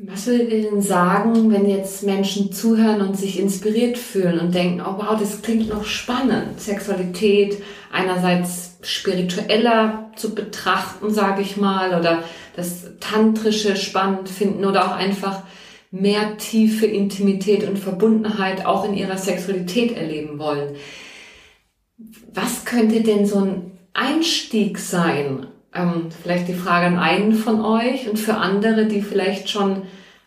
Was 0.01 0.29
würdet 0.29 0.53
ihr 0.53 0.71
denn 0.71 0.81
sagen, 0.81 1.51
wenn 1.51 1.69
jetzt 1.69 2.05
Menschen 2.05 2.53
zuhören 2.53 3.01
und 3.01 3.17
sich 3.17 3.41
inspiriert 3.41 3.99
fühlen 3.99 4.39
und 4.39 4.55
denken, 4.55 4.81
oh 4.81 4.95
wow, 4.97 5.19
das 5.19 5.43
klingt 5.43 5.69
noch 5.69 5.85
spannend, 5.85 6.61
Sexualität 6.61 7.61
einerseits 7.91 8.77
spiritueller 8.83 10.13
zu 10.15 10.37
betrachten, 10.37 11.11
sage 11.11 11.43
ich 11.43 11.57
mal, 11.57 11.99
oder 11.99 12.23
das 12.55 12.85
Tantrische 13.01 13.75
spannend 13.75 14.29
finden 14.29 14.65
oder 14.65 14.87
auch 14.87 14.95
einfach 14.95 15.43
mehr 15.91 16.37
tiefe 16.37 16.87
Intimität 16.87 17.69
und 17.69 17.77
Verbundenheit 17.77 18.67
auch 18.67 18.85
in 18.85 18.95
ihrer 18.95 19.19
Sexualität 19.19 19.97
erleben 19.97 20.39
wollen. 20.39 20.77
was 22.33 22.65
könnte 22.65 23.01
denn 23.01 23.27
so 23.27 23.41
ein 23.41 23.79
Einstieg 23.95 24.79
sein? 24.79 25.49
Ähm, 25.75 26.09
vielleicht 26.23 26.49
die 26.49 26.55
Frage 26.55 26.87
an 26.87 26.99
einen 26.99 27.35
von 27.35 27.61
euch 27.61 28.09
und 28.09 28.19
für 28.19 28.37
andere, 28.37 28.87
die 28.87 29.03
vielleicht 29.03 29.51
schon 29.51 29.83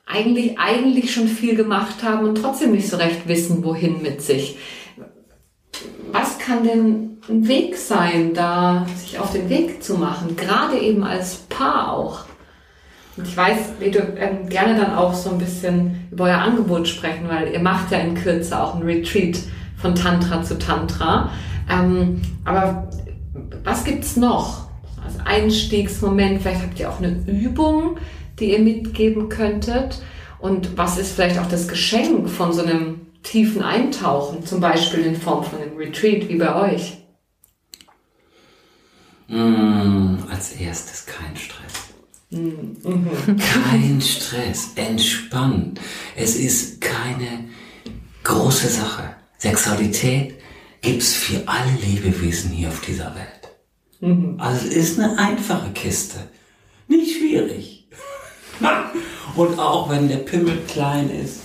eigentlich, 0.06 0.60
eigentlich 0.60 1.14
schon 1.14 1.28
viel 1.28 1.56
gemacht 1.56 2.04
haben 2.04 2.28
und 2.28 2.36
trotzdem 2.36 2.72
nicht 2.72 2.90
so 2.90 2.98
recht 2.98 3.28
wissen, 3.28 3.64
wohin 3.64 4.02
mit 4.02 4.22
sich. 4.22 4.58
Was 6.12 6.38
kann 6.38 6.64
denn 6.64 7.18
ein 7.30 7.48
Weg 7.48 7.78
sein, 7.78 8.34
da 8.34 8.86
sich 8.98 9.20
auf 9.20 9.32
den 9.32 9.50
Weg 9.50 9.82
zu 9.82 9.96
machen, 9.96 10.36
gerade 10.36 10.78
eben 10.78 11.04
als 11.04 11.36
Paar 11.50 11.94
auch? 11.94 12.26
Und 13.18 13.28
ich 13.28 13.36
weiß, 13.36 13.58
wie 13.80 13.92
du 13.92 14.00
ähm, 14.00 14.48
gerne 14.50 14.80
dann 14.80 14.96
auch 14.96 15.14
so 15.14 15.32
ein 15.32 15.38
bisschen 15.38 16.08
über 16.12 16.26
euer 16.26 16.38
Angebot 16.38 16.88
sprechen, 16.88 17.28
weil 17.28 17.52
ihr 17.52 17.60
macht 17.60 17.92
ja 17.92 18.00
in 18.00 18.16
Kürze 18.16 18.62
auch 18.62 18.76
ein 18.76 18.84
Retreat 18.84 19.38
von 19.78 19.96
Tantra 19.96 20.44
zu 20.44 20.58
Tantra. 20.58 21.30
Ähm, 21.70 22.22
aber 22.46 22.90
was 23.64 23.84
gibt's 23.84 24.16
noch? 24.16 24.71
Einstiegsmoment, 25.26 26.42
vielleicht 26.42 26.62
habt 26.62 26.80
ihr 26.80 26.90
auch 26.90 27.00
eine 27.00 27.24
Übung, 27.28 27.98
die 28.40 28.52
ihr 28.52 28.60
mitgeben 28.60 29.30
könntet. 29.30 30.02
Und 30.40 30.78
was 30.78 30.98
ist 30.98 31.14
vielleicht 31.14 31.40
auch 31.40 31.48
das 31.48 31.68
Geschenk 31.68 32.30
von 32.30 32.52
so 32.54 32.64
einem 32.64 33.02
tiefen 33.24 33.62
Eintauchen, 33.62 34.46
zum 34.46 34.60
Beispiel 34.60 35.02
in 35.02 35.16
Form 35.16 35.44
von 35.44 35.62
einem 35.62 35.78
Retreat 35.78 36.28
wie 36.28 36.38
bei 36.38 36.74
euch? 36.74 36.98
Mm, 39.28 40.16
als 40.30 40.54
erstes 40.54 41.06
kein 41.06 41.36
Stress. 41.38 41.92
Mhm. 42.32 42.78
Kein 43.38 44.02
Stress, 44.02 44.72
entspannt. 44.76 45.80
Es 46.16 46.36
ist 46.36 46.82
keine 46.82 47.46
große 48.24 48.70
Sache. 48.70 49.16
Sexualität 49.38 50.36
gibt's 50.82 51.14
für 51.14 51.48
alle 51.48 51.72
Lebewesen 51.86 52.52
hier 52.52 52.70
auf 52.70 52.82
dieser 52.82 53.14
Welt. 53.16 53.41
Mhm. 54.02 54.36
Also 54.38 54.68
es 54.68 54.74
ist 54.74 55.00
eine 55.00 55.18
einfache 55.18 55.72
Kiste. 55.72 56.18
Nicht 56.88 57.18
schwierig. 57.18 57.88
und 59.36 59.60
auch 59.60 59.90
wenn 59.90 60.08
der 60.08 60.18
Pimmel 60.18 60.58
klein 60.68 61.10
ist 61.10 61.42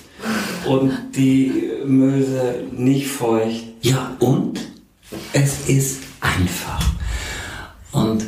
und 0.67 0.93
die 1.15 1.71
Möse 1.85 2.65
nicht 2.73 3.07
feucht. 3.07 3.65
Ja, 3.83 4.17
und 4.19 4.61
es 5.33 5.69
ist 5.69 6.03
einfach. 6.21 6.85
Und 7.93 8.25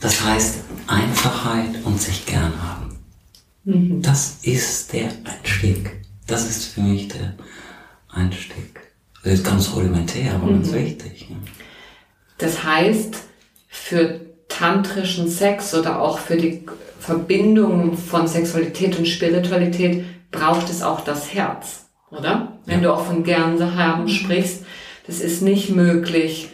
das 0.00 0.24
heißt 0.24 0.60
Einfachheit 0.86 1.84
und 1.84 2.00
sich 2.00 2.26
gern 2.26 2.52
haben. 2.62 2.98
Mhm. 3.64 4.02
Das 4.02 4.38
ist 4.42 4.92
der 4.92 5.10
Einstieg. 5.24 6.02
Das 6.26 6.48
ist 6.48 6.66
für 6.66 6.80
mich 6.80 7.08
der 7.08 7.34
Einstieg. 8.08 8.80
Das 9.22 9.34
ist 9.34 9.44
ganz 9.44 9.72
rudimentär, 9.74 10.34
aber 10.34 10.46
mhm. 10.46 10.62
ganz 10.62 10.72
wichtig. 10.72 11.28
Das 12.38 12.64
heißt, 12.64 13.16
für 13.80 14.20
tantrischen 14.48 15.28
Sex 15.28 15.74
oder 15.74 16.00
auch 16.00 16.18
für 16.18 16.36
die 16.36 16.66
Verbindung 16.98 17.96
von 17.96 18.28
Sexualität 18.28 18.98
und 18.98 19.08
Spiritualität 19.08 20.04
braucht 20.30 20.68
es 20.68 20.82
auch 20.82 21.00
das 21.00 21.32
Herz, 21.34 21.86
oder? 22.10 22.58
Wenn 22.66 22.82
du 22.82 22.92
auch 22.92 23.04
von 23.04 23.24
gern 23.24 23.76
haben 23.76 24.08
sprichst, 24.08 24.64
das 25.06 25.20
ist 25.20 25.42
nicht 25.42 25.70
möglich 25.70 26.50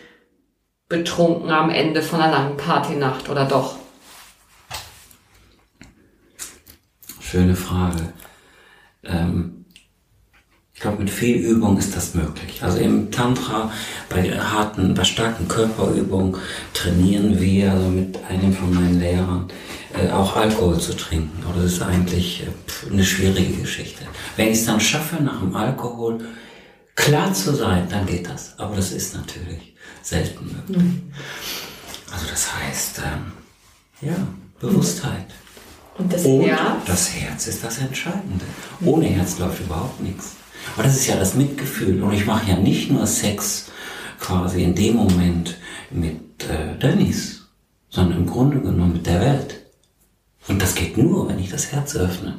betrunken 0.89 1.51
am 1.51 1.69
Ende 1.69 2.01
von 2.01 2.21
einer 2.21 2.33
langen 2.33 2.57
Partynacht, 2.57 3.29
oder 3.29 3.45
doch? 3.45 3.77
Schöne 7.21 7.57
Frage. 7.57 8.13
Ähm, 9.03 9.66
ich 10.77 10.83
glaube, 10.83 10.99
mit 10.99 11.09
viel 11.11 11.37
Übung 11.37 11.79
ist 11.79 11.97
das 11.97 12.13
möglich. 12.13 12.63
Also 12.63 12.77
im 12.77 13.11
Tantra, 13.11 13.73
bei 14.11 14.39
harten, 14.39 14.93
bei 14.93 15.05
starken 15.05 15.49
Körperübungen 15.49 16.37
trainieren 16.75 17.41
wir, 17.41 17.73
also 17.73 17.89
mit 17.89 18.19
einem 18.29 18.53
von 18.53 18.75
meinen 18.75 19.01
Lehrern, 19.01 19.49
äh, 19.95 20.11
auch 20.11 20.37
Alkohol 20.37 20.79
zu 20.79 20.95
trinken. 20.95 21.43
Aber 21.49 21.63
das 21.63 21.73
ist 21.73 21.83
eigentlich 21.83 22.43
äh, 22.43 22.93
eine 22.93 23.03
schwierige 23.03 23.55
Geschichte. 23.55 24.05
Wenn 24.37 24.49
ich 24.49 24.59
es 24.59 24.67
dann 24.67 24.79
schaffe, 24.79 25.17
nach 25.23 25.41
dem 25.41 25.57
Alkohol 25.57 26.19
klar 26.95 27.33
zu 27.33 27.55
sein, 27.55 27.89
dann 27.89 28.05
geht 28.05 28.29
das. 28.29 28.59
Aber 28.59 28.77
das 28.77 28.93
ist 28.93 29.17
natürlich 29.17 29.75
selten 30.03 30.45
möglich. 30.45 30.77
Mhm. 30.77 31.03
Also 32.13 32.27
das 32.31 32.55
heißt, 32.55 32.99
ähm, 32.99 33.33
ja, 34.03 34.17
Bewusstheit. 34.61 35.29
Und 35.97 36.13
das 36.13 36.27
Und 36.27 36.43
Herz? 36.43 36.85
Das 36.85 37.15
Herz 37.15 37.47
ist 37.47 37.65
das 37.65 37.79
Entscheidende. 37.79 38.45
Ohne 38.85 39.07
Herz 39.07 39.39
läuft 39.39 39.61
überhaupt 39.61 40.03
nichts. 40.03 40.33
Aber 40.75 40.83
das 40.83 40.97
ist 40.97 41.07
ja 41.07 41.17
das 41.17 41.35
Mitgefühl. 41.35 42.03
Und 42.03 42.13
ich 42.13 42.27
mache 42.27 42.51
ja 42.51 42.57
nicht 42.57 42.91
nur 42.91 43.07
Sex 43.07 43.67
quasi 44.21 44.63
in 44.63 44.75
dem 44.75 44.97
Moment 44.97 45.57
mit 45.91 46.49
äh, 46.49 46.79
Dennis, 46.79 47.49
sondern 47.89 48.19
im 48.19 48.27
Grunde 48.27 48.61
genommen 48.61 48.95
mit 48.95 49.07
der 49.07 49.21
Welt. 49.21 49.63
Und 50.49 50.61
das 50.61 50.75
geht 50.75 50.97
nur, 50.97 51.29
wenn 51.29 51.39
ich 51.39 51.51
das 51.51 51.73
Herz 51.73 51.97
öffne. 51.97 52.39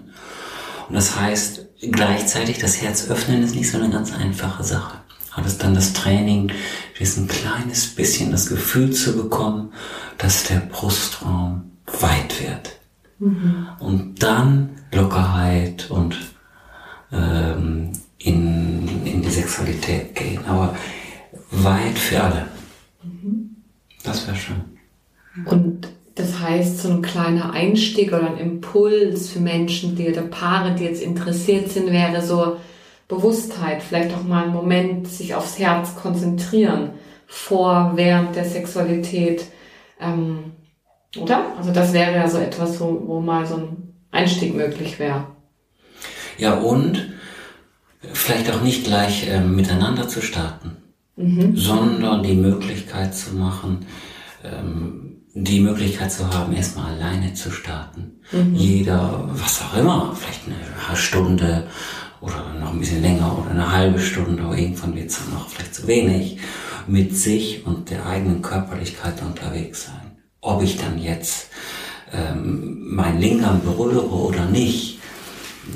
Und 0.88 0.96
das 0.96 1.20
heißt, 1.20 1.66
gleichzeitig 1.92 2.60
das 2.60 2.82
Herz 2.82 3.10
öffnen 3.10 3.44
ist 3.44 3.56
nicht 3.56 3.70
so 3.70 3.78
eine 3.78 3.90
ganz 3.90 4.14
einfache 4.14 4.64
Sache. 4.64 5.00
Aber 5.34 5.44
das 5.44 5.54
ist 5.54 5.64
dann 5.64 5.76
das 5.76 5.94
Training, 5.94 6.52
ist 7.00 7.18
ein 7.18 7.28
kleines 7.28 7.88
bisschen 7.88 8.32
das 8.32 8.48
Gefühl 8.48 8.92
zu 8.92 9.16
bekommen, 9.16 9.72
dass 10.18 10.46
der 10.46 10.62
Brustraum 10.62 11.72
weit 12.00 12.42
wird. 12.42 12.80
Mhm. 13.20 13.68
Und 13.80 14.24
dann 14.24 14.70
Lockerheit 14.92 15.92
und 15.92 16.18
ähm, 17.12 17.92
in, 18.20 19.06
in 19.06 19.22
die 19.22 19.30
Sexualität 19.30 20.16
gehen. 20.16 20.46
Aber 20.46 20.76
weit 21.52 21.98
für 21.98 22.24
alle. 22.24 22.48
Mhm. 23.04 23.56
Das 24.04 24.28
wäre 24.28 24.38
schön. 24.38 24.64
Und 25.46 25.88
das 26.16 26.40
heißt, 26.40 26.80
so 26.80 26.90
ein 26.90 27.02
kleiner 27.04 27.52
Einstieg 27.52 28.12
oder 28.12 28.28
ein 28.28 28.38
Impuls 28.38 29.30
für 29.30 29.40
Menschen, 29.40 29.96
die 29.96 30.10
oder 30.10 30.24
Paare, 30.24 30.74
die 30.74 30.86
jetzt 30.86 31.02
interessiert 31.02 31.72
sind, 31.72 31.92
wäre 31.92 32.24
so 32.24 32.58
Bewusstheit, 33.08 33.84
vielleicht 33.84 34.16
auch 34.16 34.24
mal 34.24 34.46
einen 34.46 34.54
Moment 34.54 35.08
sich 35.08 35.36
aufs 35.36 35.60
Herz 35.60 35.96
konzentrieren, 35.96 36.92
vor, 37.28 37.94
während 37.96 38.36
der 38.36 38.46
Sexualität. 38.46 39.46
Ähm, 40.00 40.54
oder? 41.20 41.56
Also 41.58 41.72
das 41.72 41.94
wäre 41.94 42.16
ja 42.16 42.28
so 42.28 42.38
etwas, 42.38 42.80
wo, 42.80 43.04
wo 43.06 43.20
mal 43.20 43.46
so 43.46 43.56
ein 43.56 43.94
Einstieg 44.12 44.56
möglich 44.56 44.98
wäre. 44.98 45.28
Ja, 46.38 46.56
und 46.56 47.14
vielleicht 48.14 48.52
auch 48.52 48.62
nicht 48.62 48.84
gleich 48.84 49.28
äh, 49.28 49.42
miteinander 49.42 50.08
zu 50.08 50.22
starten, 50.22 50.78
mhm. 51.16 51.56
sondern 51.56 52.24
die 52.24 52.36
Möglichkeit 52.36 53.16
zu 53.16 53.36
machen, 53.36 53.86
ähm, 54.44 55.18
die 55.34 55.60
Möglichkeit 55.60 56.12
zu 56.12 56.34
haben, 56.34 56.54
erstmal 56.54 56.94
alleine 56.94 57.34
zu 57.34 57.52
starten. 57.52 58.20
Mhm. 58.32 58.56
Jeder, 58.56 59.30
was 59.32 59.62
auch 59.62 59.78
immer, 59.78 60.16
vielleicht 60.16 60.42
eine 60.48 60.98
Stunde 60.98 61.68
oder 62.22 62.54
noch 62.60 62.74
ein 62.74 62.80
bisschen 62.80 63.02
länger 63.02 63.38
oder 63.38 63.52
eine 63.52 63.72
halbe 63.72 64.00
Stunde, 64.00 64.42
aber 64.42 64.58
irgendwann 64.58 64.96
wird 64.96 65.10
es 65.10 65.20
dann 65.20 65.34
noch 65.34 65.50
vielleicht 65.50 65.76
zu 65.76 65.88
wenig, 65.88 66.40
mit 66.88 67.16
sich 67.16 67.66
und 67.66 67.90
der 67.90 68.06
eigenen 68.06 68.42
Körperlichkeit 68.42 69.22
unterwegs 69.22 69.86
sein. 69.86 70.18
Ob 70.42 70.64
ich 70.64 70.78
dann 70.78 70.98
jetzt 70.98 71.50
ähm, 72.14 72.96
mein 72.96 73.20
Lingam 73.20 73.62
berühre 73.62 74.10
oder 74.10 74.46
nicht, 74.46 75.00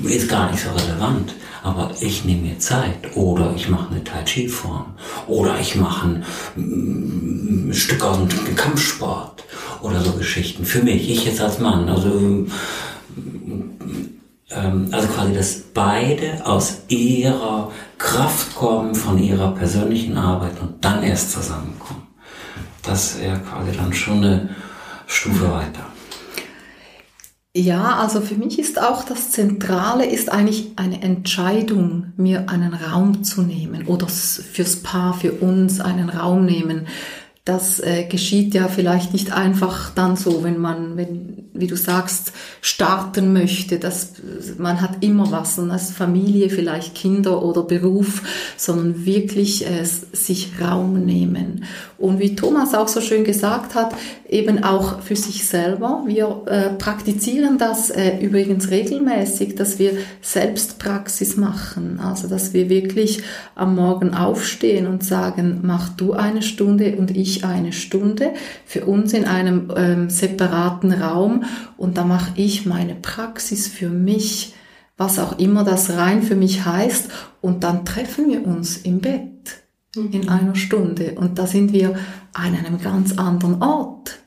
ist 0.02 0.28
gar 0.28 0.50
nicht 0.50 0.64
so 0.64 0.70
relevant 0.70 1.34
aber 1.62 1.90
ich 2.00 2.24
nehme 2.24 2.42
mir 2.42 2.58
Zeit 2.58 3.16
oder 3.16 3.52
ich 3.54 3.68
mache 3.68 3.90
eine 3.90 4.04
Tai 4.04 4.22
Chi 4.24 4.48
Form 4.48 4.94
oder 5.26 5.58
ich 5.60 5.76
mache 5.76 6.08
ein, 6.08 6.24
mm, 6.56 7.70
ein 7.70 7.74
Stück 7.74 8.02
aus 8.04 8.18
dem 8.18 8.56
Kampfsport 8.56 9.44
oder 9.80 10.00
so 10.00 10.12
Geschichten 10.12 10.64
für 10.64 10.82
mich, 10.82 11.10
ich 11.10 11.24
jetzt 11.24 11.40
als 11.40 11.58
Mann, 11.58 11.88
also 11.88 12.46
ähm, 14.54 14.88
also 14.90 15.08
quasi, 15.08 15.34
dass 15.34 15.60
beide 15.74 16.44
aus 16.44 16.82
ihrer 16.88 17.70
Kraft 17.98 18.54
kommen, 18.54 18.94
von 18.94 19.18
ihrer 19.18 19.52
persönlichen 19.52 20.16
Arbeit 20.16 20.60
und 20.60 20.84
dann 20.84 21.02
erst 21.02 21.32
zusammenkommen. 21.32 22.02
Das 22.82 23.20
wäre 23.20 23.38
quasi 23.38 23.76
dann 23.76 23.92
schon 23.92 24.18
eine 24.18 24.50
Stufe 25.06 25.50
weiter. 25.50 25.91
Ja, 27.54 27.96
also 27.96 28.22
für 28.22 28.36
mich 28.36 28.58
ist 28.58 28.80
auch 28.80 29.04
das 29.04 29.30
Zentrale 29.30 30.06
ist 30.06 30.32
eigentlich 30.32 30.72
eine 30.76 31.02
Entscheidung, 31.02 32.14
mir 32.16 32.48
einen 32.48 32.72
Raum 32.72 33.24
zu 33.24 33.42
nehmen 33.42 33.86
oder 33.88 34.08
fürs 34.08 34.76
Paar, 34.76 35.12
für 35.12 35.32
uns 35.32 35.78
einen 35.78 36.08
Raum 36.08 36.46
nehmen. 36.46 36.86
Das 37.44 37.80
äh, 37.80 38.04
geschieht 38.04 38.54
ja 38.54 38.68
vielleicht 38.68 39.12
nicht 39.12 39.32
einfach 39.32 39.90
dann 39.90 40.14
so, 40.14 40.44
wenn 40.44 40.58
man, 40.58 40.96
wenn, 40.96 41.48
wie 41.52 41.66
du 41.66 41.76
sagst, 41.76 42.32
starten 42.60 43.32
möchte. 43.32 43.80
Das, 43.80 44.12
man 44.58 44.80
hat 44.80 45.02
immer 45.02 45.32
was, 45.32 45.58
und 45.58 45.72
als 45.72 45.90
Familie, 45.90 46.50
vielleicht 46.50 46.94
Kinder 46.94 47.42
oder 47.42 47.64
Beruf, 47.64 48.22
sondern 48.56 49.04
wirklich 49.04 49.66
äh, 49.66 49.84
sich 49.84 50.52
Raum 50.60 51.04
nehmen. 51.04 51.64
Und 51.98 52.20
wie 52.20 52.36
Thomas 52.36 52.74
auch 52.74 52.88
so 52.88 53.00
schön 53.00 53.24
gesagt 53.24 53.74
hat, 53.74 53.92
eben 54.28 54.64
auch 54.64 55.00
für 55.02 55.16
sich 55.16 55.46
selber. 55.46 56.04
Wir 56.06 56.42
äh, 56.46 56.70
praktizieren 56.70 57.58
das 57.58 57.90
äh, 57.90 58.18
übrigens 58.18 58.70
regelmäßig, 58.70 59.56
dass 59.56 59.78
wir 59.78 59.92
Selbstpraxis 60.20 61.36
machen. 61.36 62.00
Also, 62.00 62.28
dass 62.28 62.54
wir 62.54 62.68
wirklich 62.68 63.22
am 63.54 63.76
Morgen 63.76 64.14
aufstehen 64.14 64.86
und 64.86 65.04
sagen, 65.04 65.60
mach 65.62 65.90
du 65.90 66.12
eine 66.12 66.42
Stunde 66.42 66.96
und 66.96 67.16
ich 67.16 67.31
ich 67.32 67.44
eine 67.44 67.72
Stunde 67.72 68.32
für 68.64 68.84
uns 68.84 69.12
in 69.12 69.24
einem 69.24 69.72
ähm, 69.76 70.10
separaten 70.10 70.92
Raum 70.92 71.44
und 71.76 71.96
da 71.96 72.04
mache 72.04 72.32
ich 72.36 72.66
meine 72.66 72.94
Praxis 72.94 73.68
für 73.68 73.88
mich, 73.88 74.54
was 74.96 75.18
auch 75.18 75.38
immer 75.38 75.64
das 75.64 75.90
rein 75.90 76.22
für 76.22 76.36
mich 76.36 76.64
heißt 76.64 77.10
und 77.40 77.64
dann 77.64 77.84
treffen 77.84 78.28
wir 78.28 78.46
uns 78.46 78.76
im 78.76 79.00
Bett 79.00 79.62
mhm. 79.96 80.10
in 80.12 80.28
einer 80.28 80.54
Stunde 80.54 81.12
und 81.16 81.38
da 81.38 81.46
sind 81.46 81.72
wir 81.72 81.96
an 82.34 82.54
einem 82.54 82.80
ganz 82.80 83.18
anderen 83.18 83.62
Ort. 83.62 84.18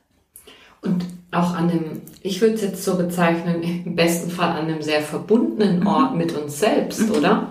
Und 0.82 1.06
auch 1.32 1.54
an 1.54 1.70
einem, 1.70 2.02
ich 2.22 2.42
würde 2.42 2.56
es 2.56 2.62
jetzt 2.62 2.84
so 2.84 2.96
bezeichnen, 2.96 3.62
im 3.86 3.96
besten 3.96 4.30
Fall 4.30 4.52
an 4.52 4.68
einem 4.68 4.82
sehr 4.82 5.02
verbundenen 5.02 5.86
Ort 5.86 6.14
mhm. 6.14 6.18
mit 6.18 6.34
uns 6.34 6.60
selbst, 6.60 7.10
oder? 7.10 7.50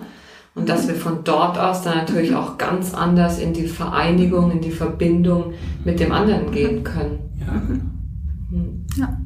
Und 0.55 0.69
dass 0.69 0.87
wir 0.87 0.95
von 0.95 1.25
dort 1.25 1.57
aus 1.57 1.83
dann 1.83 1.97
natürlich 1.97 2.33
auch 2.33 2.57
ganz 2.57 2.93
anders 2.93 3.39
in 3.39 3.51
die 3.51 3.67
Vereinigung, 3.67 4.51
in 4.51 4.61
die 4.61 4.71
Verbindung 4.71 5.53
mit 5.83 5.99
dem 5.99 6.13
anderen 6.13 6.51
gehen 6.51 6.83
können. 6.83 7.19
Ja. 7.39 7.53
Hm. 8.49 8.85
ja. 8.95 9.17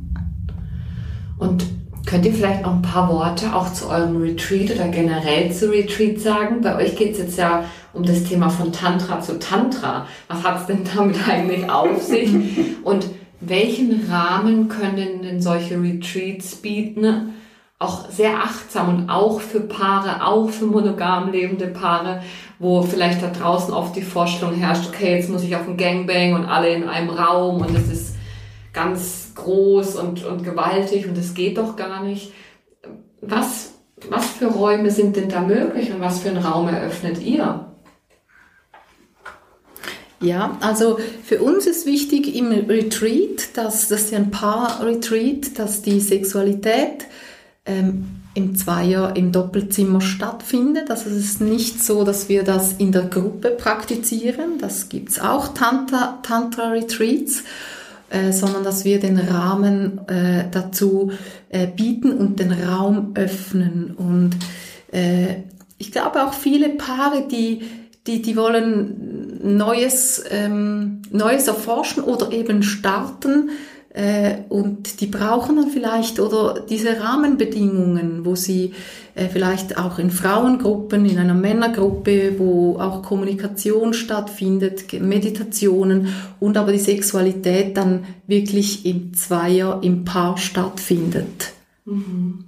Und 1.38 1.65
könnt 2.07 2.25
ihr 2.25 2.34
vielleicht 2.34 2.63
noch 2.63 2.73
ein 2.73 2.82
paar 2.82 3.07
Worte 3.09 3.53
auch 3.53 3.71
zu 3.71 3.88
eurem 3.88 4.17
Retreat 4.17 4.71
oder 4.71 4.88
generell 4.88 5.51
zu 5.51 5.69
Retreat 5.71 6.19
sagen? 6.19 6.61
Bei 6.61 6.75
euch 6.75 6.95
geht 6.95 7.13
es 7.13 7.19
jetzt 7.19 7.38
ja 7.38 7.63
um 7.93 8.03
das 8.03 8.23
Thema 8.23 8.49
von 8.49 8.71
Tantra 8.71 9.21
zu 9.21 9.38
Tantra. 9.38 10.07
Was 10.27 10.43
hat 10.43 10.61
es 10.61 10.65
denn 10.65 10.82
damit 10.95 11.17
eigentlich 11.27 11.69
auf 11.69 12.01
sich? 12.01 12.32
Und 12.84 13.05
welchen 13.39 14.09
Rahmen 14.09 14.67
können 14.67 15.21
denn 15.21 15.41
solche 15.41 15.82
Retreats 15.82 16.55
bieten? 16.55 17.34
Auch 17.80 18.09
sehr 18.11 18.36
achtsam 18.43 18.89
und 18.89 19.09
auch 19.09 19.39
für 19.39 19.61
Paare, 19.61 20.25
auch 20.25 20.49
für 20.49 20.65
monogam 20.65 21.32
lebende 21.32 21.67
Paare, 21.67 22.21
wo 22.59 22.84
vielleicht 22.84 23.23
da 23.23 23.30
draußen 23.30 23.73
oft 23.73 23.95
die 23.95 24.01
Vorstellung 24.01 24.53
herrscht, 24.55 24.89
okay, 24.89 25.15
jetzt 25.15 25.30
muss 25.30 25.43
ich 25.43 25.55
auf 25.55 25.65
ein 25.65 25.77
Gangbang 25.77 26.34
und 26.34 26.45
alle 26.45 26.73
in 26.73 26.89
einem 26.89 27.09
Raum 27.09 27.61
und 27.61 27.73
es 27.75 27.89
ist 27.89 28.15
ganz 28.73 29.32
groß 29.36 29.95
und, 29.95 30.25
und 30.25 30.43
gewaltig 30.43 31.07
und 31.07 31.17
es 31.17 31.34
geht 31.34 31.57
doch 31.57 31.77
gar 31.77 32.03
nicht. 32.03 32.34
Was, 33.21 33.71
was 34.09 34.25
für 34.25 34.47
Räume 34.47 34.91
sind 34.91 35.15
denn 35.15 35.30
da 35.30 35.39
möglich 35.39 35.91
und 35.93 36.01
was 36.01 36.19
für 36.19 36.30
einen 36.30 36.43
Raum 36.43 36.67
eröffnet 36.67 37.21
ihr? 37.21 37.65
Ja, 40.21 40.57
also 40.59 40.99
für 41.23 41.41
uns 41.41 41.65
ist 41.65 41.86
wichtig 41.86 42.36
im 42.36 42.51
Retreat, 42.51 43.55
dass 43.55 43.88
das 43.88 44.01
ist 44.01 44.11
ja 44.11 44.17
ein 44.17 44.32
Paar-Retreat, 44.32 45.57
dass 45.57 45.82
die 45.82 46.01
Sexualität 46.01 47.05
ähm, 47.70 48.05
im 48.34 48.55
Zweier 48.55 49.15
im 49.15 49.32
Doppelzimmer 49.32 50.01
stattfindet. 50.01 50.89
Also 50.89 51.09
es 51.09 51.17
ist 51.17 51.41
nicht 51.41 51.84
so, 51.84 52.03
dass 52.03 52.30
wir 52.30 52.43
das 52.43 52.74
in 52.74 52.91
der 52.91 53.03
Gruppe 53.03 53.49
praktizieren. 53.49 54.59
Das 54.59 54.89
gibt's 54.89 55.20
auch 55.20 55.49
Tantra, 55.49 56.20
Tantra 56.24 56.70
Retreats. 56.70 57.43
Äh, 58.11 58.32
sondern 58.32 58.63
dass 58.63 58.86
wir 58.86 58.99
den 58.99 59.20
Rahmen 59.20 59.99
äh, 60.07 60.45
dazu 60.49 61.11
äh, 61.49 61.67
bieten 61.67 62.11
und 62.11 62.39
den 62.39 62.51
Raum 62.51 63.11
öffnen. 63.13 63.93
Und 63.95 64.32
äh, 64.91 65.43
ich 65.78 65.91
glaube 65.91 66.26
auch 66.26 66.34
viele 66.34 66.70
Paare, 66.70 67.28
die, 67.28 67.61
die, 68.07 68.24
die 68.24 68.36
wollen 68.36 69.55
Neues, 69.55 70.24
ähm, 70.32 71.03
Neues 71.11 71.47
erforschen 71.47 72.03
oder 72.03 72.32
eben 72.32 72.63
starten, 72.63 73.51
und 74.50 75.02
die 75.02 75.08
brauchen 75.08 75.58
dann 75.58 75.70
vielleicht 75.70 76.20
oder 76.20 76.62
diese 76.62 77.02
Rahmenbedingungen, 77.02 78.26
wo 78.26 78.36
sie 78.36 78.74
äh, 79.16 79.28
vielleicht 79.28 79.78
auch 79.78 80.00
in 80.00 80.12
Frauengruppen, 80.12 81.06
in 81.06 81.18
einer 81.18 81.34
Männergruppe, 81.34 82.39
wo 82.39 82.78
auch 82.80 83.02
Kommunikation 83.04 83.93
stattfindet, 83.93 84.93
Meditationen 84.93 86.14
und 86.39 86.58
aber 86.58 86.72
die 86.72 86.80
Sexualität 86.80 87.76
dann 87.76 88.06
wirklich 88.28 88.86
im 88.86 89.14
Zweier, 89.14 89.80
im 89.82 90.06
Paar 90.06 90.38
stattfindet. 90.38 91.52
Mhm. 91.86 92.45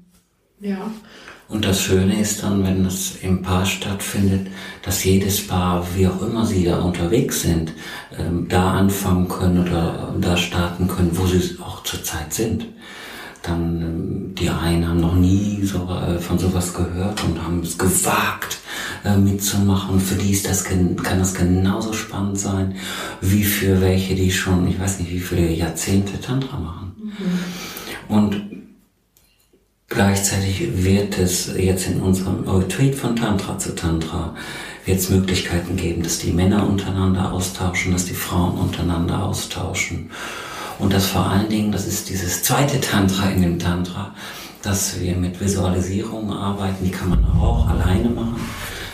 Ja. 0.62 0.92
Und 1.52 1.66
das 1.66 1.82
Schöne 1.82 2.18
ist 2.18 2.44
dann, 2.44 2.64
wenn 2.64 2.86
das 2.86 3.16
im 3.22 3.42
Paar 3.42 3.66
stattfindet, 3.66 4.48
dass 4.84 5.04
jedes 5.04 5.46
Paar, 5.46 5.86
wie 5.96 6.08
auch 6.08 6.22
immer 6.22 6.46
sie 6.46 6.64
da 6.64 6.80
unterwegs 6.80 7.42
sind, 7.42 7.74
ähm, 8.18 8.48
da 8.48 8.72
anfangen 8.72 9.28
können 9.28 9.68
oder 9.68 10.16
da 10.22 10.38
starten 10.38 10.88
können, 10.88 11.12
wo 11.12 11.28
sie 11.28 11.58
auch 11.62 11.84
zurzeit 11.84 12.34
sind. 12.34 12.68
Dann 13.44 13.82
ähm, 13.82 14.36
die 14.36 14.50
einen 14.50 14.88
haben 14.88 15.02
noch 15.02 15.16
nie 15.16 15.62
so, 15.64 15.90
äh, 15.90 16.20
von 16.20 16.40
sowas 16.40 16.74
gehört 16.74 17.22
und 17.26 17.44
haben 17.44 17.60
es 17.64 17.78
gewagt 17.78 18.60
äh, 19.04 19.18
mitzumachen. 19.18 20.00
Für 20.00 20.16
die 20.16 20.32
ist 20.32 20.48
das 20.48 20.64
kann 20.64 21.20
das 21.20 21.34
genauso 21.34 21.92
spannend 21.92 22.40
sein 22.40 22.76
wie 23.20 23.44
für 23.44 23.82
welche, 23.82 24.16
die 24.16 24.32
schon, 24.32 24.70
ich 24.70 24.80
weiß 24.80 25.00
nicht, 25.00 25.12
wie 25.12 25.20
viele 25.20 25.52
Jahrzehnte 25.52 26.22
Tantra 26.22 26.58
machen. 26.58 26.94
Mhm. 26.98 28.16
Und 28.16 28.51
Gleichzeitig 29.94 30.86
wird 30.86 31.18
es 31.18 31.52
jetzt 31.58 31.88
in 31.88 32.00
unserem 32.00 32.48
Retreat 32.48 32.96
von 32.96 33.14
Tantra 33.14 33.60
zu 33.60 33.76
Tantra 33.76 34.34
wird 34.86 35.00
es 35.00 35.10
Möglichkeiten 35.10 35.76
geben, 35.76 36.02
dass 36.02 36.20
die 36.20 36.32
Männer 36.32 36.66
untereinander 36.66 37.34
austauschen, 37.34 37.92
dass 37.92 38.06
die 38.06 38.14
Frauen 38.14 38.58
untereinander 38.58 39.22
austauschen. 39.22 40.10
Und 40.80 40.94
dass 40.94 41.08
vor 41.08 41.26
allen 41.26 41.50
Dingen, 41.50 41.74
das 41.74 41.88
ist 41.88 42.10
dieses 42.10 42.42
zweite 42.42 42.80
Tantra 42.80 43.30
in 43.32 43.42
dem 43.42 43.60
Tantra, 43.60 44.16
dass 44.62 44.98
wir 45.02 45.14
mit 45.16 45.42
Visualisierungen 45.42 46.32
arbeiten, 46.32 46.86
die 46.86 46.92
kann 46.92 47.10
man 47.10 47.26
auch 47.26 47.68
alleine 47.68 48.10
machen, 48.10 48.40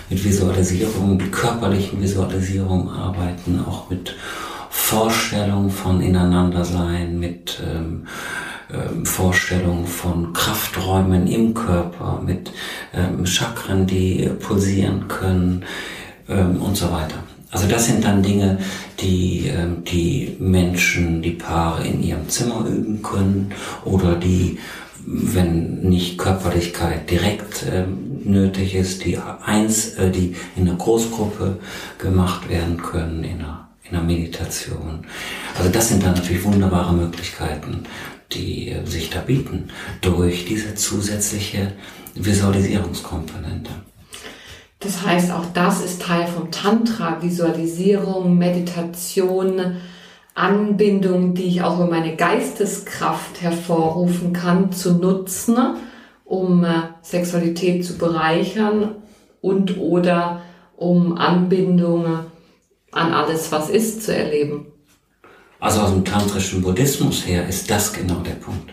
mit 0.10 0.24
Visualisierungen, 0.26 1.18
mit 1.18 1.32
körperlichen 1.32 2.02
Visualisierungen 2.02 2.90
arbeiten, 2.90 3.64
auch 3.66 3.88
mit 3.92 4.16
Vorstellungen 4.72 5.70
von 5.70 6.02
ineinander 6.02 6.66
sein, 6.66 7.20
mit 7.20 7.62
ähm, 7.64 8.08
ähm, 8.74 9.06
Vorstellung 9.06 9.88
von 9.88 10.34
Krafträumen 10.34 11.28
im 11.28 11.54
Körper, 11.54 12.22
mit 12.26 12.52
ähm, 12.94 13.26
Chakren, 13.26 13.88
die 13.88 14.30
pulsieren 14.40 15.08
können 15.08 15.64
ähm, 16.28 16.62
und 16.62 16.76
so 16.76 16.92
weiter. 16.92 17.24
Also 17.50 17.68
das 17.68 17.86
sind 17.86 18.04
dann 18.04 18.24
Dinge, 18.24 18.60
die 19.00 19.48
ähm, 19.48 19.84
die 19.86 20.36
Menschen, 20.40 21.22
die 21.22 21.32
Paare 21.32 21.88
in 21.88 22.04
ihrem 22.04 22.28
Zimmer 22.28 22.66
üben 22.68 23.02
können 23.02 23.54
oder 23.86 24.16
die, 24.16 24.60
wenn 25.06 25.80
nicht 25.82 26.18
Körperlichkeit 26.18 27.10
direkt 27.10 27.66
ähm, 27.72 28.22
nötig 28.26 28.76
ist, 28.76 29.06
die 29.06 29.18
eins, 29.46 29.94
äh, 29.94 30.12
die 30.12 30.36
in 30.58 30.68
einer 30.68 30.78
Großgruppe 30.78 31.60
gemacht 31.98 32.50
werden 32.50 32.82
können, 32.82 33.24
in 33.24 33.40
einer, 33.40 33.70
in 33.90 33.96
einer 33.96 34.06
Meditation. 34.06 35.06
Also 35.58 35.72
das 35.72 35.88
sind 35.88 36.04
dann 36.04 36.16
natürlich 36.16 36.44
wunderbare 36.44 36.94
Möglichkeiten, 36.94 37.86
die 38.32 38.76
sich 38.86 39.10
da 39.10 39.22
bieten 39.22 39.70
durch 40.02 40.46
diese 40.46 40.76
zusätzliche 40.76 41.74
Visualisierungskomponente. 42.16 43.72
Das 44.80 45.06
heißt, 45.06 45.32
auch 45.32 45.46
das 45.54 45.84
ist 45.84 46.02
Teil 46.02 46.28
vom 46.28 46.52
Tantra, 46.52 47.22
Visualisierung, 47.22 48.38
Meditation, 48.38 49.78
Anbindung, 50.36 51.34
die 51.34 51.46
ich 51.46 51.64
auch 51.64 51.78
über 51.78 51.90
meine 51.90 52.16
Geisteskraft 52.16 53.42
hervorrufen 53.42 54.34
kann, 54.34 54.72
zu 54.72 54.94
nutzen, 54.94 55.58
um 56.26 56.64
äh, 56.64 56.70
Sexualität 57.02 57.86
zu 57.86 57.98
bereichern 57.98 58.98
und 59.42 59.78
oder 59.78 60.44
um 60.76 61.18
Anbindung 61.18 62.06
an 62.92 63.14
alles, 63.14 63.52
was 63.52 63.70
ist, 63.72 64.04
zu 64.04 64.16
erleben. 64.16 64.67
Also 65.60 65.82
aus 65.82 65.92
dem 65.92 66.06
tantrischen 66.06 66.62
Buddhismus 66.62 67.26
her 67.26 67.48
ist 67.48 67.70
das 67.70 67.92
genau 67.92 68.20
der 68.20 68.34
Punkt. 68.34 68.72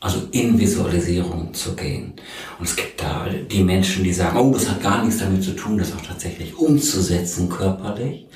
Also 0.00 0.22
in 0.30 0.58
Visualisierung 0.58 1.54
zu 1.54 1.74
gehen. 1.74 2.12
Und 2.58 2.68
es 2.68 2.76
gibt 2.76 3.02
da 3.02 3.26
die 3.50 3.62
Menschen, 3.62 4.04
die 4.04 4.12
sagen, 4.12 4.38
oh, 4.38 4.52
das 4.52 4.68
hat 4.68 4.82
gar 4.82 5.02
nichts 5.02 5.20
damit 5.20 5.42
zu 5.42 5.52
tun, 5.52 5.78
das 5.78 5.94
auch 5.94 6.02
tatsächlich 6.02 6.54
umzusetzen 6.56 7.48
körperlich. 7.48 8.26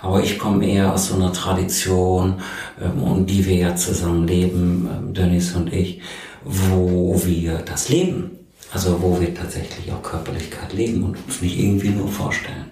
Aber 0.00 0.22
ich 0.22 0.38
komme 0.38 0.66
eher 0.66 0.92
aus 0.92 1.08
so 1.08 1.14
einer 1.14 1.32
Tradition, 1.32 2.40
ähm, 2.80 3.02
und 3.02 3.26
die 3.26 3.46
wir 3.46 3.56
ja 3.56 3.76
zusammen 3.76 4.26
leben, 4.26 4.88
ähm, 4.90 5.14
Dennis 5.14 5.54
und 5.54 5.72
ich, 5.72 6.00
wo 6.44 7.20
wir 7.24 7.58
das 7.58 7.88
leben. 7.88 8.38
Also 8.72 9.00
wo 9.02 9.20
wir 9.20 9.34
tatsächlich 9.34 9.92
auch 9.92 10.02
Körperlichkeit 10.02 10.72
leben 10.72 11.04
und 11.04 11.16
uns 11.26 11.42
nicht 11.42 11.58
irgendwie 11.58 11.90
nur 11.90 12.08
vorstellen. 12.08 12.70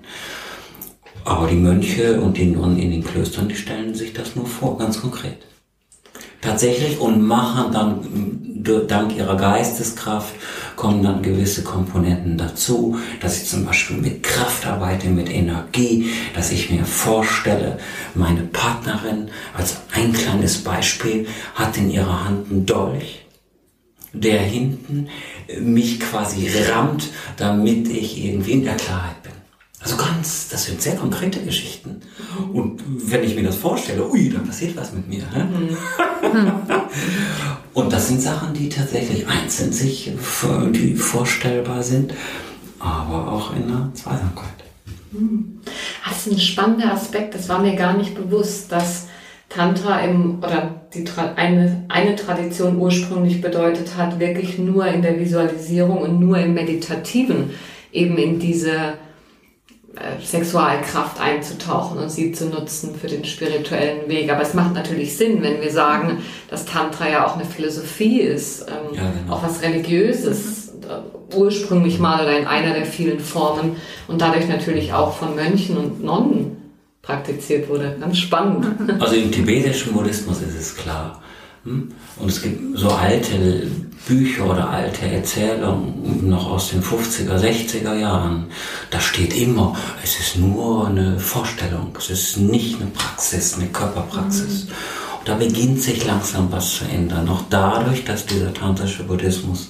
Aber 1.24 1.46
die 1.48 1.56
Mönche 1.56 2.20
und 2.20 2.36
die 2.36 2.46
Nonnen 2.46 2.78
in 2.78 2.90
den 2.90 3.04
Klöstern, 3.04 3.48
die 3.48 3.56
stellen 3.56 3.94
sich 3.94 4.12
das 4.12 4.36
nur 4.36 4.46
vor, 4.46 4.78
ganz 4.78 5.00
konkret. 5.00 5.38
Tatsächlich 6.40 6.98
und 6.98 7.26
machen 7.26 7.72
dann 7.72 8.40
dank 8.88 9.16
ihrer 9.16 9.36
Geisteskraft 9.36 10.34
kommen 10.76 11.02
dann 11.02 11.22
gewisse 11.22 11.62
Komponenten 11.62 12.36
dazu, 12.38 12.98
dass 13.20 13.42
ich 13.42 13.48
zum 13.48 13.64
Beispiel 13.64 13.96
mit 13.96 14.22
Kraft 14.22 14.66
arbeite, 14.66 15.08
mit 15.08 15.30
Energie, 15.30 16.10
dass 16.34 16.52
ich 16.52 16.70
mir 16.70 16.84
vorstelle, 16.84 17.78
meine 18.14 18.42
Partnerin 18.42 19.28
als 19.56 19.78
ein 19.92 20.12
kleines 20.12 20.58
Beispiel 20.58 21.26
hat 21.54 21.76
in 21.76 21.90
ihrer 21.90 22.24
Hand 22.24 22.50
einen 22.50 22.66
Dolch, 22.66 23.26
der 24.12 24.40
hinten 24.40 25.08
mich 25.60 26.00
quasi 26.00 26.48
rammt, 26.70 27.08
damit 27.36 27.88
ich 27.88 28.24
irgendwie 28.24 28.52
in 28.52 28.64
der 28.64 28.76
Klarheit. 28.76 29.16
Also 29.82 29.96
ganz, 29.96 30.48
das 30.50 30.66
sind 30.66 30.82
sehr 30.82 30.96
konkrete 30.96 31.40
Geschichten. 31.40 32.02
Und 32.52 32.82
wenn 32.86 33.24
ich 33.24 33.34
mir 33.34 33.44
das 33.44 33.56
vorstelle, 33.56 34.08
ui, 34.10 34.28
da 34.28 34.40
passiert 34.40 34.76
was 34.76 34.92
mit 34.92 35.08
mir. 35.08 35.22
Ne? 35.34 35.48
Und 37.72 37.92
das 37.92 38.08
sind 38.08 38.20
Sachen, 38.20 38.52
die 38.52 38.68
tatsächlich 38.68 39.26
einzeln 39.26 39.72
sich, 39.72 40.12
die 40.74 40.94
vorstellbar 40.94 41.82
sind, 41.82 42.12
aber 42.78 43.32
auch 43.32 43.56
in 43.56 43.68
der 43.68 43.90
Zweisamkeit. 43.94 44.50
Das 46.04 46.26
ist 46.26 46.32
ein 46.32 46.38
spannender 46.38 46.92
Aspekt, 46.92 47.34
das 47.34 47.48
war 47.48 47.60
mir 47.60 47.74
gar 47.74 47.96
nicht 47.96 48.14
bewusst, 48.14 48.70
dass 48.70 49.06
Tantra 49.48 50.00
im, 50.00 50.38
oder 50.38 50.86
die, 50.94 51.04
eine, 51.36 51.84
eine 51.88 52.16
Tradition 52.16 52.76
ursprünglich 52.76 53.40
bedeutet 53.40 53.96
hat, 53.96 54.20
wirklich 54.20 54.58
nur 54.58 54.86
in 54.86 55.02
der 55.02 55.18
Visualisierung 55.18 55.98
und 55.98 56.20
nur 56.20 56.38
im 56.38 56.54
Meditativen 56.54 57.50
eben 57.92 58.16
in 58.18 58.38
diese 58.38 58.94
Sexualkraft 60.22 61.20
einzutauchen 61.20 61.98
und 61.98 62.10
sie 62.10 62.32
zu 62.32 62.46
nutzen 62.46 62.94
für 62.94 63.08
den 63.08 63.24
spirituellen 63.24 64.08
Weg. 64.08 64.30
Aber 64.32 64.42
es 64.42 64.54
macht 64.54 64.74
natürlich 64.74 65.16
Sinn, 65.16 65.42
wenn 65.42 65.60
wir 65.60 65.70
sagen, 65.70 66.18
dass 66.48 66.64
Tantra 66.64 67.08
ja 67.08 67.26
auch 67.26 67.34
eine 67.34 67.44
Philosophie 67.44 68.20
ist, 68.20 68.66
ähm, 68.68 68.94
ja, 68.94 69.02
genau. 69.02 69.34
auch 69.34 69.42
was 69.42 69.62
Religiöses, 69.62 70.68
äh, 70.68 71.34
ursprünglich 71.36 71.98
mal 71.98 72.22
oder 72.22 72.38
in 72.38 72.46
einer 72.46 72.72
der 72.72 72.86
vielen 72.86 73.20
Formen 73.20 73.76
und 74.06 74.20
dadurch 74.20 74.48
natürlich 74.48 74.92
auch 74.92 75.14
von 75.16 75.34
Mönchen 75.34 75.76
und 75.76 76.04
Nonnen 76.04 76.56
praktiziert 77.02 77.68
wurde. 77.68 77.96
Ganz 78.00 78.18
spannend. 78.18 78.66
Also 79.00 79.16
im 79.16 79.32
tibetischen 79.32 79.92
Buddhismus 79.92 80.40
ist 80.40 80.56
es 80.56 80.76
klar. 80.76 81.20
Hm? 81.64 81.92
Und 82.18 82.28
es 82.28 82.42
gibt 82.42 82.78
so 82.78 82.88
alte 82.90 83.70
Bücher 84.06 84.46
oder 84.46 84.70
alte 84.70 85.06
Erzählungen 85.06 86.28
noch 86.28 86.50
aus 86.50 86.70
den 86.70 86.82
50er, 86.82 87.38
60er 87.38 87.94
Jahren. 87.94 88.46
Da 88.90 88.98
steht 88.98 89.36
immer, 89.36 89.76
es 90.02 90.18
ist 90.18 90.36
nur 90.36 90.88
eine 90.88 91.18
Vorstellung, 91.20 91.92
es 91.98 92.08
ist 92.08 92.38
nicht 92.38 92.80
eine 92.80 92.90
Praxis, 92.90 93.54
eine 93.54 93.66
Körperpraxis. 93.66 94.64
Mhm. 94.64 94.70
Und 95.18 95.28
da 95.28 95.34
beginnt 95.34 95.82
sich 95.82 96.04
langsam 96.06 96.50
was 96.50 96.76
zu 96.76 96.84
ändern. 96.84 97.28
Auch 97.28 97.42
dadurch, 97.50 98.04
dass 98.04 98.24
dieser 98.24 98.54
tantrische 98.54 99.04
Buddhismus 99.04 99.68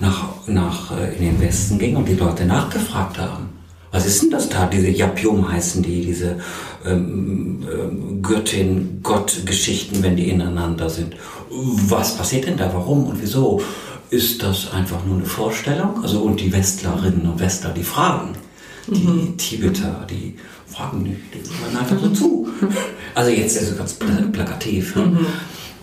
nach, 0.00 0.24
nach, 0.46 0.96
äh, 0.96 1.14
in 1.16 1.24
den 1.24 1.40
Westen 1.40 1.78
ging 1.78 1.96
und 1.96 2.08
die 2.08 2.14
Leute 2.14 2.46
nachgefragt 2.46 3.18
haben. 3.18 3.59
Was 3.92 4.06
ist 4.06 4.22
denn 4.22 4.30
das 4.30 4.48
da? 4.48 4.66
Diese 4.66 4.88
Yapyum 4.88 5.50
heißen 5.50 5.82
die, 5.82 6.04
diese 6.04 6.36
ähm, 6.86 7.66
ähm, 7.72 8.22
Göttin, 8.22 9.00
Gott-Geschichten, 9.02 10.02
wenn 10.02 10.16
die 10.16 10.28
ineinander 10.30 10.88
sind. 10.88 11.16
Was 11.50 12.16
passiert 12.16 12.46
denn 12.46 12.56
da? 12.56 12.72
Warum 12.72 13.06
und 13.06 13.20
wieso? 13.20 13.60
Ist 14.10 14.42
das 14.42 14.72
einfach 14.72 15.04
nur 15.04 15.16
eine 15.16 15.24
Vorstellung? 15.24 16.02
Also 16.02 16.20
und 16.20 16.40
die 16.40 16.52
Westlerinnen 16.52 17.28
und 17.28 17.40
Westler, 17.40 17.70
die 17.70 17.82
fragen. 17.82 18.30
Die 18.86 19.06
mhm. 19.06 19.36
Tibeter, 19.36 20.06
die 20.08 20.36
fragen 20.66 21.02
nicht, 21.02 21.20
die 21.34 21.38
hören 21.38 21.76
einfach 21.76 21.98
so 22.00 22.08
zu. 22.10 22.48
Also 23.14 23.30
jetzt 23.30 23.56
ist 23.56 23.70
es 23.70 23.76
ganz 23.76 23.94
plakativ. 23.94 24.94
Mhm. 24.94 25.26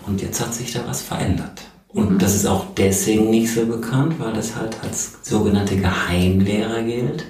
Und 0.06 0.22
jetzt 0.22 0.40
hat 0.40 0.54
sich 0.54 0.72
da 0.72 0.80
was 0.86 1.02
verändert. 1.02 1.62
Und 1.88 2.12
mhm. 2.12 2.18
das 2.18 2.34
ist 2.34 2.46
auch 2.46 2.66
deswegen 2.76 3.30
nicht 3.30 3.52
so 3.52 3.66
bekannt, 3.66 4.14
weil 4.18 4.32
das 4.32 4.56
halt 4.56 4.76
als 4.82 5.18
sogenannte 5.22 5.76
Geheimlehre 5.76 6.84
gilt. 6.84 7.24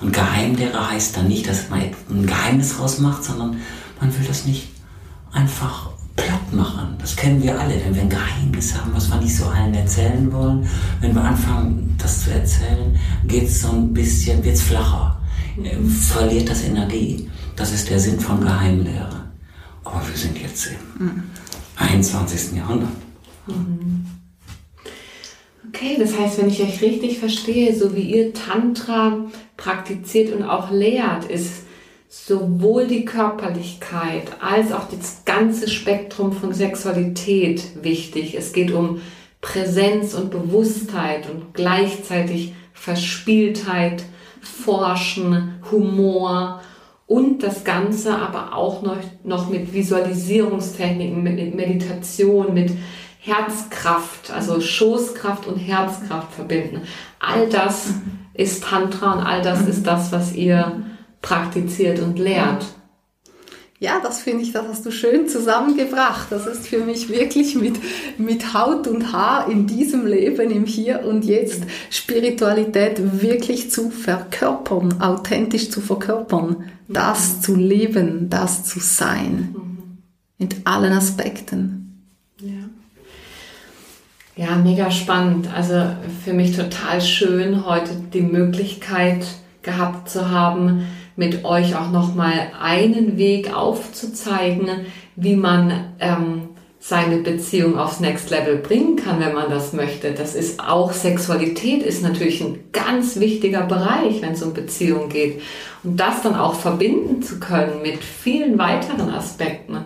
Und 0.00 0.12
Geheimlehre 0.12 0.90
heißt 0.90 1.16
dann 1.16 1.28
nicht, 1.28 1.48
dass 1.48 1.68
man 1.68 1.80
ein 1.80 2.26
Geheimnis 2.26 2.78
rausmacht, 2.78 3.22
sondern 3.22 3.56
man 4.00 4.18
will 4.18 4.26
das 4.26 4.46
nicht 4.46 4.68
einfach 5.32 5.90
platt 6.16 6.52
machen. 6.52 6.96
Das 6.98 7.16
kennen 7.16 7.42
wir 7.42 7.58
alle, 7.58 7.74
wenn 7.84 7.94
wir 7.94 8.02
ein 8.02 8.08
Geheimnis 8.08 8.76
haben, 8.76 8.92
was 8.94 9.10
wir 9.10 9.16
nicht 9.18 9.36
so 9.36 9.46
allen 9.46 9.74
erzählen 9.74 10.32
wollen. 10.32 10.66
Wenn 11.00 11.14
wir 11.14 11.22
anfangen, 11.22 11.94
das 11.98 12.24
zu 12.24 12.32
erzählen, 12.32 12.98
geht 13.26 13.44
es 13.44 13.62
so 13.62 13.72
ein 13.72 13.92
bisschen, 13.92 14.42
wird 14.44 14.56
es 14.56 14.62
flacher, 14.62 15.20
äh, 15.62 15.76
verliert 15.88 16.48
das 16.48 16.62
Energie. 16.62 17.28
Das 17.56 17.72
ist 17.72 17.90
der 17.90 18.00
Sinn 18.00 18.18
von 18.18 18.40
Geheimlehre. 18.40 19.30
Aber 19.84 20.02
wir 20.06 20.16
sind 20.16 20.38
jetzt 20.40 20.70
im 20.98 21.06
mhm. 21.06 21.22
21. 21.76 22.56
Jahrhundert. 22.56 22.90
Mhm. 23.46 24.19
Okay, 25.80 25.96
das 25.98 26.18
heißt, 26.18 26.38
wenn 26.38 26.48
ich 26.48 26.62
euch 26.62 26.82
richtig 26.82 27.18
verstehe, 27.18 27.74
so 27.74 27.96
wie 27.96 28.02
ihr 28.02 28.34
Tantra 28.34 29.24
praktiziert 29.56 30.30
und 30.34 30.42
auch 30.42 30.70
lehrt, 30.70 31.24
ist 31.24 31.62
sowohl 32.06 32.86
die 32.86 33.06
Körperlichkeit 33.06 34.24
als 34.42 34.72
auch 34.72 34.90
das 34.90 35.24
ganze 35.24 35.70
Spektrum 35.70 36.32
von 36.32 36.52
Sexualität 36.52 37.82
wichtig. 37.82 38.34
Es 38.34 38.52
geht 38.52 38.72
um 38.72 39.00
Präsenz 39.40 40.12
und 40.12 40.30
Bewusstheit 40.30 41.30
und 41.30 41.54
gleichzeitig 41.54 42.52
Verspieltheit, 42.74 44.02
Forschen, 44.42 45.60
Humor 45.70 46.60
und 47.06 47.42
das 47.42 47.64
Ganze 47.64 48.16
aber 48.18 48.54
auch 48.54 48.82
noch, 48.82 48.98
noch 49.24 49.48
mit 49.48 49.72
Visualisierungstechniken, 49.72 51.22
mit 51.22 51.54
Meditation, 51.54 52.52
mit 52.52 52.70
Herzkraft, 53.22 54.30
also 54.30 54.60
Schoßkraft 54.60 55.46
und 55.46 55.56
Herzkraft 55.56 56.32
verbinden. 56.32 56.82
All 57.18 57.48
das 57.50 57.90
ist 58.32 58.64
Tantra 58.64 59.12
und 59.12 59.20
all 59.20 59.42
das 59.42 59.68
ist 59.68 59.86
das, 59.86 60.10
was 60.10 60.32
ihr 60.32 60.82
praktiziert 61.20 62.00
und 62.00 62.18
lehrt. 62.18 62.64
Ja, 63.78 64.00
das 64.02 64.20
finde 64.20 64.42
ich, 64.42 64.52
das 64.52 64.66
hast 64.68 64.86
du 64.86 64.90
schön 64.90 65.28
zusammengebracht. 65.28 66.28
Das 66.30 66.46
ist 66.46 66.66
für 66.66 66.84
mich 66.84 67.08
wirklich 67.08 67.56
mit, 67.56 67.76
mit 68.18 68.54
Haut 68.54 68.86
und 68.86 69.12
Haar 69.12 69.50
in 69.50 69.66
diesem 69.66 70.06
Leben, 70.06 70.50
im 70.50 70.64
Hier 70.66 71.04
und 71.04 71.24
Jetzt, 71.24 71.62
Spiritualität 71.90 73.22
wirklich 73.22 73.70
zu 73.70 73.90
verkörpern, 73.90 75.00
authentisch 75.00 75.70
zu 75.70 75.80
verkörpern, 75.80 76.70
das 76.88 77.40
zu 77.40 77.54
leben, 77.54 78.28
das 78.30 78.64
zu 78.64 78.80
sein. 78.80 79.54
Mhm. 79.54 79.98
Mit 80.38 80.66
allen 80.66 80.92
Aspekten. 80.92 81.79
Ja, 84.40 84.56
mega 84.56 84.90
spannend. 84.90 85.48
Also 85.54 85.82
für 86.24 86.32
mich 86.32 86.56
total 86.56 87.02
schön, 87.02 87.66
heute 87.66 87.90
die 88.14 88.22
Möglichkeit 88.22 89.26
gehabt 89.60 90.08
zu 90.08 90.30
haben, 90.30 90.86
mit 91.14 91.44
euch 91.44 91.76
auch 91.76 91.90
nochmal 91.90 92.50
einen 92.58 93.18
Weg 93.18 93.54
aufzuzeigen, 93.54 94.86
wie 95.14 95.36
man 95.36 95.92
ähm, 96.00 96.48
seine 96.78 97.18
Beziehung 97.18 97.78
aufs 97.78 98.00
Next 98.00 98.30
Level 98.30 98.56
bringen 98.56 98.96
kann, 98.96 99.20
wenn 99.20 99.34
man 99.34 99.50
das 99.50 99.74
möchte. 99.74 100.12
Das 100.12 100.34
ist 100.34 100.58
auch 100.58 100.92
Sexualität 100.92 101.82
ist 101.82 102.02
natürlich 102.02 102.40
ein 102.40 102.60
ganz 102.72 103.20
wichtiger 103.20 103.66
Bereich, 103.66 104.22
wenn 104.22 104.32
es 104.32 104.42
um 104.42 104.54
Beziehung 104.54 105.10
geht. 105.10 105.42
Und 105.82 106.00
das 106.00 106.22
dann 106.22 106.34
auch 106.34 106.54
verbinden 106.54 107.22
zu 107.22 107.40
können 107.40 107.82
mit 107.82 108.02
vielen 108.02 108.56
weiteren 108.56 109.10
Aspekten, 109.10 109.84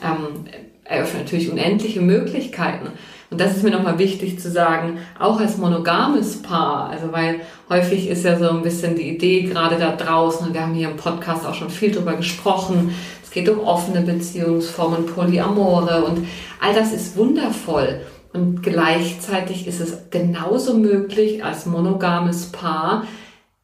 ähm, 0.00 0.44
eröffnet 0.84 1.24
natürlich 1.24 1.50
unendliche 1.50 2.00
Möglichkeiten. 2.00 2.90
Und 3.30 3.40
das 3.40 3.56
ist 3.56 3.62
mir 3.64 3.70
nochmal 3.70 3.98
wichtig 3.98 4.38
zu 4.38 4.50
sagen, 4.50 4.98
auch 5.18 5.40
als 5.40 5.56
monogames 5.56 6.42
Paar, 6.42 6.90
also 6.90 7.12
weil 7.12 7.40
häufig 7.68 8.08
ist 8.08 8.24
ja 8.24 8.38
so 8.38 8.48
ein 8.50 8.62
bisschen 8.62 8.94
die 8.94 9.08
Idee 9.08 9.42
gerade 9.42 9.76
da 9.76 9.96
draußen, 9.96 10.46
und 10.46 10.54
wir 10.54 10.62
haben 10.62 10.74
hier 10.74 10.90
im 10.90 10.96
Podcast 10.96 11.44
auch 11.44 11.54
schon 11.54 11.70
viel 11.70 11.90
drüber 11.90 12.14
gesprochen, 12.14 12.94
es 13.24 13.30
geht 13.30 13.48
um 13.48 13.60
offene 13.60 14.02
Beziehungsformen, 14.02 15.06
Polyamore 15.06 16.04
und 16.04 16.26
all 16.60 16.74
das 16.74 16.92
ist 16.92 17.16
wundervoll. 17.16 18.00
Und 18.32 18.62
gleichzeitig 18.62 19.66
ist 19.66 19.80
es 19.80 20.10
genauso 20.10 20.74
möglich, 20.74 21.42
als 21.42 21.66
monogames 21.66 22.52
Paar 22.52 23.04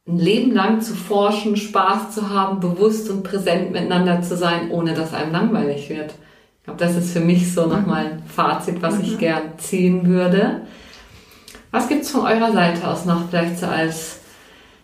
ein 0.08 0.18
Leben 0.18 0.52
lang 0.52 0.80
zu 0.80 0.94
forschen, 0.94 1.56
Spaß 1.56 2.14
zu 2.14 2.30
haben, 2.30 2.60
bewusst 2.60 3.08
und 3.10 3.22
präsent 3.22 3.70
miteinander 3.70 4.22
zu 4.22 4.36
sein, 4.36 4.70
ohne 4.70 4.94
dass 4.94 5.14
einem 5.14 5.32
langweilig 5.32 5.88
wird. 5.88 6.14
Ich 6.62 6.66
glaube, 6.66 6.78
das 6.78 6.94
ist 6.94 7.12
für 7.12 7.18
mich 7.18 7.52
so 7.52 7.66
nochmal 7.66 8.06
ein 8.06 8.22
Fazit, 8.24 8.80
was 8.82 9.00
ich 9.00 9.14
mhm. 9.14 9.18
gern 9.18 9.42
ziehen 9.58 10.06
würde. 10.06 10.60
Was 11.72 11.88
gibt 11.88 12.02
es 12.02 12.10
von 12.12 12.20
eurer 12.20 12.52
Seite 12.52 12.86
aus 12.86 13.04
noch 13.04 13.28
vielleicht 13.28 13.58
so 13.58 13.66
als 13.66 14.20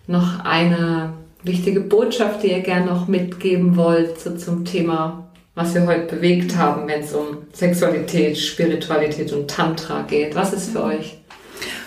noch 0.09 0.45
eine 0.45 1.13
wichtige 1.45 1.79
Botschaft, 1.81 2.43
die 2.43 2.51
ihr 2.51 2.63
gern 2.63 2.87
noch 2.87 3.07
mitgeben 3.07 3.77
wollt 3.77 4.19
so 4.19 4.37
zum 4.37 4.65
Thema, 4.65 5.29
was 5.55 5.73
wir 5.73 5.87
heute 5.87 6.17
bewegt 6.17 6.57
haben, 6.57 6.89
wenn 6.89 7.03
es 7.03 7.13
um 7.13 7.47
Sexualität, 7.53 8.37
Spiritualität 8.37 9.33
und 9.33 9.49
Tantra 9.49 10.03
geht? 10.03 10.35
Was 10.35 10.53
ist 10.53 10.71
für 10.71 10.83
euch? 10.83 11.19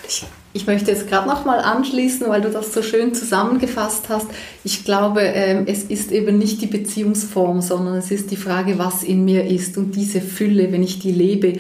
Ich 0.08 0.24
Ich 0.54 0.68
möchte 0.68 0.92
jetzt 0.92 1.08
gerade 1.08 1.30
noch 1.30 1.46
mal 1.46 1.60
anschließen, 1.60 2.28
weil 2.28 2.42
du 2.42 2.50
das 2.50 2.74
so 2.74 2.82
schön 2.82 3.14
zusammengefasst 3.14 4.10
hast. 4.10 4.28
Ich 4.64 4.84
glaube, 4.84 5.22
ähm, 5.22 5.64
es 5.66 5.84
ist 5.84 6.12
eben 6.12 6.38
nicht 6.38 6.62
die 6.62 6.68
Beziehungsform, 6.68 7.62
sondern 7.62 7.96
es 7.96 8.12
ist 8.12 8.32
die 8.32 8.36
Frage, 8.36 8.78
was 8.78 9.04
in 9.04 9.24
mir 9.24 9.48
ist. 9.48 9.78
Und 9.78 9.96
diese 9.96 10.20
Fülle, 10.20 10.72
wenn 10.72 10.84
ich 10.84 11.00
die 11.00 11.14
lebe, 11.14 11.54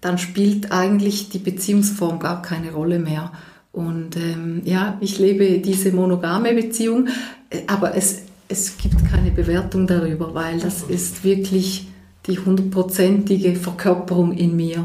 dann 0.00 0.16
spielt 0.16 0.72
eigentlich 0.72 1.28
die 1.28 1.38
Beziehungsform 1.38 2.18
gar 2.18 2.40
keine 2.40 2.72
Rolle 2.72 2.98
mehr. 2.98 3.30
Und 3.72 4.16
ähm, 4.16 4.62
ja, 4.64 4.96
ich 5.00 5.18
lebe 5.18 5.58
diese 5.58 5.92
monogame 5.92 6.54
Beziehung, 6.54 7.08
äh, 7.50 7.60
aber 7.66 7.94
es, 7.94 8.22
es 8.48 8.78
gibt 8.78 9.04
keine 9.10 9.30
Bewertung 9.30 9.86
darüber, 9.86 10.34
weil 10.34 10.58
das 10.58 10.82
ist 10.82 11.24
wirklich 11.24 11.88
die 12.26 12.38
hundertprozentige 12.38 13.54
Verkörperung 13.54 14.32
in 14.32 14.56
mir. 14.56 14.78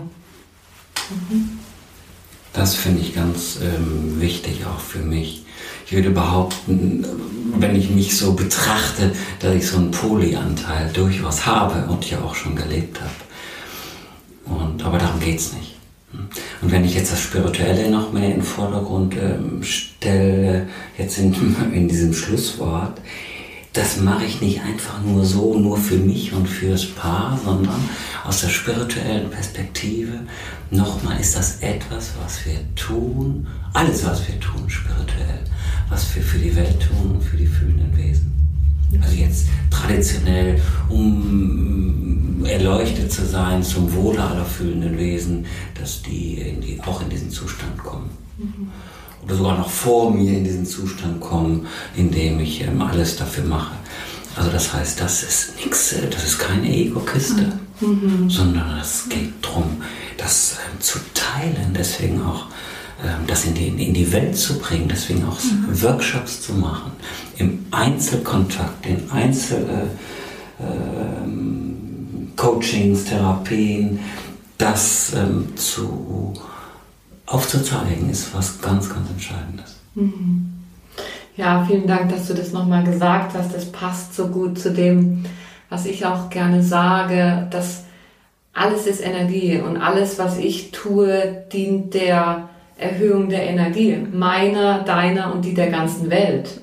Mhm. 1.30 1.65
Das 2.56 2.76
finde 2.76 3.02
ich 3.02 3.14
ganz 3.14 3.60
ähm, 3.62 4.22
wichtig 4.22 4.66
auch 4.66 4.80
für 4.80 5.00
mich. 5.00 5.44
Ich 5.86 5.94
würde 5.94 6.10
behaupten, 6.10 7.06
wenn 7.60 7.76
ich 7.76 7.90
mich 7.90 8.18
so 8.18 8.34
betrachte, 8.34 9.12
dass 9.40 9.54
ich 9.54 9.68
so 9.68 9.78
einen 9.78 9.92
Polyanteil 9.92 10.90
durchaus 10.94 11.46
habe 11.46 11.92
und 11.92 12.10
ja 12.10 12.22
auch 12.22 12.34
schon 12.34 12.56
gelebt 12.56 13.00
habe. 13.02 14.58
Und, 14.58 14.84
aber 14.84 14.98
darum 14.98 15.20
geht 15.20 15.40
es 15.40 15.54
nicht. 15.54 15.76
Und 16.62 16.72
wenn 16.72 16.86
ich 16.86 16.96
jetzt 16.96 17.12
das 17.12 17.20
Spirituelle 17.20 17.90
noch 17.90 18.14
mehr 18.14 18.26
in 18.26 18.36
den 18.36 18.44
Vordergrund 18.44 19.16
ähm, 19.18 19.62
stelle, 19.62 20.68
jetzt 20.98 21.18
in, 21.18 21.36
in 21.74 21.90
diesem 21.90 22.14
Schlusswort, 22.14 23.02
das 23.76 23.98
mache 23.98 24.24
ich 24.24 24.40
nicht 24.40 24.62
einfach 24.62 25.02
nur 25.04 25.26
so, 25.26 25.60
nur 25.60 25.78
für 25.78 25.98
mich 25.98 26.32
und 26.32 26.48
fürs 26.48 26.86
Paar, 26.86 27.38
sondern 27.44 27.90
aus 28.24 28.40
der 28.40 28.48
spirituellen 28.48 29.30
Perspektive, 29.30 30.22
nochmal 30.72 31.20
ist 31.20 31.36
das 31.36 31.58
etwas, 31.60 32.12
was 32.24 32.46
wir 32.46 32.60
tun, 32.76 33.46
alles, 33.74 34.06
was 34.06 34.26
wir 34.30 34.40
tun, 34.40 34.70
spirituell, 34.70 35.42
was 35.90 36.16
wir 36.16 36.24
für 36.24 36.38
die 36.38 36.56
Welt 36.56 36.80
tun 36.80 37.16
und 37.16 37.22
für 37.22 37.36
die 37.36 37.48
fühlenden 37.48 37.96
Wesen. 37.98 38.32
Also 39.02 39.16
jetzt 39.16 39.48
traditionell, 39.70 40.62
um 40.88 42.46
erleuchtet 42.46 43.12
zu 43.12 43.26
sein 43.26 43.62
zum 43.62 43.94
Wohle 43.94 44.24
aller 44.24 44.46
fühlenden 44.46 44.98
Wesen, 44.98 45.46
dass 45.78 46.02
die, 46.02 46.36
in 46.36 46.62
die 46.62 46.80
auch 46.82 47.02
in 47.02 47.10
diesen 47.10 47.30
Zustand 47.30 47.78
kommen. 47.78 48.10
Mhm 48.38 48.72
oder 49.26 49.36
sogar 49.36 49.58
noch 49.58 49.70
vor 49.70 50.12
mir 50.12 50.38
in 50.38 50.44
diesen 50.44 50.66
Zustand 50.66 51.20
kommen, 51.20 51.68
in 51.96 52.12
dem 52.12 52.40
ich 52.40 52.62
ähm, 52.62 52.82
alles 52.82 53.18
dafür 53.18 53.44
mache. 53.44 53.76
Also 54.36 54.52
das 54.52 54.74
heißt, 54.74 55.02
das 55.02 55.24
ist 55.24 55.56
nichts, 55.58 55.94
äh, 55.94 56.08
das 56.10 56.24
ist 56.24 56.40
keine 56.40 56.70
Ego-Kiste, 56.70 57.54
mhm. 57.82 58.30
sondern 58.30 58.80
es 58.80 59.10
geht 59.10 59.34
darum, 59.42 59.82
das 60.18 60.58
ähm, 60.58 60.82
zu 60.82 61.00
teilen, 61.14 61.74
deswegen 61.78 62.22
auch 62.22 62.46
ähm, 63.04 63.26
das 63.28 63.46
in 63.46 63.54
die, 63.54 63.68
in 63.68 63.94
die 63.94 64.12
Welt 64.12 64.38
zu 64.38 64.60
bringen, 64.60 64.88
deswegen 64.90 65.26
auch 65.26 65.42
mhm. 65.44 65.82
Workshops 65.82 66.42
zu 66.42 66.54
machen, 66.54 66.92
im 67.38 67.66
Einzelkontakt, 67.72 68.86
in 68.86 69.10
Einzel... 69.12 69.58
Äh, 69.58 70.64
äh, 70.64 71.16
Coachings, 72.36 73.06
Therapien, 73.06 74.00
das 74.58 75.14
ähm, 75.16 75.56
zu 75.56 76.34
aufzuzeigen, 77.26 78.10
ist 78.10 78.34
was 78.36 78.62
ganz, 78.62 78.90
ganz 78.90 79.10
Entscheidendes. 79.10 79.76
Mhm. 79.96 80.54
Ja, 81.38 81.66
vielen 81.68 81.88
Dank, 81.88 82.10
dass 82.10 82.28
du 82.28 82.34
das 82.34 82.54
nochmal 82.54 82.84
gesagt 82.84 83.36
hast. 83.36 83.54
Das 83.54 83.72
passt 83.72 84.16
so 84.16 84.28
gut 84.28 84.58
zu 84.58 84.72
dem, 84.72 85.26
was 85.70 85.86
ich 85.86 86.06
auch 86.06 86.30
gerne 86.30 86.64
sage, 86.64 87.48
dass 87.52 87.84
alles 88.54 88.88
ist 88.88 89.06
Energie 89.06 89.60
und 89.60 89.78
alles, 89.78 90.18
was 90.18 90.38
ich 90.38 90.72
tue, 90.72 91.44
dient 91.52 91.94
der 91.94 92.48
Erhöhung 92.78 93.30
der 93.30 93.44
Energie, 93.44 93.98
meiner, 94.14 94.84
deiner 94.84 95.34
und 95.34 95.44
die 95.44 95.54
der 95.54 95.70
ganzen 95.70 96.10
Welt. 96.10 96.62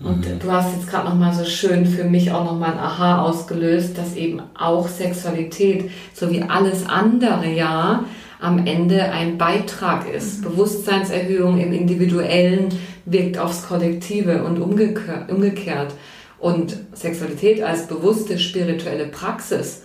Und 0.00 0.28
mhm. 0.28 0.38
du 0.38 0.50
hast 0.50 0.74
jetzt 0.76 0.88
gerade 0.88 1.08
nochmal 1.08 1.32
so 1.32 1.44
schön 1.44 1.86
für 1.86 2.04
mich 2.04 2.32
auch 2.32 2.44
nochmal 2.44 2.72
ein 2.72 2.78
Aha 2.78 3.22
ausgelöst, 3.22 3.96
dass 3.98 4.16
eben 4.16 4.42
auch 4.58 4.88
Sexualität, 4.88 5.90
so 6.14 6.30
wie 6.30 6.42
alles 6.42 6.86
andere 6.86 7.48
ja, 7.48 8.04
am 8.42 8.66
Ende 8.66 9.10
ein 9.12 9.38
Beitrag 9.38 10.08
ist. 10.08 10.40
Mhm. 10.40 10.50
Bewusstseinserhöhung 10.50 11.60
im 11.60 11.72
Individuellen 11.72 12.68
wirkt 13.04 13.38
aufs 13.38 13.66
Kollektive 13.68 14.42
und 14.44 14.58
umgekehrt. 14.58 15.94
Und 16.38 16.76
Sexualität 16.92 17.62
als 17.62 17.86
bewusste 17.86 18.38
spirituelle 18.38 19.06
Praxis 19.06 19.82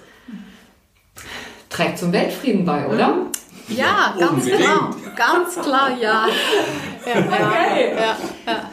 trägt 1.70 1.99
zum 1.99 2.12
Weltfrieden 2.12 2.66
bei, 2.66 2.88
oder? 2.88 3.28
Ja, 3.68 4.16
ganz 4.18 4.45
genau. 4.45 4.89
Ganz 5.16 5.55
klar, 5.62 5.91
ja. 6.01 6.26
ja, 7.05 7.20
okay. 7.20 7.93
ja, 7.95 8.18
ja. 8.47 8.70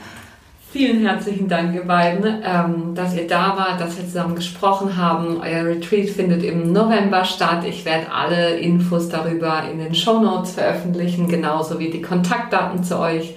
Vielen 0.75 1.07
herzlichen 1.07 1.47
Dank, 1.47 1.73
ihr 1.73 1.85
beiden, 1.85 2.43
ähm, 2.45 2.97
dass 2.97 3.15
ihr 3.15 3.29
da 3.29 3.57
wart, 3.57 3.81
dass 3.81 3.97
wir 3.97 4.07
zusammen 4.07 4.35
gesprochen 4.35 4.97
haben. 4.97 5.41
Euer 5.41 5.67
Retreat 5.67 6.11
findet 6.11 6.43
im 6.43 6.73
November 6.73 7.25
statt. 7.25 7.63
Ich 7.65 7.85
werde 7.85 8.11
alle 8.11 8.57
Infos 8.57 9.09
darüber 9.09 9.63
in 9.71 9.79
den 9.79 9.95
Show 9.95 10.19
Notes 10.19 10.51
veröffentlichen, 10.55 11.29
genauso 11.29 11.79
wie 11.79 11.91
die 11.91 12.03
Kontaktdaten 12.03 12.83
zu 12.83 12.99
euch. 12.99 13.37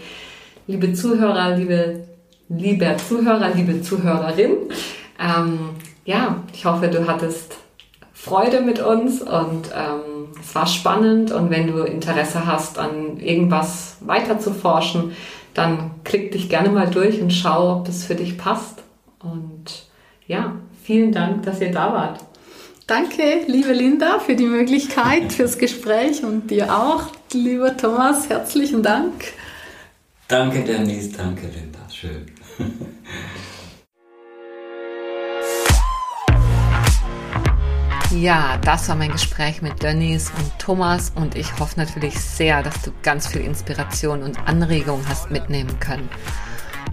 Liebe 0.66 0.94
Zuhörer, 0.94 1.56
liebe, 1.56 2.06
lieber 2.50 2.98
Zuhörer, 2.98 3.52
liebe 3.54 3.84
Zuhörerin, 3.84 4.54
ähm, 5.20 5.60
ja, 6.06 6.38
ich 6.52 6.66
hoffe, 6.66 6.88
du 6.88 7.08
hattest 7.08 7.56
Freude 8.14 8.62
mit 8.62 8.80
uns 8.80 9.22
und 9.22 9.68
ähm, 9.76 10.30
es 10.42 10.56
war 10.56 10.66
spannend 10.66 11.32
und 11.32 11.52
wenn 11.52 11.68
du 11.68 11.84
Interesse 11.84 12.48
hast, 12.48 12.80
an 12.80 13.20
irgendwas 13.20 13.98
weiter 14.02 14.40
zu 14.40 14.56
forschen, 14.56 15.12
dann 15.58 15.92
klick 16.04 16.32
dich 16.32 16.50
gerne 16.50 16.70
mal 16.70 16.88
durch 16.88 17.20
und 17.20 17.32
schau, 17.32 17.78
ob 17.78 17.86
das 17.86 18.04
für 18.04 18.14
dich 18.14 18.38
passt. 18.38 18.84
Und 19.20 19.86
ja, 20.28 20.54
vielen 20.84 21.12
Dank, 21.12 21.44
dass 21.44 21.60
ihr 21.62 21.72
da 21.72 21.92
wart. 21.92 22.20
Danke, 22.86 23.42
liebe 23.48 23.74
Linda, 23.74 24.20
für 24.20 24.36
die 24.36 24.46
Möglichkeit, 24.46 25.34
fürs 25.34 25.58
Gespräch 25.58 26.24
und 26.24 26.52
dir 26.52 26.74
auch, 26.74 27.08
lieber 27.34 27.76
Thomas, 27.76 28.30
herzlichen 28.30 28.84
Dank. 28.84 29.34
Danke, 30.28 30.64
Denise, 30.64 31.12
danke, 31.18 31.48
Linda, 31.48 31.80
schön. 31.90 32.28
Ja, 38.20 38.58
das 38.64 38.90
war 38.90 38.96
mein 38.96 39.12
Gespräch 39.12 39.62
mit 39.62 39.84
Denise 39.84 40.32
und 40.40 40.58
Thomas 40.58 41.12
und 41.14 41.36
ich 41.36 41.60
hoffe 41.60 41.80
natürlich 41.80 42.20
sehr, 42.20 42.64
dass 42.64 42.82
du 42.82 42.92
ganz 43.04 43.28
viel 43.28 43.42
Inspiration 43.42 44.24
und 44.24 44.40
Anregung 44.48 45.04
hast 45.08 45.30
mitnehmen 45.30 45.80
können. 45.80 46.10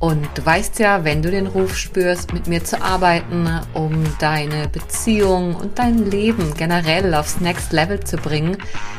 Und 0.00 0.28
du 0.34 0.44
weißt 0.44 0.80
ja, 0.80 1.02
wenn 1.04 1.22
du 1.22 1.30
den 1.30 1.46
Ruf 1.46 1.78
spürst, 1.78 2.34
mit 2.34 2.46
mir 2.46 2.62
zu 2.62 2.82
arbeiten, 2.82 3.48
um 3.72 4.04
deine 4.18 4.68
Beziehung 4.68 5.54
und 5.54 5.78
dein 5.78 6.10
Leben 6.10 6.52
generell 6.58 7.14
aufs 7.14 7.40
Next 7.40 7.72
Level 7.72 8.00
zu 8.00 8.18
bringen, 8.18 8.58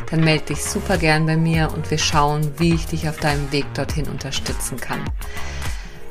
dann 0.09 0.21
melde 0.21 0.45
dich 0.45 0.65
super 0.65 0.97
gern 0.97 1.28
bei 1.28 1.38
mir 1.38 1.71
und 1.76 1.91
wir 1.91 1.99
schauen, 1.99 2.53
wie 2.57 2.73
ich 2.73 2.88
dich 2.88 3.07
auf 3.07 3.17
deinem 3.17 3.51
Weg 3.51 3.71
dorthin 3.76 4.07
unterstützen 4.07 4.78
kann. 4.78 5.01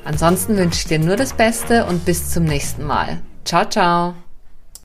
Ansonsten 0.04 0.56
wünsche 0.56 0.78
ich 0.78 0.86
dir 0.86 1.00
nur 1.00 1.16
das 1.16 1.32
Beste 1.32 1.86
und 1.86 2.04
bis 2.04 2.30
zum 2.30 2.44
nächsten 2.44 2.84
Mal. 2.84 3.20
Ciao, 3.44 3.68
ciao. 3.68 4.14